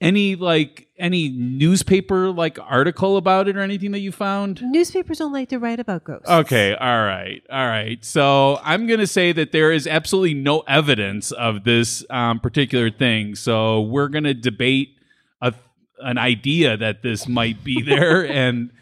Any 0.01 0.35
like 0.37 0.89
any 0.99 1.29
newspaper 1.31 2.31
like 2.31 2.59
article 2.61 3.17
about 3.17 3.49
it 3.49 3.57
or 3.57 3.61
anything 3.61 3.93
that 3.93 4.01
you 4.01 4.13
found? 4.13 4.61
Newspapers 4.63 5.19
don't 5.19 5.33
like 5.33 5.49
to 5.51 5.59
write 5.59 5.81
about 5.81 6.05
ghosts. 6.05 6.29
Okay, 6.29 6.75
all 6.75 7.05
right, 7.05 7.43
all 7.51 7.67
right. 7.67 8.05
So 8.05 8.59
I'm 8.63 8.87
going 8.87 9.01
to 9.01 9.07
say 9.07 9.33
that 9.33 9.53
there 9.53 9.73
is 9.73 9.87
absolutely 9.87 10.35
no 10.35 10.61
evidence 10.69 11.31
of 11.33 11.65
this 11.65 12.05
um, 12.11 12.41
particular 12.41 12.91
thing. 12.91 13.35
So 13.35 13.81
we're 13.83 14.09
going 14.09 14.25
to 14.25 14.35
debate 14.35 14.97
a, 15.41 15.55
an 16.01 16.19
idea 16.19 16.77
that 16.77 17.03
this 17.03 17.27
might 17.29 17.63
be 17.65 17.81
there, 17.87 18.27
and 18.27 18.73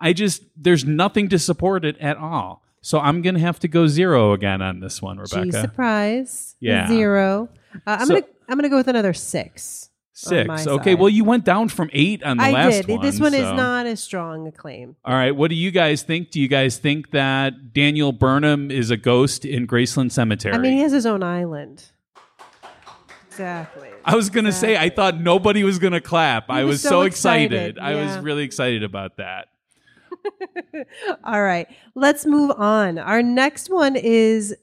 I 0.00 0.12
just 0.14 0.42
there's 0.56 0.84
nothing 0.84 1.28
to 1.28 1.38
support 1.38 1.84
it 1.84 1.96
at 1.98 2.16
all. 2.16 2.62
So 2.80 2.98
I'm 2.98 3.22
going 3.22 3.34
to 3.36 3.40
have 3.40 3.60
to 3.60 3.68
go 3.68 3.86
zero 3.86 4.32
again 4.32 4.60
on 4.60 4.80
this 4.80 5.00
one, 5.00 5.18
Gee, 5.26 5.38
Rebecca. 5.38 5.60
surprise. 5.60 6.56
Yeah. 6.58 6.88
Zero. 6.88 7.48
Uh, 7.86 7.98
I'm 8.00 8.06
So- 8.06 8.14
gonna 8.14 8.26
I'm 8.48 8.58
gonna 8.58 8.70
go 8.70 8.76
with 8.76 8.88
another 8.88 9.12
six. 9.12 9.88
Six. 10.14 10.66
Okay. 10.66 10.92
side. 10.92 11.00
Well, 11.00 11.08
you 11.08 11.24
went 11.24 11.44
down 11.44 11.68
from 11.68 11.88
eight 11.92 12.22
on 12.22 12.36
the 12.36 12.44
I 12.44 12.52
last 12.52 12.86
did. 12.86 12.88
one. 12.96 13.00
this 13.00 13.18
one 13.18 13.32
is 13.32 13.50
not 13.52 13.86
as 13.86 14.02
strong 14.02 14.46
a 14.46 14.52
claim. 14.52 14.96
All 15.04 15.14
right. 15.14 15.34
What 15.34 15.48
do 15.48 15.54
you 15.56 15.70
guys 15.70 16.02
think? 16.02 16.30
Do 16.30 16.38
you 16.40 16.48
guys 16.48 16.76
think 16.76 17.12
that 17.12 17.72
Daniel 17.72 18.12
Burnham 18.12 18.70
is 18.70 18.90
a 18.90 18.96
ghost 18.98 19.44
in 19.46 19.66
Graceland 19.66 20.12
Cemetery? 20.12 20.54
I 20.54 20.58
mean, 20.58 20.72
he 20.72 20.80
has 20.80 20.92
his 20.92 21.06
own 21.06 21.22
island. 21.22 21.86
Exactly. 23.28 23.88
I 24.04 24.14
was 24.14 24.28
gonna 24.28 24.52
say 24.52 24.76
I 24.76 24.90
thought 24.90 25.18
nobody 25.18 25.64
was 25.64 25.78
gonna 25.78 26.02
clap. 26.02 26.50
I 26.50 26.64
was 26.64 26.74
was 26.74 26.82
so 26.82 26.88
so 26.90 27.02
excited, 27.02 27.76
excited. 27.76 27.78
I 27.78 27.94
was 27.94 28.18
really 28.18 28.44
excited 28.44 28.82
about 28.82 29.16
that. 29.16 29.48
All 31.24 31.42
right. 31.42 31.66
Let's 31.94 32.26
move 32.26 32.50
on. 32.50 32.98
Our 32.98 33.22
next 33.22 33.70
one 33.70 33.96
is 33.96 34.54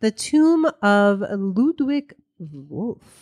the 0.00 0.10
tomb 0.10 0.66
of 0.80 1.22
Ludwig 1.30 2.14
Wolff. 2.38 3.19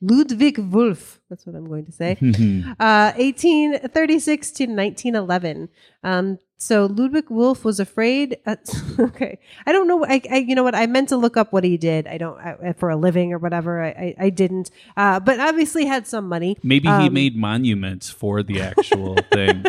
Ludwig 0.00 0.58
Wolff. 0.58 1.20
That's 1.30 1.46
what 1.46 1.56
I'm 1.56 1.66
going 1.66 1.86
to 1.86 1.92
say. 1.92 2.12
uh, 2.80 3.12
1836 3.16 4.50
to 4.52 4.64
1911. 4.64 5.68
Um, 6.02 6.38
so 6.56 6.86
Ludwig 6.86 7.28
Wolff 7.30 7.64
was 7.64 7.78
afraid. 7.78 8.38
Uh, 8.46 8.56
okay, 8.98 9.38
I 9.66 9.72
don't 9.72 9.86
know. 9.86 10.04
I, 10.04 10.22
I, 10.30 10.36
you 10.38 10.54
know 10.54 10.62
what? 10.62 10.74
I 10.74 10.86
meant 10.86 11.10
to 11.10 11.16
look 11.16 11.36
up 11.36 11.52
what 11.52 11.62
he 11.64 11.76
did. 11.76 12.06
I 12.06 12.16
don't 12.16 12.38
I, 12.38 12.72
for 12.72 12.88
a 12.88 12.96
living 12.96 13.32
or 13.32 13.38
whatever. 13.38 13.82
I, 13.82 14.14
I, 14.18 14.30
didn't. 14.30 14.70
Uh, 14.96 15.20
but 15.20 15.40
obviously 15.40 15.84
had 15.84 16.06
some 16.06 16.28
money. 16.28 16.56
Maybe 16.62 16.88
he 16.88 16.94
Um, 17.08 17.12
made 17.12 17.36
monuments 17.36 18.08
for 18.08 18.42
the 18.42 18.62
actual 18.62 19.16
thing. 19.30 19.64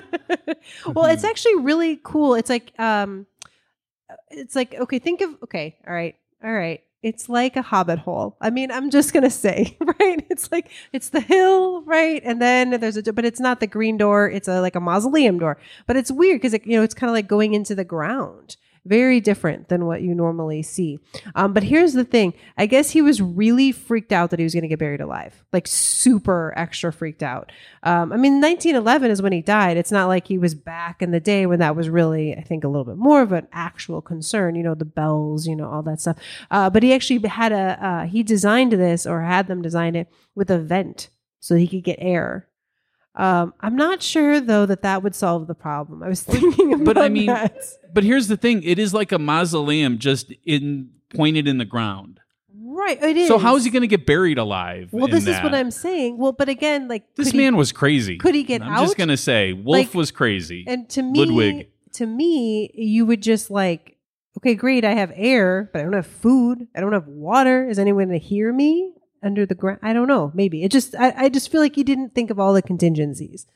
well, 0.93 1.05
it's 1.05 1.23
actually 1.23 1.55
really 1.57 1.99
cool. 2.01 2.35
It's 2.35 2.49
like 2.49 2.71
um 2.79 3.25
it's 4.29 4.55
like 4.55 4.75
okay, 4.75 4.99
think 4.99 5.21
of 5.21 5.31
okay, 5.43 5.77
all 5.85 5.93
right. 5.93 6.15
All 6.43 6.53
right. 6.53 6.81
It's 7.05 7.29
like 7.29 7.55
a 7.55 7.61
hobbit 7.61 7.99
hole. 7.99 8.35
I 8.41 8.49
mean, 8.49 8.71
I'm 8.71 8.89
just 8.89 9.13
gonna 9.13 9.29
say, 9.29 9.77
right? 9.99 10.25
It's 10.27 10.51
like 10.51 10.71
it's 10.91 11.09
the 11.09 11.21
hill, 11.21 11.83
right? 11.83 12.19
And 12.25 12.41
then 12.41 12.71
there's 12.79 12.97
a 12.97 13.13
but 13.13 13.25
it's 13.25 13.39
not 13.39 13.59
the 13.59 13.67
green 13.67 13.95
door, 13.95 14.27
it's 14.27 14.47
a 14.47 14.59
like 14.59 14.75
a 14.75 14.79
mausoleum 14.79 15.37
door. 15.37 15.59
But 15.85 15.97
it's 15.97 16.11
weird 16.11 16.41
because 16.41 16.55
it, 16.55 16.65
you 16.65 16.75
know, 16.75 16.81
it's 16.81 16.95
kind 16.95 17.11
of 17.11 17.13
like 17.13 17.27
going 17.27 17.53
into 17.53 17.75
the 17.75 17.83
ground. 17.83 18.57
Very 18.85 19.19
different 19.19 19.67
than 19.67 19.85
what 19.87 20.03
you 20.03 20.13
normally 20.13 20.61
see. 20.61 20.99
Um, 21.33 21.53
but 21.53 21.63
here's 21.63 21.93
the 21.93 22.03
thing. 22.03 22.35
I 22.55 22.67
guess 22.67 22.91
he 22.91 23.01
was 23.01 23.19
really 23.19 23.71
freaked 23.71 24.11
out 24.11 24.29
that 24.29 24.39
he 24.39 24.43
was 24.43 24.53
going 24.53 24.61
to 24.61 24.67
get 24.67 24.77
buried 24.77 25.01
alive, 25.01 25.43
like 25.51 25.65
super 25.65 26.53
extra 26.55 26.93
freaked 26.93 27.23
out. 27.23 27.51
Um, 27.81 28.13
I 28.13 28.17
mean, 28.17 28.41
1911 28.41 29.09
is 29.09 29.23
when 29.23 29.31
he 29.31 29.41
died. 29.41 29.77
It's 29.77 29.91
not 29.91 30.07
like 30.07 30.27
he 30.27 30.37
was 30.37 30.53
back 30.53 31.01
in 31.01 31.09
the 31.09 31.19
day 31.19 31.47
when 31.47 31.59
that 31.59 31.75
was 31.75 31.89
really, 31.89 32.35
I 32.35 32.41
think, 32.41 32.63
a 32.63 32.67
little 32.67 32.85
bit 32.85 32.97
more 32.97 33.23
of 33.23 33.31
an 33.31 33.47
actual 33.51 34.01
concern. 34.01 34.53
You 34.53 34.61
know, 34.61 34.75
the 34.75 34.85
bells, 34.85 35.47
you 35.47 35.55
know, 35.55 35.69
all 35.69 35.81
that 35.83 36.01
stuff. 36.01 36.17
Uh, 36.51 36.69
but 36.69 36.83
he 36.83 36.93
actually 36.93 37.27
had 37.27 37.51
a 37.51 37.85
uh, 37.85 38.05
he 38.05 38.21
designed 38.21 38.73
this 38.73 39.07
or 39.07 39.23
had 39.23 39.47
them 39.47 39.63
design 39.63 39.95
it 39.95 40.07
with 40.35 40.51
a 40.51 40.59
vent 40.59 41.09
so 41.39 41.55
he 41.55 41.67
could 41.67 41.83
get 41.83 41.97
air. 41.99 42.47
Um, 43.17 43.53
I'm 43.61 43.75
not 43.75 44.01
sure 44.01 44.39
though 44.41 44.65
that 44.65 44.81
that 44.81 45.01
would 45.03 45.15
solve 45.15 45.47
the 45.47 45.55
problem. 45.55 46.03
I 46.03 46.09
was 46.09 46.21
thinking 46.21 46.73
about 46.73 46.85
But 46.93 46.97
I 46.97 47.09
mean, 47.09 47.27
that. 47.27 47.57
but 47.93 48.03
here's 48.03 48.27
the 48.27 48.37
thing: 48.37 48.61
it 48.63 48.77
is 48.79 48.93
like 48.93 49.11
a 49.11 49.19
mausoleum, 49.19 49.97
just 49.99 50.33
in 50.45 50.89
pointed 51.13 51.47
in 51.47 51.57
the 51.57 51.65
ground. 51.65 52.19
right? 52.53 53.01
It 53.01 53.15
is. 53.15 53.27
So 53.29 53.37
how 53.37 53.55
is 53.55 53.63
he 53.63 53.69
going 53.69 53.81
to 53.83 53.87
get 53.87 54.05
buried 54.05 54.37
alive? 54.37 54.89
Well, 54.91 55.07
this 55.07 55.25
is 55.27 55.37
what? 55.41 55.55
I'm 55.55 55.71
saying. 55.71 56.17
Well, 56.17 56.33
but 56.33 56.49
again, 56.49 56.89
like 56.89 57.03
This 57.15 57.27
could 57.27 57.35
he- 57.35 57.37
man 57.41 57.55
was 57.55 57.71
crazy. 57.71 58.17
could 58.17 58.35
he 58.35 58.43
get 58.43 58.61
out? 58.61 58.67
I'm 58.67 58.73
out? 58.75 58.81
just 58.81 58.97
going 58.97 59.07
to 59.09 59.17
say, 59.17 59.53
Wolff 59.53 59.65
Like, 59.87 59.93
was 59.93 60.11
crazy. 60.11 60.65
And 60.67 60.89
to 60.89 61.01
me, 61.01 61.19
Ludwig. 61.19 61.69
to 61.93 62.05
me, 62.05 62.69
you 62.73 63.05
would 63.05 63.21
just 63.21 63.49
like, 63.49 63.95
okay, 64.37 64.55
great, 64.55 64.83
I 64.83 64.91
have 64.93 65.13
air, 65.15 65.69
but 65.71 65.79
I 65.79 65.83
don't 65.85 65.93
have 65.93 66.05
food. 66.07 66.67
I 66.75 66.81
don't 66.81 66.91
have 66.91 67.07
water. 67.07 67.65
Is 67.69 67.79
anyone 67.79 68.07
going 68.09 68.19
to 68.19 68.25
hear 68.25 68.51
me 68.51 68.91
under 69.23 69.45
the 69.45 69.55
ground? 69.55 69.79
I 69.81 69.93
don't 69.93 70.07
know. 70.07 70.31
Maybe 70.33 70.63
it 70.63 70.71
just, 70.71 70.95
I, 70.95 71.13
I 71.15 71.29
just 71.29 71.51
feel 71.51 71.61
like 71.61 71.75
he 71.75 71.83
didn't 71.83 72.15
think 72.15 72.29
of 72.29 72.39
all 72.39 72.53
the 72.53 72.61
contingencies. 72.61 73.47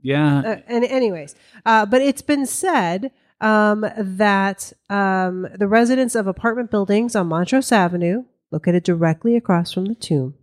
yeah. 0.00 0.38
Uh, 0.38 0.56
and 0.66 0.84
anyways, 0.84 1.34
uh, 1.64 1.86
but 1.86 2.02
it's 2.02 2.22
been 2.22 2.46
said 2.46 3.12
um, 3.40 3.86
that 3.96 4.72
um, 4.88 5.46
the 5.54 5.68
residents 5.68 6.14
of 6.14 6.26
apartment 6.26 6.70
buildings 6.70 7.14
on 7.14 7.28
Montrose 7.28 7.72
Avenue, 7.72 8.24
located 8.50 8.82
directly 8.82 9.36
across 9.36 9.72
from 9.72 9.86
the 9.86 9.94
tomb, 9.94 10.34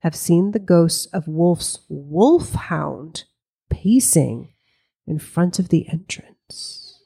have 0.00 0.14
seen 0.14 0.52
the 0.52 0.58
ghosts 0.58 1.06
of 1.06 1.28
Wolff's 1.28 1.80
wolfhound 1.88 3.24
pacing 3.68 4.52
in 5.06 5.18
front 5.18 5.58
of 5.58 5.68
the 5.68 5.88
entrance. 5.88 7.02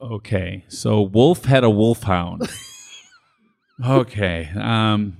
Okay, 0.00 0.64
so 0.68 1.00
Wolff 1.00 1.46
had 1.46 1.64
a 1.64 1.70
wolfhound. 1.70 2.50
okay, 3.86 4.50
um, 4.54 5.16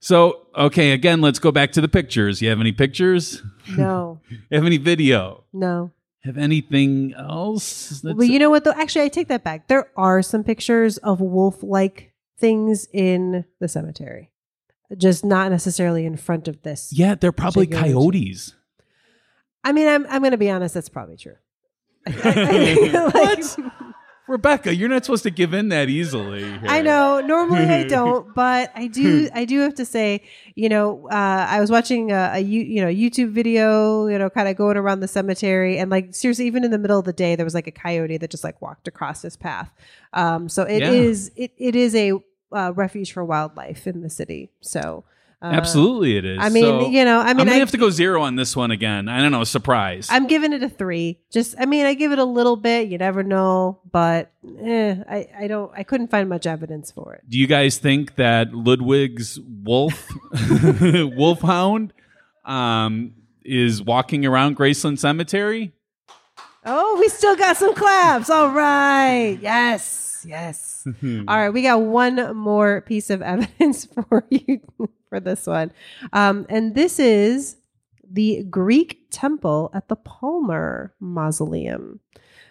So, 0.00 0.46
okay, 0.56 0.92
again, 0.92 1.20
let's 1.20 1.38
go 1.38 1.50
back 1.50 1.72
to 1.72 1.80
the 1.80 1.88
pictures. 1.88 2.40
You 2.40 2.48
have 2.50 2.60
any 2.60 2.72
pictures? 2.72 3.42
No, 3.76 4.20
You 4.30 4.38
have 4.52 4.64
any 4.64 4.78
video? 4.78 5.44
no. 5.52 5.92
Have 6.24 6.36
anything 6.36 7.14
else? 7.16 8.00
that's- 8.02 8.16
Well, 8.18 8.26
you 8.28 8.38
know 8.40 8.50
what 8.50 8.64
though? 8.64 8.72
Actually, 8.72 9.04
I 9.04 9.08
take 9.08 9.28
that 9.28 9.44
back. 9.44 9.68
There 9.68 9.88
are 9.96 10.20
some 10.20 10.42
pictures 10.44 10.98
of 10.98 11.20
wolf-like 11.20 12.12
things 12.38 12.86
in 12.92 13.44
the 13.60 13.68
cemetery, 13.68 14.30
just 14.98 15.24
not 15.24 15.50
necessarily 15.52 16.04
in 16.04 16.16
front 16.16 16.46
of 16.48 16.60
this. 16.62 16.92
yeah, 16.92 17.14
they're 17.14 17.32
probably 17.32 17.66
coyotes. 17.68 18.54
I 19.64 19.72
mean, 19.72 19.86
I'm 19.88 20.06
I'm 20.08 20.20
going 20.20 20.32
to 20.32 20.36
be 20.38 20.50
honest. 20.50 20.74
That's 20.74 20.88
probably 20.88 21.16
true. 21.16 21.36
Like- 22.06 23.14
What? 23.14 23.58
Rebecca, 24.28 24.74
you're 24.74 24.88
not 24.88 25.04
supposed 25.04 25.22
to 25.24 25.30
give 25.30 25.54
in 25.54 25.70
that 25.70 25.88
easily. 25.88 26.42
here. 26.42 26.60
I 26.68 26.82
know. 26.82 27.20
Normally 27.20 27.64
I 27.66 27.82
don't, 27.88 28.34
but 28.34 28.70
I 28.74 28.86
do. 28.86 29.28
I 29.34 29.44
do 29.44 29.60
have 29.60 29.74
to 29.76 29.84
say, 29.84 30.22
you 30.54 30.68
know, 30.68 31.08
uh, 31.10 31.46
I 31.48 31.60
was 31.60 31.70
watching 31.70 32.12
a, 32.12 32.32
a 32.34 32.38
you, 32.40 32.60
you 32.62 32.80
know 32.80 32.88
YouTube 32.88 33.30
video, 33.30 34.06
you 34.06 34.18
know, 34.18 34.28
kind 34.30 34.48
of 34.48 34.56
going 34.56 34.76
around 34.76 35.00
the 35.00 35.08
cemetery, 35.08 35.78
and 35.78 35.90
like 35.90 36.14
seriously, 36.14 36.46
even 36.46 36.64
in 36.64 36.70
the 36.70 36.78
middle 36.78 36.98
of 36.98 37.04
the 37.04 37.12
day, 37.12 37.34
there 37.36 37.44
was 37.46 37.54
like 37.54 37.66
a 37.66 37.72
coyote 37.72 38.18
that 38.18 38.30
just 38.30 38.44
like 38.44 38.60
walked 38.60 38.86
across 38.86 39.22
this 39.22 39.36
path. 39.36 39.72
Um, 40.12 40.48
so 40.48 40.62
it 40.64 40.82
Yeah. 40.82 40.92
is 40.92 41.32
it 41.36 41.52
it 41.56 41.74
is 41.74 41.94
a 41.94 42.12
uh, 42.52 42.72
refuge 42.74 43.12
for 43.12 43.24
wildlife 43.24 43.86
in 43.86 44.02
the 44.02 44.10
city. 44.10 44.50
So 44.60 45.04
uh, 45.40 45.46
Absolutely, 45.46 46.16
it 46.16 46.24
is. 46.24 46.38
I 46.40 46.48
mean, 46.48 46.64
So, 46.64 46.88
you 46.88 47.04
know, 47.04 47.18
I 47.20 47.28
I'm 47.30 47.36
mean, 47.36 47.46
gonna 47.46 47.56
I, 47.56 47.60
have 47.60 47.70
to 47.70 47.76
go 47.76 47.90
zero 47.90 48.22
on 48.22 48.34
this 48.34 48.56
one 48.56 48.70
again. 48.72 49.08
I 49.08 49.20
don't 49.20 49.30
know, 49.30 49.44
surprise. 49.44 50.08
I'm 50.10 50.26
giving 50.26 50.52
it 50.52 50.62
a 50.64 50.68
three. 50.68 51.20
Just, 51.30 51.54
I 51.58 51.64
mean, 51.66 51.86
I 51.86 51.94
give 51.94 52.10
it 52.10 52.18
a 52.18 52.24
little 52.24 52.56
bit. 52.56 52.88
You 52.88 52.98
never 52.98 53.22
know, 53.22 53.78
but 53.92 54.32
eh, 54.64 54.96
I, 55.08 55.28
I 55.38 55.46
don't, 55.46 55.70
I 55.76 55.84
couldn't 55.84 56.08
find 56.08 56.28
much 56.28 56.46
evidence 56.46 56.90
for 56.90 57.14
it. 57.14 57.22
Do 57.28 57.38
you 57.38 57.46
guys 57.46 57.78
think 57.78 58.16
that 58.16 58.52
Ludwig's 58.52 59.38
wolf 59.64 60.08
wolfhound 60.90 61.92
um, 62.44 63.14
is 63.44 63.80
walking 63.82 64.26
around 64.26 64.56
Graceland 64.56 64.98
Cemetery? 64.98 65.72
Oh, 66.64 66.98
we 66.98 67.08
still 67.08 67.36
got 67.36 67.56
some 67.56 67.74
claps. 67.74 68.28
All 68.28 68.50
right. 68.50 69.38
Yes. 69.40 70.07
Yes. 70.28 70.86
All 71.02 71.36
right. 71.38 71.48
We 71.48 71.62
got 71.62 71.80
one 71.80 72.36
more 72.36 72.82
piece 72.82 73.08
of 73.08 73.22
evidence 73.34 73.86
for 73.86 74.26
you 74.28 74.60
for 75.08 75.20
this 75.20 75.46
one. 75.46 75.72
Um, 76.12 76.44
and 76.50 76.74
this 76.74 76.98
is 76.98 77.56
the 78.10 78.44
Greek 78.44 79.06
temple 79.10 79.70
at 79.72 79.88
the 79.88 79.96
Palmer 79.96 80.94
Mausoleum. 81.00 82.00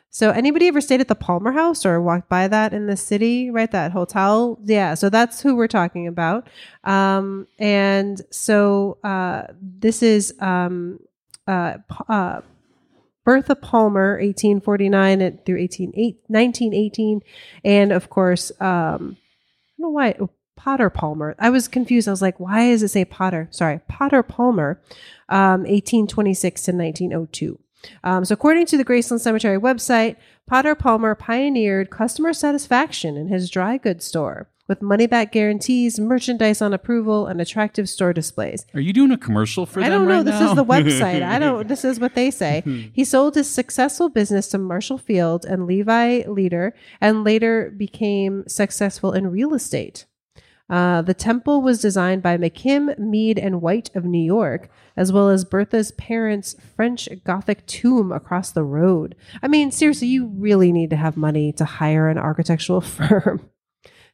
So, 0.09 0.31
anybody 0.31 0.67
ever 0.67 0.81
stayed 0.81 1.01
at 1.01 1.09
the 1.09 1.15
Palmer 1.15 1.51
House 1.51 1.85
or 1.85 2.01
walked 2.01 2.29
by 2.29 2.47
that 2.47 2.73
in 2.73 2.87
the 2.87 2.97
city, 2.97 3.51
right? 3.51 3.69
That 3.69 3.91
hotel? 3.91 4.57
Yeah. 4.63 4.95
So, 4.95 5.09
that's 5.09 5.41
who 5.41 5.55
we're 5.55 5.67
talking 5.67 6.07
about. 6.07 6.47
Um, 6.83 7.47
and 7.59 8.19
so, 8.31 8.97
uh, 9.03 9.43
this 9.61 10.01
is 10.01 10.33
um, 10.39 10.99
uh, 11.45 11.77
uh, 12.09 12.41
Bertha 13.27 13.55
Palmer, 13.55 14.11
1849 14.11 15.39
through 15.45 15.57
18, 15.57 15.89
1918. 16.27 17.21
And 17.65 17.91
of 17.91 18.09
course, 18.09 18.53
um, 18.61 19.17
I 19.17 19.75
don't 19.77 19.79
know 19.79 19.89
why, 19.89 20.15
oh, 20.21 20.29
Potter 20.55 20.89
Palmer. 20.89 21.35
I 21.37 21.49
was 21.49 21.67
confused. 21.67 22.07
I 22.07 22.11
was 22.11 22.21
like, 22.21 22.39
why 22.39 22.69
does 22.69 22.83
it 22.83 22.87
say 22.87 23.03
Potter? 23.03 23.49
Sorry, 23.51 23.81
Potter 23.89 24.23
Palmer, 24.23 24.79
um, 25.27 25.63
1826 25.63 26.61
to 26.61 26.71
1902. 26.71 27.59
Um, 28.01 28.23
so, 28.23 28.31
according 28.31 28.65
to 28.67 28.77
the 28.77 28.85
Graceland 28.85 29.19
Cemetery 29.19 29.59
website, 29.59 30.15
Potter 30.47 30.73
Palmer 30.73 31.13
pioneered 31.13 31.89
customer 31.89 32.31
satisfaction 32.31 33.17
in 33.17 33.27
his 33.27 33.49
dry 33.49 33.75
goods 33.75 34.05
store 34.05 34.47
with 34.67 34.81
money 34.81 35.07
back 35.07 35.31
guarantees, 35.31 35.99
merchandise 35.99 36.61
on 36.61 36.73
approval, 36.73 37.27
and 37.27 37.39
attractive 37.41 37.87
store 37.89 38.13
displays. 38.13 38.65
Are 38.73 38.79
you 38.79 38.93
doing 38.93 39.11
a 39.11 39.17
commercial 39.17 39.65
for 39.65 39.79
I 39.79 39.83
them 39.89 39.91
I 39.93 39.95
don't 39.97 40.07
know. 40.07 40.15
right 40.17 40.25
This 40.25 40.39
now? 40.39 40.49
is 40.49 40.55
the 40.55 40.65
website. 40.75 41.23
I 41.23 41.39
don't. 41.39 41.67
This 41.67 41.85
is 41.85 41.99
what 41.99 42.15
they 42.15 42.31
say. 42.31 42.63
he 42.93 43.03
sold 43.03 43.35
his 43.35 43.49
successful 43.49 44.09
business 44.09 44.47
to 44.49 44.57
Marshall 44.57 44.97
Field 44.97 45.45
and 45.45 45.65
Levi 45.65 46.23
Leiter, 46.27 46.73
and 47.01 47.23
later 47.23 47.71
became 47.75 48.43
successful 48.47 49.13
in 49.13 49.31
real 49.31 49.53
estate. 49.53 50.05
Uh, 50.69 51.01
the 51.01 51.13
temple 51.13 51.61
was 51.61 51.79
designed 51.81 52.21
by 52.21 52.35
McKim, 52.37 52.97
Mead, 52.99 53.39
and 53.39 53.61
White 53.61 53.89
of 53.95 54.03
New 54.03 54.21
York, 54.21 54.69
as 54.97 55.13
well 55.13 55.29
as 55.29 55.45
Bertha's 55.45 55.91
parents' 55.93 56.57
French 56.75 57.07
Gothic 57.23 57.65
tomb 57.67 58.11
across 58.11 58.51
the 58.51 58.63
road. 58.65 59.15
I 59.41 59.47
mean, 59.47 59.71
seriously, 59.71 60.09
you 60.09 60.25
really 60.27 60.73
need 60.73 60.89
to 60.89 60.97
have 60.97 61.15
money 61.15 61.53
to 61.53 61.63
hire 61.63 62.09
an 62.09 62.17
architectural 62.17 62.81
firm 62.97 63.49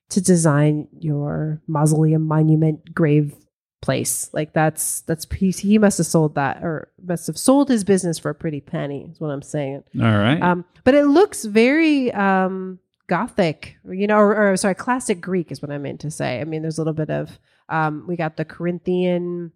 to 0.09 0.21
design 0.21 0.87
your 0.99 1.61
mausoleum, 1.67 2.23
monument, 2.27 2.93
grave 2.93 3.35
place. 3.81 4.29
Like 4.33 4.53
that's 4.53 5.01
that's 5.01 5.27
he, 5.35 5.51
he 5.51 5.77
must 5.77 5.97
have 5.97 6.07
sold 6.07 6.35
that 6.35 6.63
or 6.63 6.89
must 7.05 7.27
have 7.27 7.37
sold 7.37 7.67
his 7.69 7.83
business 7.83 8.17
for 8.17 8.29
a 8.29 8.35
pretty 8.35 8.61
penny. 8.61 9.09
Is 9.11 9.19
what 9.19 9.29
I'm 9.29 9.41
saying. 9.41 9.83
All 9.99 10.17
right. 10.17 10.41
Um, 10.41 10.65
but 10.83 10.93
it 10.95 11.05
looks 11.05 11.43
very 11.45 12.11
um, 12.13 12.79
gothic, 13.07 13.77
you 13.89 14.07
know, 14.07 14.17
or, 14.17 14.51
or 14.51 14.57
sorry, 14.57 14.75
classic 14.75 15.19
Greek 15.19 15.51
is 15.51 15.61
what 15.61 15.71
I 15.71 15.77
meant 15.77 15.99
to 16.01 16.11
say. 16.11 16.39
I 16.39 16.45
mean, 16.45 16.61
there's 16.61 16.77
a 16.77 16.81
little 16.81 16.93
bit 16.93 17.09
of 17.09 17.37
um, 17.69 18.05
we 18.07 18.15
got 18.15 18.37
the 18.37 18.45
Corinthian, 18.45 19.51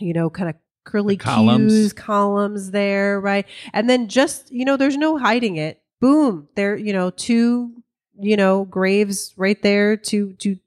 you 0.00 0.12
know, 0.12 0.30
kind 0.30 0.50
of 0.50 0.56
curly 0.84 1.16
The 1.16 1.24
columns. 1.24 1.72
cues, 1.72 1.92
columns 1.92 2.70
there, 2.72 3.20
right? 3.20 3.46
And 3.72 3.88
then 3.88 4.08
just 4.08 4.50
you 4.50 4.64
know, 4.64 4.76
there's 4.76 4.96
no 4.96 5.16
hiding 5.18 5.56
it. 5.56 5.80
Boom, 6.00 6.48
there, 6.54 6.76
you 6.76 6.92
know, 6.92 7.10
two, 7.10 7.77
you 8.20 8.36
know, 8.36 8.64
graves 8.64 9.32
right 9.36 9.60
there, 9.62 9.96
two 9.96 10.32
two 10.34 10.58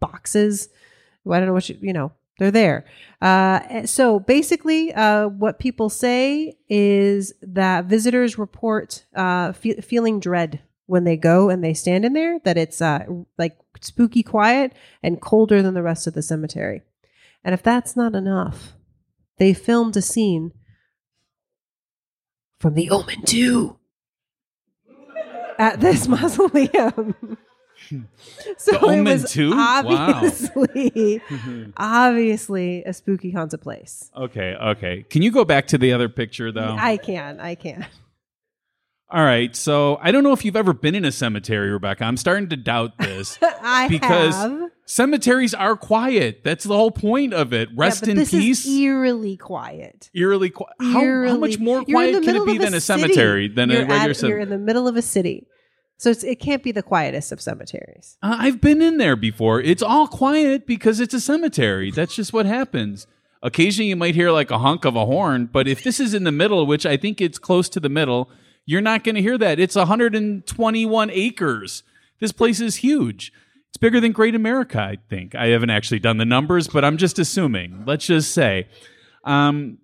boxes. 0.00 0.68
I 1.30 1.38
don't 1.38 1.46
know 1.46 1.52
what 1.52 1.68
you, 1.68 1.76
you 1.80 1.92
know, 1.92 2.12
they're 2.38 2.50
there. 2.50 2.86
Uh, 3.20 3.86
so 3.86 4.18
basically, 4.18 4.92
uh, 4.94 5.28
what 5.28 5.58
people 5.58 5.90
say 5.90 6.56
is 6.68 7.34
that 7.42 7.84
visitors 7.84 8.38
report 8.38 9.04
uh, 9.14 9.52
fe- 9.52 9.80
feeling 9.80 10.18
dread 10.20 10.60
when 10.86 11.04
they 11.04 11.16
go 11.16 11.50
and 11.50 11.62
they 11.62 11.74
stand 11.74 12.04
in 12.04 12.14
there, 12.14 12.40
that 12.40 12.56
it's 12.56 12.80
uh, 12.82 13.04
like 13.38 13.56
spooky 13.80 14.22
quiet 14.22 14.72
and 15.02 15.20
colder 15.20 15.62
than 15.62 15.74
the 15.74 15.82
rest 15.82 16.06
of 16.06 16.14
the 16.14 16.22
cemetery. 16.22 16.82
And 17.44 17.54
if 17.54 17.62
that's 17.62 17.94
not 17.94 18.14
enough, 18.14 18.72
they 19.38 19.54
filmed 19.54 19.96
a 19.96 20.02
scene 20.02 20.52
from 22.58 22.74
The 22.74 22.90
Omen 22.90 23.22
2 23.24 23.78
at 25.60 25.80
this 25.80 26.08
mausoleum. 26.08 27.14
so 28.58 28.72
The 28.72 28.88
it 28.88 29.00
was 29.02 29.30
2? 29.32 29.50
Wow. 29.50 29.80
obviously, 29.88 31.22
obviously 31.76 32.82
a 32.84 32.92
spooky 32.92 33.30
haunted 33.30 33.60
place. 33.60 34.10
okay, 34.16 34.54
okay. 34.54 35.04
Can 35.08 35.22
you 35.22 35.30
go 35.30 35.44
back 35.44 35.66
to 35.68 35.78
the 35.78 35.92
other 35.92 36.08
picture 36.08 36.50
though? 36.52 36.76
I 36.78 36.96
can, 36.96 37.40
I 37.40 37.54
can. 37.54 37.86
All 39.12 39.24
right. 39.24 39.54
So 39.56 39.98
I 40.00 40.12
don't 40.12 40.22
know 40.22 40.32
if 40.32 40.44
you've 40.44 40.54
ever 40.56 40.72
been 40.72 40.94
in 40.94 41.04
a 41.04 41.10
cemetery, 41.10 41.70
Rebecca. 41.70 42.04
I'm 42.04 42.16
starting 42.16 42.48
to 42.50 42.56
doubt 42.56 42.96
this. 42.98 43.38
I 43.42 43.88
Because 43.88 44.34
have. 44.36 44.70
Cemeteries 44.90 45.54
are 45.54 45.76
quiet. 45.76 46.42
That's 46.42 46.64
the 46.64 46.74
whole 46.74 46.90
point 46.90 47.32
of 47.32 47.52
it. 47.52 47.68
Yeah, 47.68 47.74
Rest 47.78 48.00
but 48.00 48.08
in 48.08 48.16
this 48.16 48.32
peace. 48.32 48.66
Is 48.66 48.76
eerily 48.76 49.36
quiet. 49.36 50.10
eerily 50.12 50.50
quiet. 50.50 50.74
How, 50.80 51.28
how 51.28 51.36
much 51.36 51.60
more 51.60 51.84
quiet 51.84 52.24
can 52.24 52.34
it 52.34 52.44
be 52.44 52.56
of 52.56 52.62
than 52.62 52.74
a, 52.74 52.80
city. 52.80 53.02
cemetery 53.02 53.46
than 53.46 53.70
you're 53.70 53.82
a 53.82 53.86
regular 53.86 54.10
at- 54.10 54.16
cemetery? 54.16 54.30
You're 54.30 54.40
in 54.40 54.50
the 54.50 54.58
middle 54.58 54.88
of 54.88 54.96
a 54.96 55.02
city, 55.02 55.46
so 55.96 56.10
it's, 56.10 56.24
it 56.24 56.40
can't 56.40 56.64
be 56.64 56.72
the 56.72 56.82
quietest 56.82 57.30
of 57.30 57.40
cemeteries. 57.40 58.18
Uh, 58.20 58.34
I've 58.40 58.60
been 58.60 58.82
in 58.82 58.96
there 58.98 59.14
before. 59.14 59.60
It's 59.60 59.80
all 59.80 60.08
quiet 60.08 60.66
because 60.66 60.98
it's 60.98 61.14
a 61.14 61.20
cemetery. 61.20 61.92
That's 61.92 62.16
just 62.16 62.32
what 62.32 62.46
happens. 62.46 63.06
Occasionally, 63.44 63.90
you 63.90 63.96
might 63.96 64.16
hear 64.16 64.32
like 64.32 64.50
a 64.50 64.58
honk 64.58 64.84
of 64.84 64.96
a 64.96 65.06
horn, 65.06 65.48
but 65.52 65.68
if 65.68 65.84
this 65.84 66.00
is 66.00 66.14
in 66.14 66.24
the 66.24 66.32
middle, 66.32 66.66
which 66.66 66.84
I 66.84 66.96
think 66.96 67.20
it's 67.20 67.38
close 67.38 67.68
to 67.68 67.78
the 67.78 67.88
middle, 67.88 68.28
you're 68.66 68.80
not 68.80 69.04
going 69.04 69.14
to 69.14 69.22
hear 69.22 69.38
that. 69.38 69.60
It's 69.60 69.76
121 69.76 71.10
acres. 71.10 71.84
This 72.18 72.32
place 72.32 72.60
is 72.60 72.76
huge. 72.76 73.32
It's 73.70 73.78
bigger 73.78 74.00
than 74.00 74.10
Great 74.12 74.34
America, 74.34 74.80
I 74.80 74.98
think. 75.08 75.36
I 75.36 75.46
haven't 75.46 75.70
actually 75.70 76.00
done 76.00 76.16
the 76.16 76.24
numbers, 76.24 76.66
but 76.66 76.84
I'm 76.84 76.96
just 76.96 77.20
assuming. 77.20 77.84
Let's 77.86 78.06
just 78.06 78.32
say. 78.32 78.68
Um, 79.24 79.78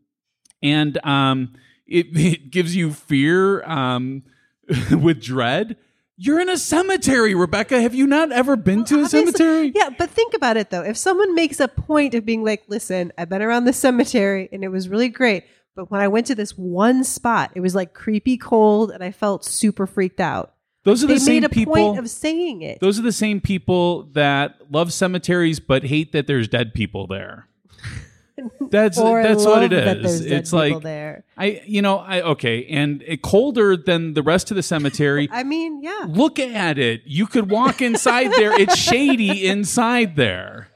and 0.61 0.99
um, 1.05 1.55
it, 1.87 2.07
it 2.17 2.51
gives 2.51 2.75
you 2.75 2.93
fear 2.93 3.63
um, 3.65 4.25
with 4.91 5.23
dread. 5.23 5.77
You're 6.19 6.41
in 6.41 6.49
a 6.49 6.57
cemetery, 6.57 7.35
Rebecca. 7.35 7.81
Have 7.81 7.95
you 7.95 8.07
not 8.07 8.33
ever 8.33 8.57
been 8.57 8.85
to 8.87 9.03
a 9.03 9.09
cemetery? 9.09 9.71
Yeah, 9.75 9.91
but 9.91 10.09
think 10.09 10.33
about 10.33 10.57
it 10.57 10.71
though. 10.71 10.83
If 10.83 10.97
someone 10.97 11.35
makes 11.35 11.61
a 11.61 11.69
point 11.69 12.15
of 12.15 12.25
being 12.25 12.43
like, 12.43 12.65
"Listen, 12.69 13.13
I've 13.19 13.29
been 13.29 13.43
around 13.43 13.67
the 13.67 13.75
cemetery 13.75 14.49
and 14.51 14.65
it 14.65 14.69
was 14.69 14.89
really 14.89 15.11
great, 15.11 15.45
but 15.75 15.91
when 15.91 16.01
I 16.01 16.09
went 16.09 16.27
to 16.29 16.35
this 16.35 16.57
one 16.57 17.05
spot, 17.05 17.53
it 17.55 17.61
was 17.61 17.75
like 17.75 17.93
creepy 17.93 18.39
cold 18.39 18.91
and 18.91 19.05
I 19.05 19.11
felt 19.11 19.45
super 19.45 19.87
freaked 19.87 20.19
out." 20.19 20.55
Those 20.87 21.03
are 21.03 21.09
the 21.09 21.15
They 21.15 21.19
same 21.19 21.35
made 21.43 21.45
a 21.45 21.49
people. 21.49 21.75
point 21.75 21.99
of 21.99 22.09
saying 22.09 22.63
it. 22.63 22.79
those 22.81 22.97
are 22.99 23.03
the 23.03 23.11
same 23.13 23.41
people 23.41 24.05
that 24.13 24.55
love 24.71 24.93
cemeteries 24.93 25.59
but 25.61 25.83
hate 25.85 26.13
that 26.13 26.27
there's 26.29 26.47
dead 26.49 26.73
people 26.75 27.07
there. 27.09 27.49
That's 28.71 28.97
that's 28.99 29.45
what 29.45 29.63
it 29.65 29.73
is. 29.73 29.79
it 29.81 29.85
that 29.85 29.97
is. 29.99 30.03
there's 30.03 30.21
dead 30.31 30.33
It's 30.41 30.51
people 30.53 30.75
like 30.75 30.83
there. 30.83 31.25
I, 31.37 31.63
you 31.67 31.83
know, 31.83 31.99
I 31.99 32.21
okay, 32.21 32.67
and 32.67 33.03
it 33.07 33.23
colder 33.23 33.77
than 33.77 34.13
the 34.15 34.23
rest 34.23 34.51
of 34.51 34.57
the 34.57 34.63
cemetery. 34.63 35.29
I 35.33 35.43
mean, 35.43 35.83
yeah. 35.83 36.05
Look 36.09 36.39
at 36.39 36.79
it. 36.79 37.03
You 37.05 37.27
could 37.27 37.51
walk 37.51 37.83
inside 37.83 38.29
there. 38.33 38.53
It's 38.59 38.77
shady 38.91 39.47
inside 39.47 40.17
there. 40.17 40.69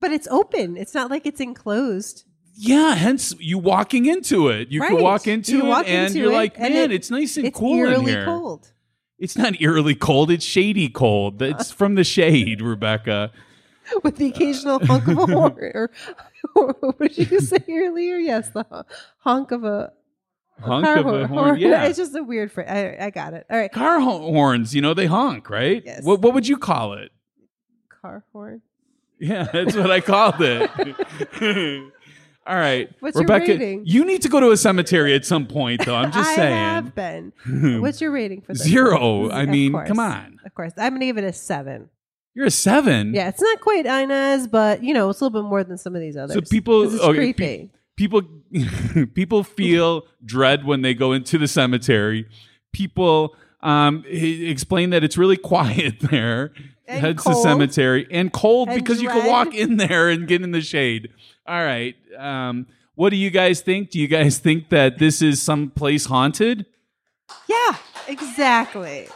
But 0.00 0.10
it's 0.12 0.26
open. 0.28 0.76
It's 0.76 0.92
not 0.94 1.08
like 1.10 1.24
it's 1.26 1.40
enclosed. 1.40 2.24
Yeah, 2.56 2.94
hence 2.94 3.34
you 3.38 3.58
walking 3.58 4.06
into 4.06 4.48
it. 4.48 4.68
You 4.70 4.80
can 4.80 4.94
Right. 4.94 5.02
walk 5.02 5.26
into 5.26 5.52
You 5.52 5.64
it 5.64 5.68
walk 5.68 5.86
and 5.88 6.06
into 6.08 6.18
you're 6.20 6.30
it, 6.32 6.34
like, 6.34 6.58
man, 6.58 6.72
it- 6.72 6.92
it's 6.92 7.10
nice 7.10 7.36
and 7.36 7.46
It's 7.46 7.58
cool 7.58 7.86
in 7.86 8.06
here. 8.06 8.24
cold. 8.24 8.70
It's 9.18 9.36
not 9.36 9.60
eerily 9.60 9.94
cold. 9.94 10.30
It's 10.30 10.44
shady 10.44 10.88
cold. 10.88 11.40
It's 11.42 11.70
from 11.70 11.94
the 11.94 12.04
shade, 12.04 12.60
Rebecca. 12.60 13.30
with 14.02 14.16
the 14.16 14.26
occasional 14.28 14.78
honk 14.86 15.06
of 15.08 15.18
a 15.18 15.26
horn. 15.32 15.52
Or, 15.74 15.90
or 16.54 16.74
what 16.80 17.12
did 17.14 17.30
you 17.30 17.40
say 17.40 17.58
earlier? 17.68 18.16
Yes, 18.16 18.50
the 18.50 18.64
honk 19.18 19.50
of 19.50 19.64
a 19.64 19.92
Honk 20.60 20.84
car 20.84 20.98
of 20.98 21.06
a 21.06 21.26
horn. 21.26 21.28
horn. 21.28 21.58
Yeah. 21.58 21.84
It's 21.84 21.98
just 21.98 22.14
a 22.14 22.22
weird 22.22 22.50
phrase. 22.52 22.68
I, 22.70 22.96
I 23.06 23.10
got 23.10 23.34
it. 23.34 23.44
All 23.50 23.58
right. 23.58 23.70
Car 23.72 24.00
ho- 24.00 24.20
horns, 24.32 24.74
you 24.74 24.80
know, 24.80 24.94
they 24.94 25.06
honk, 25.06 25.50
right? 25.50 25.82
Yes. 25.84 26.02
What, 26.04 26.20
what 26.20 26.32
would 26.32 26.46
you 26.48 26.56
call 26.58 26.92
it? 26.94 27.10
Car 28.00 28.24
horn. 28.32 28.62
Yeah, 29.20 29.44
that's 29.52 29.74
what 29.76 29.90
I 29.90 30.00
called 30.00 30.36
it. 30.40 30.70
All 32.46 32.56
right. 32.56 32.90
What's 33.00 33.14
your 33.14 33.22
Rebecca, 33.22 33.52
rating? 33.52 33.82
you 33.86 34.04
need 34.04 34.22
to 34.22 34.28
go 34.28 34.38
to 34.38 34.50
a 34.50 34.56
cemetery 34.56 35.14
at 35.14 35.24
some 35.24 35.46
point, 35.46 35.84
though. 35.84 35.94
I'm 35.94 36.12
just 36.12 36.28
I 36.32 36.36
saying. 36.36 36.52
I 36.52 36.56
have 36.56 36.94
been. 36.94 37.32
What's 37.80 38.00
your 38.00 38.10
rating 38.10 38.42
for 38.42 38.52
this? 38.52 38.62
Zero. 38.62 39.30
I 39.30 39.46
mean, 39.46 39.72
come 39.86 39.98
on. 39.98 40.38
Of 40.44 40.54
course. 40.54 40.72
I'm 40.76 40.90
going 40.90 41.00
to 41.00 41.06
give 41.06 41.18
it 41.18 41.24
a 41.24 41.32
seven. 41.32 41.88
You're 42.34 42.46
a 42.46 42.50
seven. 42.50 43.14
Yeah, 43.14 43.28
it's 43.28 43.40
not 43.40 43.60
quite 43.60 43.86
Inez, 43.86 44.48
but, 44.48 44.82
you 44.82 44.92
know, 44.92 45.08
it's 45.08 45.20
a 45.20 45.24
little 45.24 45.42
bit 45.42 45.48
more 45.48 45.62
than 45.62 45.78
some 45.78 45.94
of 45.94 46.00
these 46.00 46.16
others. 46.16 46.34
So 46.34 46.40
people, 46.40 46.82
it's 46.82 47.00
okay, 47.00 47.32
pe- 47.32 47.68
people, 47.96 48.22
people 49.14 49.44
feel 49.44 50.06
dread 50.24 50.64
when 50.64 50.82
they 50.82 50.94
go 50.94 51.12
into 51.12 51.38
the 51.38 51.46
cemetery. 51.46 52.26
People 52.72 53.36
um, 53.64 54.04
e- 54.08 54.48
explain 54.48 54.90
that 54.90 55.02
it's 55.02 55.18
really 55.18 55.36
quiet 55.52 55.98
there. 56.00 56.52
And 56.86 57.00
Heads 57.00 57.24
to 57.24 57.34
cemetery 57.34 58.06
and 58.10 58.30
cold 58.30 58.68
And 58.68 58.76
because 58.78 59.00
you 59.00 59.08
can 59.08 59.26
walk 59.26 59.54
in 59.54 59.78
there 59.78 60.10
and 60.10 60.28
get 60.28 60.42
in 60.42 60.50
the 60.50 60.60
shade. 60.60 61.08
All 61.46 61.64
right. 61.64 61.96
Um, 62.18 62.66
what 62.94 63.08
do 63.08 63.16
you 63.16 63.30
guys 63.30 63.62
think? 63.62 63.88
Do 63.88 63.98
you 63.98 64.06
guys 64.06 64.38
think 64.38 64.68
that 64.68 64.98
this 64.98 65.22
is 65.22 65.40
some 65.40 65.70
place 65.70 66.04
haunted? 66.04 66.66
yeah, 67.48 67.76
exactly. 68.06 69.08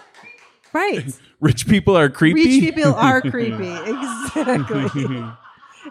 Right. 0.72 1.04
Rich 1.40 1.68
people 1.68 1.94
are 1.94 2.08
creepy. 2.08 2.42
Rich 2.62 2.74
people 2.74 2.94
are 2.94 3.20
creepy. 3.30 3.68
Exactly. 3.68 5.22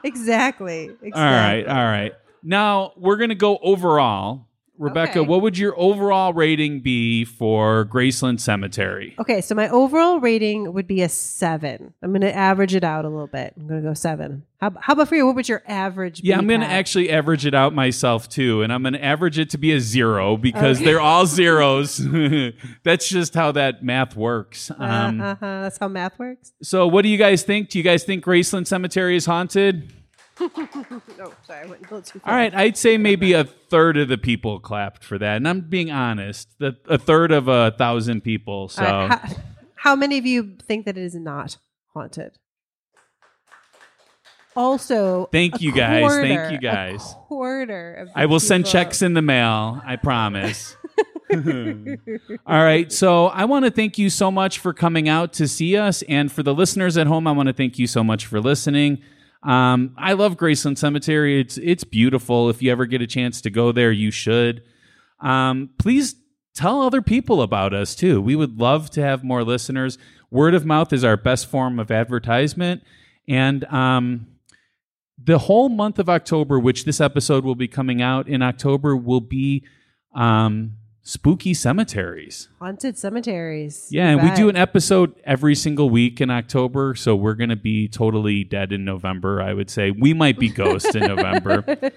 exactly. 0.03 0.83
Exactly. 1.01 1.11
All 1.13 1.23
right, 1.23 1.67
all 1.67 1.85
right. 1.85 2.13
Now 2.43 2.93
we're 2.97 3.17
gonna 3.17 3.35
go 3.35 3.57
overall. 3.61 4.46
Rebecca, 4.77 5.19
Okay. 5.19 5.27
what 5.27 5.41
would 5.41 5.57
your 5.57 5.77
overall 5.79 6.33
rating 6.33 6.81
be 6.81 7.25
for 7.25 7.85
Graceland 7.85 8.39
Cemetery? 8.39 9.15
Okay, 9.19 9.41
so 9.41 9.55
my 9.55 9.69
overall 9.69 10.19
rating 10.19 10.73
would 10.73 10.87
be 10.87 11.01
a 11.01 11.09
seven. 11.09 11.93
I'm 12.01 12.11
going 12.11 12.21
to 12.21 12.35
average 12.35 12.75
it 12.75 12.83
out 12.83 13.05
a 13.05 13.09
little 13.09 13.27
bit. 13.27 13.53
I'm 13.59 13.67
going 13.67 13.81
to 13.81 13.87
go 13.89 13.93
seven. 13.93 14.43
How, 14.59 14.73
how 14.79 14.93
about 14.93 15.07
for 15.09 15.15
you? 15.15 15.25
What 15.25 15.35
would 15.35 15.47
your 15.49 15.61
average 15.67 16.21
be? 16.21 16.29
Yeah, 16.29 16.37
I'm 16.37 16.47
going 16.47 16.61
to 16.61 16.67
actually 16.67 17.11
average 17.11 17.45
it 17.45 17.53
out 17.53 17.73
myself 17.75 18.27
too, 18.27 18.61
and 18.63 18.73
I'm 18.73 18.81
going 18.81 18.93
to 18.93 19.03
average 19.03 19.37
it 19.37 19.51
to 19.51 19.57
be 19.57 19.71
a 19.73 19.79
zero 19.79 20.35
because 20.35 20.79
they're 20.79 21.01
all 21.01 21.25
zeros. 21.27 21.97
That's 22.83 23.07
just 23.07 23.33
how 23.35 23.51
that 23.53 23.83
math 23.83 24.15
works. 24.15 24.71
Um, 24.77 25.21
uh, 25.21 25.31
uh-huh. 25.33 25.61
That's 25.61 25.77
how 25.77 25.87
math 25.87 26.17
works. 26.17 26.53
So, 26.63 26.87
what 26.87 27.03
do 27.03 27.09
you 27.09 27.17
guys 27.17 27.43
think? 27.43 27.69
Do 27.69 27.77
you 27.77 27.83
guys 27.83 28.03
think 28.03 28.23
Graceland 28.23 28.65
Cemetery 28.67 29.15
is 29.15 29.25
haunted? 29.27 29.93
Sorry, 31.47 31.63
I 31.63 31.65
went 31.65 31.81
a 31.81 31.83
little 31.83 32.01
too 32.01 32.19
far. 32.19 32.33
All 32.33 32.37
right, 32.37 32.53
I'd 32.53 32.77
say 32.77 32.97
maybe 32.97 33.33
a 33.33 33.43
third 33.43 33.97
of 33.97 34.07
the 34.07 34.17
people 34.17 34.59
clapped 34.59 35.03
for 35.03 35.17
that, 35.17 35.37
and 35.37 35.47
I'm 35.47 35.61
being 35.61 35.91
honest. 35.91 36.49
The, 36.59 36.77
a 36.87 36.97
third 36.97 37.31
of 37.31 37.47
a 37.47 37.71
thousand 37.77 38.21
people. 38.21 38.69
So. 38.69 38.83
Right, 38.83 39.19
how, 39.19 39.35
how 39.75 39.95
many 39.95 40.17
of 40.17 40.25
you 40.25 40.57
think 40.61 40.85
that 40.85 40.97
it 40.97 41.03
is 41.03 41.15
not 41.15 41.57
haunted? 41.93 42.37
Also, 44.55 45.29
Thank 45.31 45.61
you 45.61 45.71
guys. 45.71 46.11
Thank 46.11 46.51
you 46.51 46.57
guys. 46.57 47.13
Quarter 47.27 47.93
of 47.93 48.09
I 48.15 48.25
will 48.25 48.39
send 48.39 48.65
checks 48.65 49.03
in 49.03 49.13
the 49.13 49.21
mail. 49.21 49.81
I 49.85 49.97
promise. 49.97 50.75
All 52.47 52.63
right. 52.63 52.91
So 52.91 53.27
I 53.27 53.45
want 53.45 53.65
to 53.65 53.71
thank 53.71 53.97
you 53.97 54.09
so 54.09 54.31
much 54.31 54.59
for 54.59 54.73
coming 54.73 55.07
out 55.07 55.33
to 55.33 55.47
see 55.47 55.77
us. 55.77 56.01
And 56.03 56.31
for 56.31 56.41
the 56.41 56.55
listeners 56.55 56.97
at 56.97 57.05
home, 57.05 57.27
I 57.27 57.33
want 57.33 57.47
to 57.47 57.53
thank 57.53 57.77
you 57.77 57.85
so 57.85 58.03
much 58.03 58.25
for 58.25 58.39
listening. 58.39 59.03
Um, 59.43 59.95
I 59.97 60.13
love 60.13 60.35
Graceland 60.37 60.77
Cemetery. 60.77 61.39
It's 61.39 61.57
it's 61.57 61.83
beautiful. 61.83 62.49
If 62.49 62.61
you 62.61 62.71
ever 62.71 62.85
get 62.85 63.01
a 63.01 63.07
chance 63.07 63.41
to 63.41 63.49
go 63.49 63.71
there, 63.71 63.91
you 63.91 64.11
should. 64.11 64.63
Um, 65.19 65.69
please 65.77 66.15
tell 66.53 66.81
other 66.81 67.01
people 67.01 67.41
about 67.41 67.73
us 67.73 67.95
too. 67.95 68.21
We 68.21 68.35
would 68.35 68.59
love 68.59 68.89
to 68.91 69.01
have 69.01 69.23
more 69.23 69.43
listeners. 69.43 69.97
Word 70.31 70.53
of 70.53 70.65
mouth 70.65 70.91
is 70.91 71.03
our 71.03 71.17
best 71.17 71.47
form 71.47 71.79
of 71.79 71.91
advertisement. 71.91 72.83
And 73.27 73.63
um, 73.65 74.27
the 75.23 75.37
whole 75.37 75.69
month 75.69 75.99
of 75.99 76.09
October, 76.09 76.59
which 76.59 76.85
this 76.85 76.99
episode 76.99 77.45
will 77.45 77.55
be 77.55 77.67
coming 77.67 78.01
out 78.01 78.27
in 78.27 78.41
October, 78.41 78.95
will 78.95 79.21
be 79.21 79.63
um, 80.13 80.73
spooky 81.07 81.53
cemeteries. 81.53 82.49
haunted 82.59 82.97
cemeteries. 82.97 83.87
Yeah, 83.89 84.09
and 84.09 84.21
we 84.21 84.29
do 84.35 84.49
an 84.49 84.57
episode 84.57 85.15
every 85.23 85.55
single 85.55 85.89
week 85.89 86.19
in 86.19 86.29
October, 86.29 86.95
so 86.95 87.15
we're 87.15 87.33
going 87.33 87.49
to 87.49 87.55
be 87.55 87.87
totally 87.87 88.43
dead 88.43 88.73
in 88.73 88.83
November. 88.83 89.41
I 89.41 89.53
would 89.53 89.69
say 89.69 89.89
we 89.91 90.13
might 90.13 90.37
be 90.37 90.49
ghosts 90.49 90.93
in 90.93 91.03
November. 91.03 91.63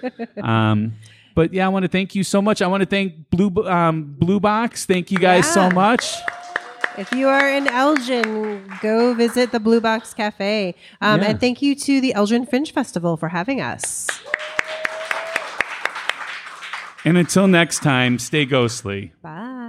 Um, 0.40 0.94
but 1.34 1.52
yeah, 1.52 1.66
I 1.66 1.68
want 1.68 1.84
to 1.84 1.88
thank 1.88 2.14
you 2.14 2.24
so 2.24 2.40
much. 2.40 2.62
I 2.62 2.66
want 2.66 2.82
to 2.82 2.86
thank 2.86 3.30
Blue 3.30 3.50
um, 3.66 4.14
Blue 4.18 4.40
Box. 4.40 4.84
Thank 4.86 5.11
you 5.11 5.18
guys 5.18 5.52
so 5.52 5.70
much. 5.70 6.14
If 6.98 7.12
you 7.12 7.28
are 7.28 7.48
in 7.48 7.66
Elgin, 7.66 8.64
go 8.80 9.14
visit 9.14 9.52
the 9.52 9.61
Blue 9.61 9.80
Box 9.80 10.12
Cafe. 10.14 10.74
Um, 11.00 11.20
Yeah. 11.20 11.30
And 11.30 11.40
thank 11.40 11.62
you 11.62 11.74
to 11.74 12.00
the 12.00 12.14
Elgin 12.14 12.46
Fringe 12.46 12.72
Festival 12.72 13.16
for 13.16 13.28
having 13.28 13.61
us. 13.61 14.08
And 17.05 17.16
until 17.16 17.46
next 17.46 17.82
time, 17.82 18.18
stay 18.18 18.44
ghostly. 18.44 19.12
Bye. 19.22 19.59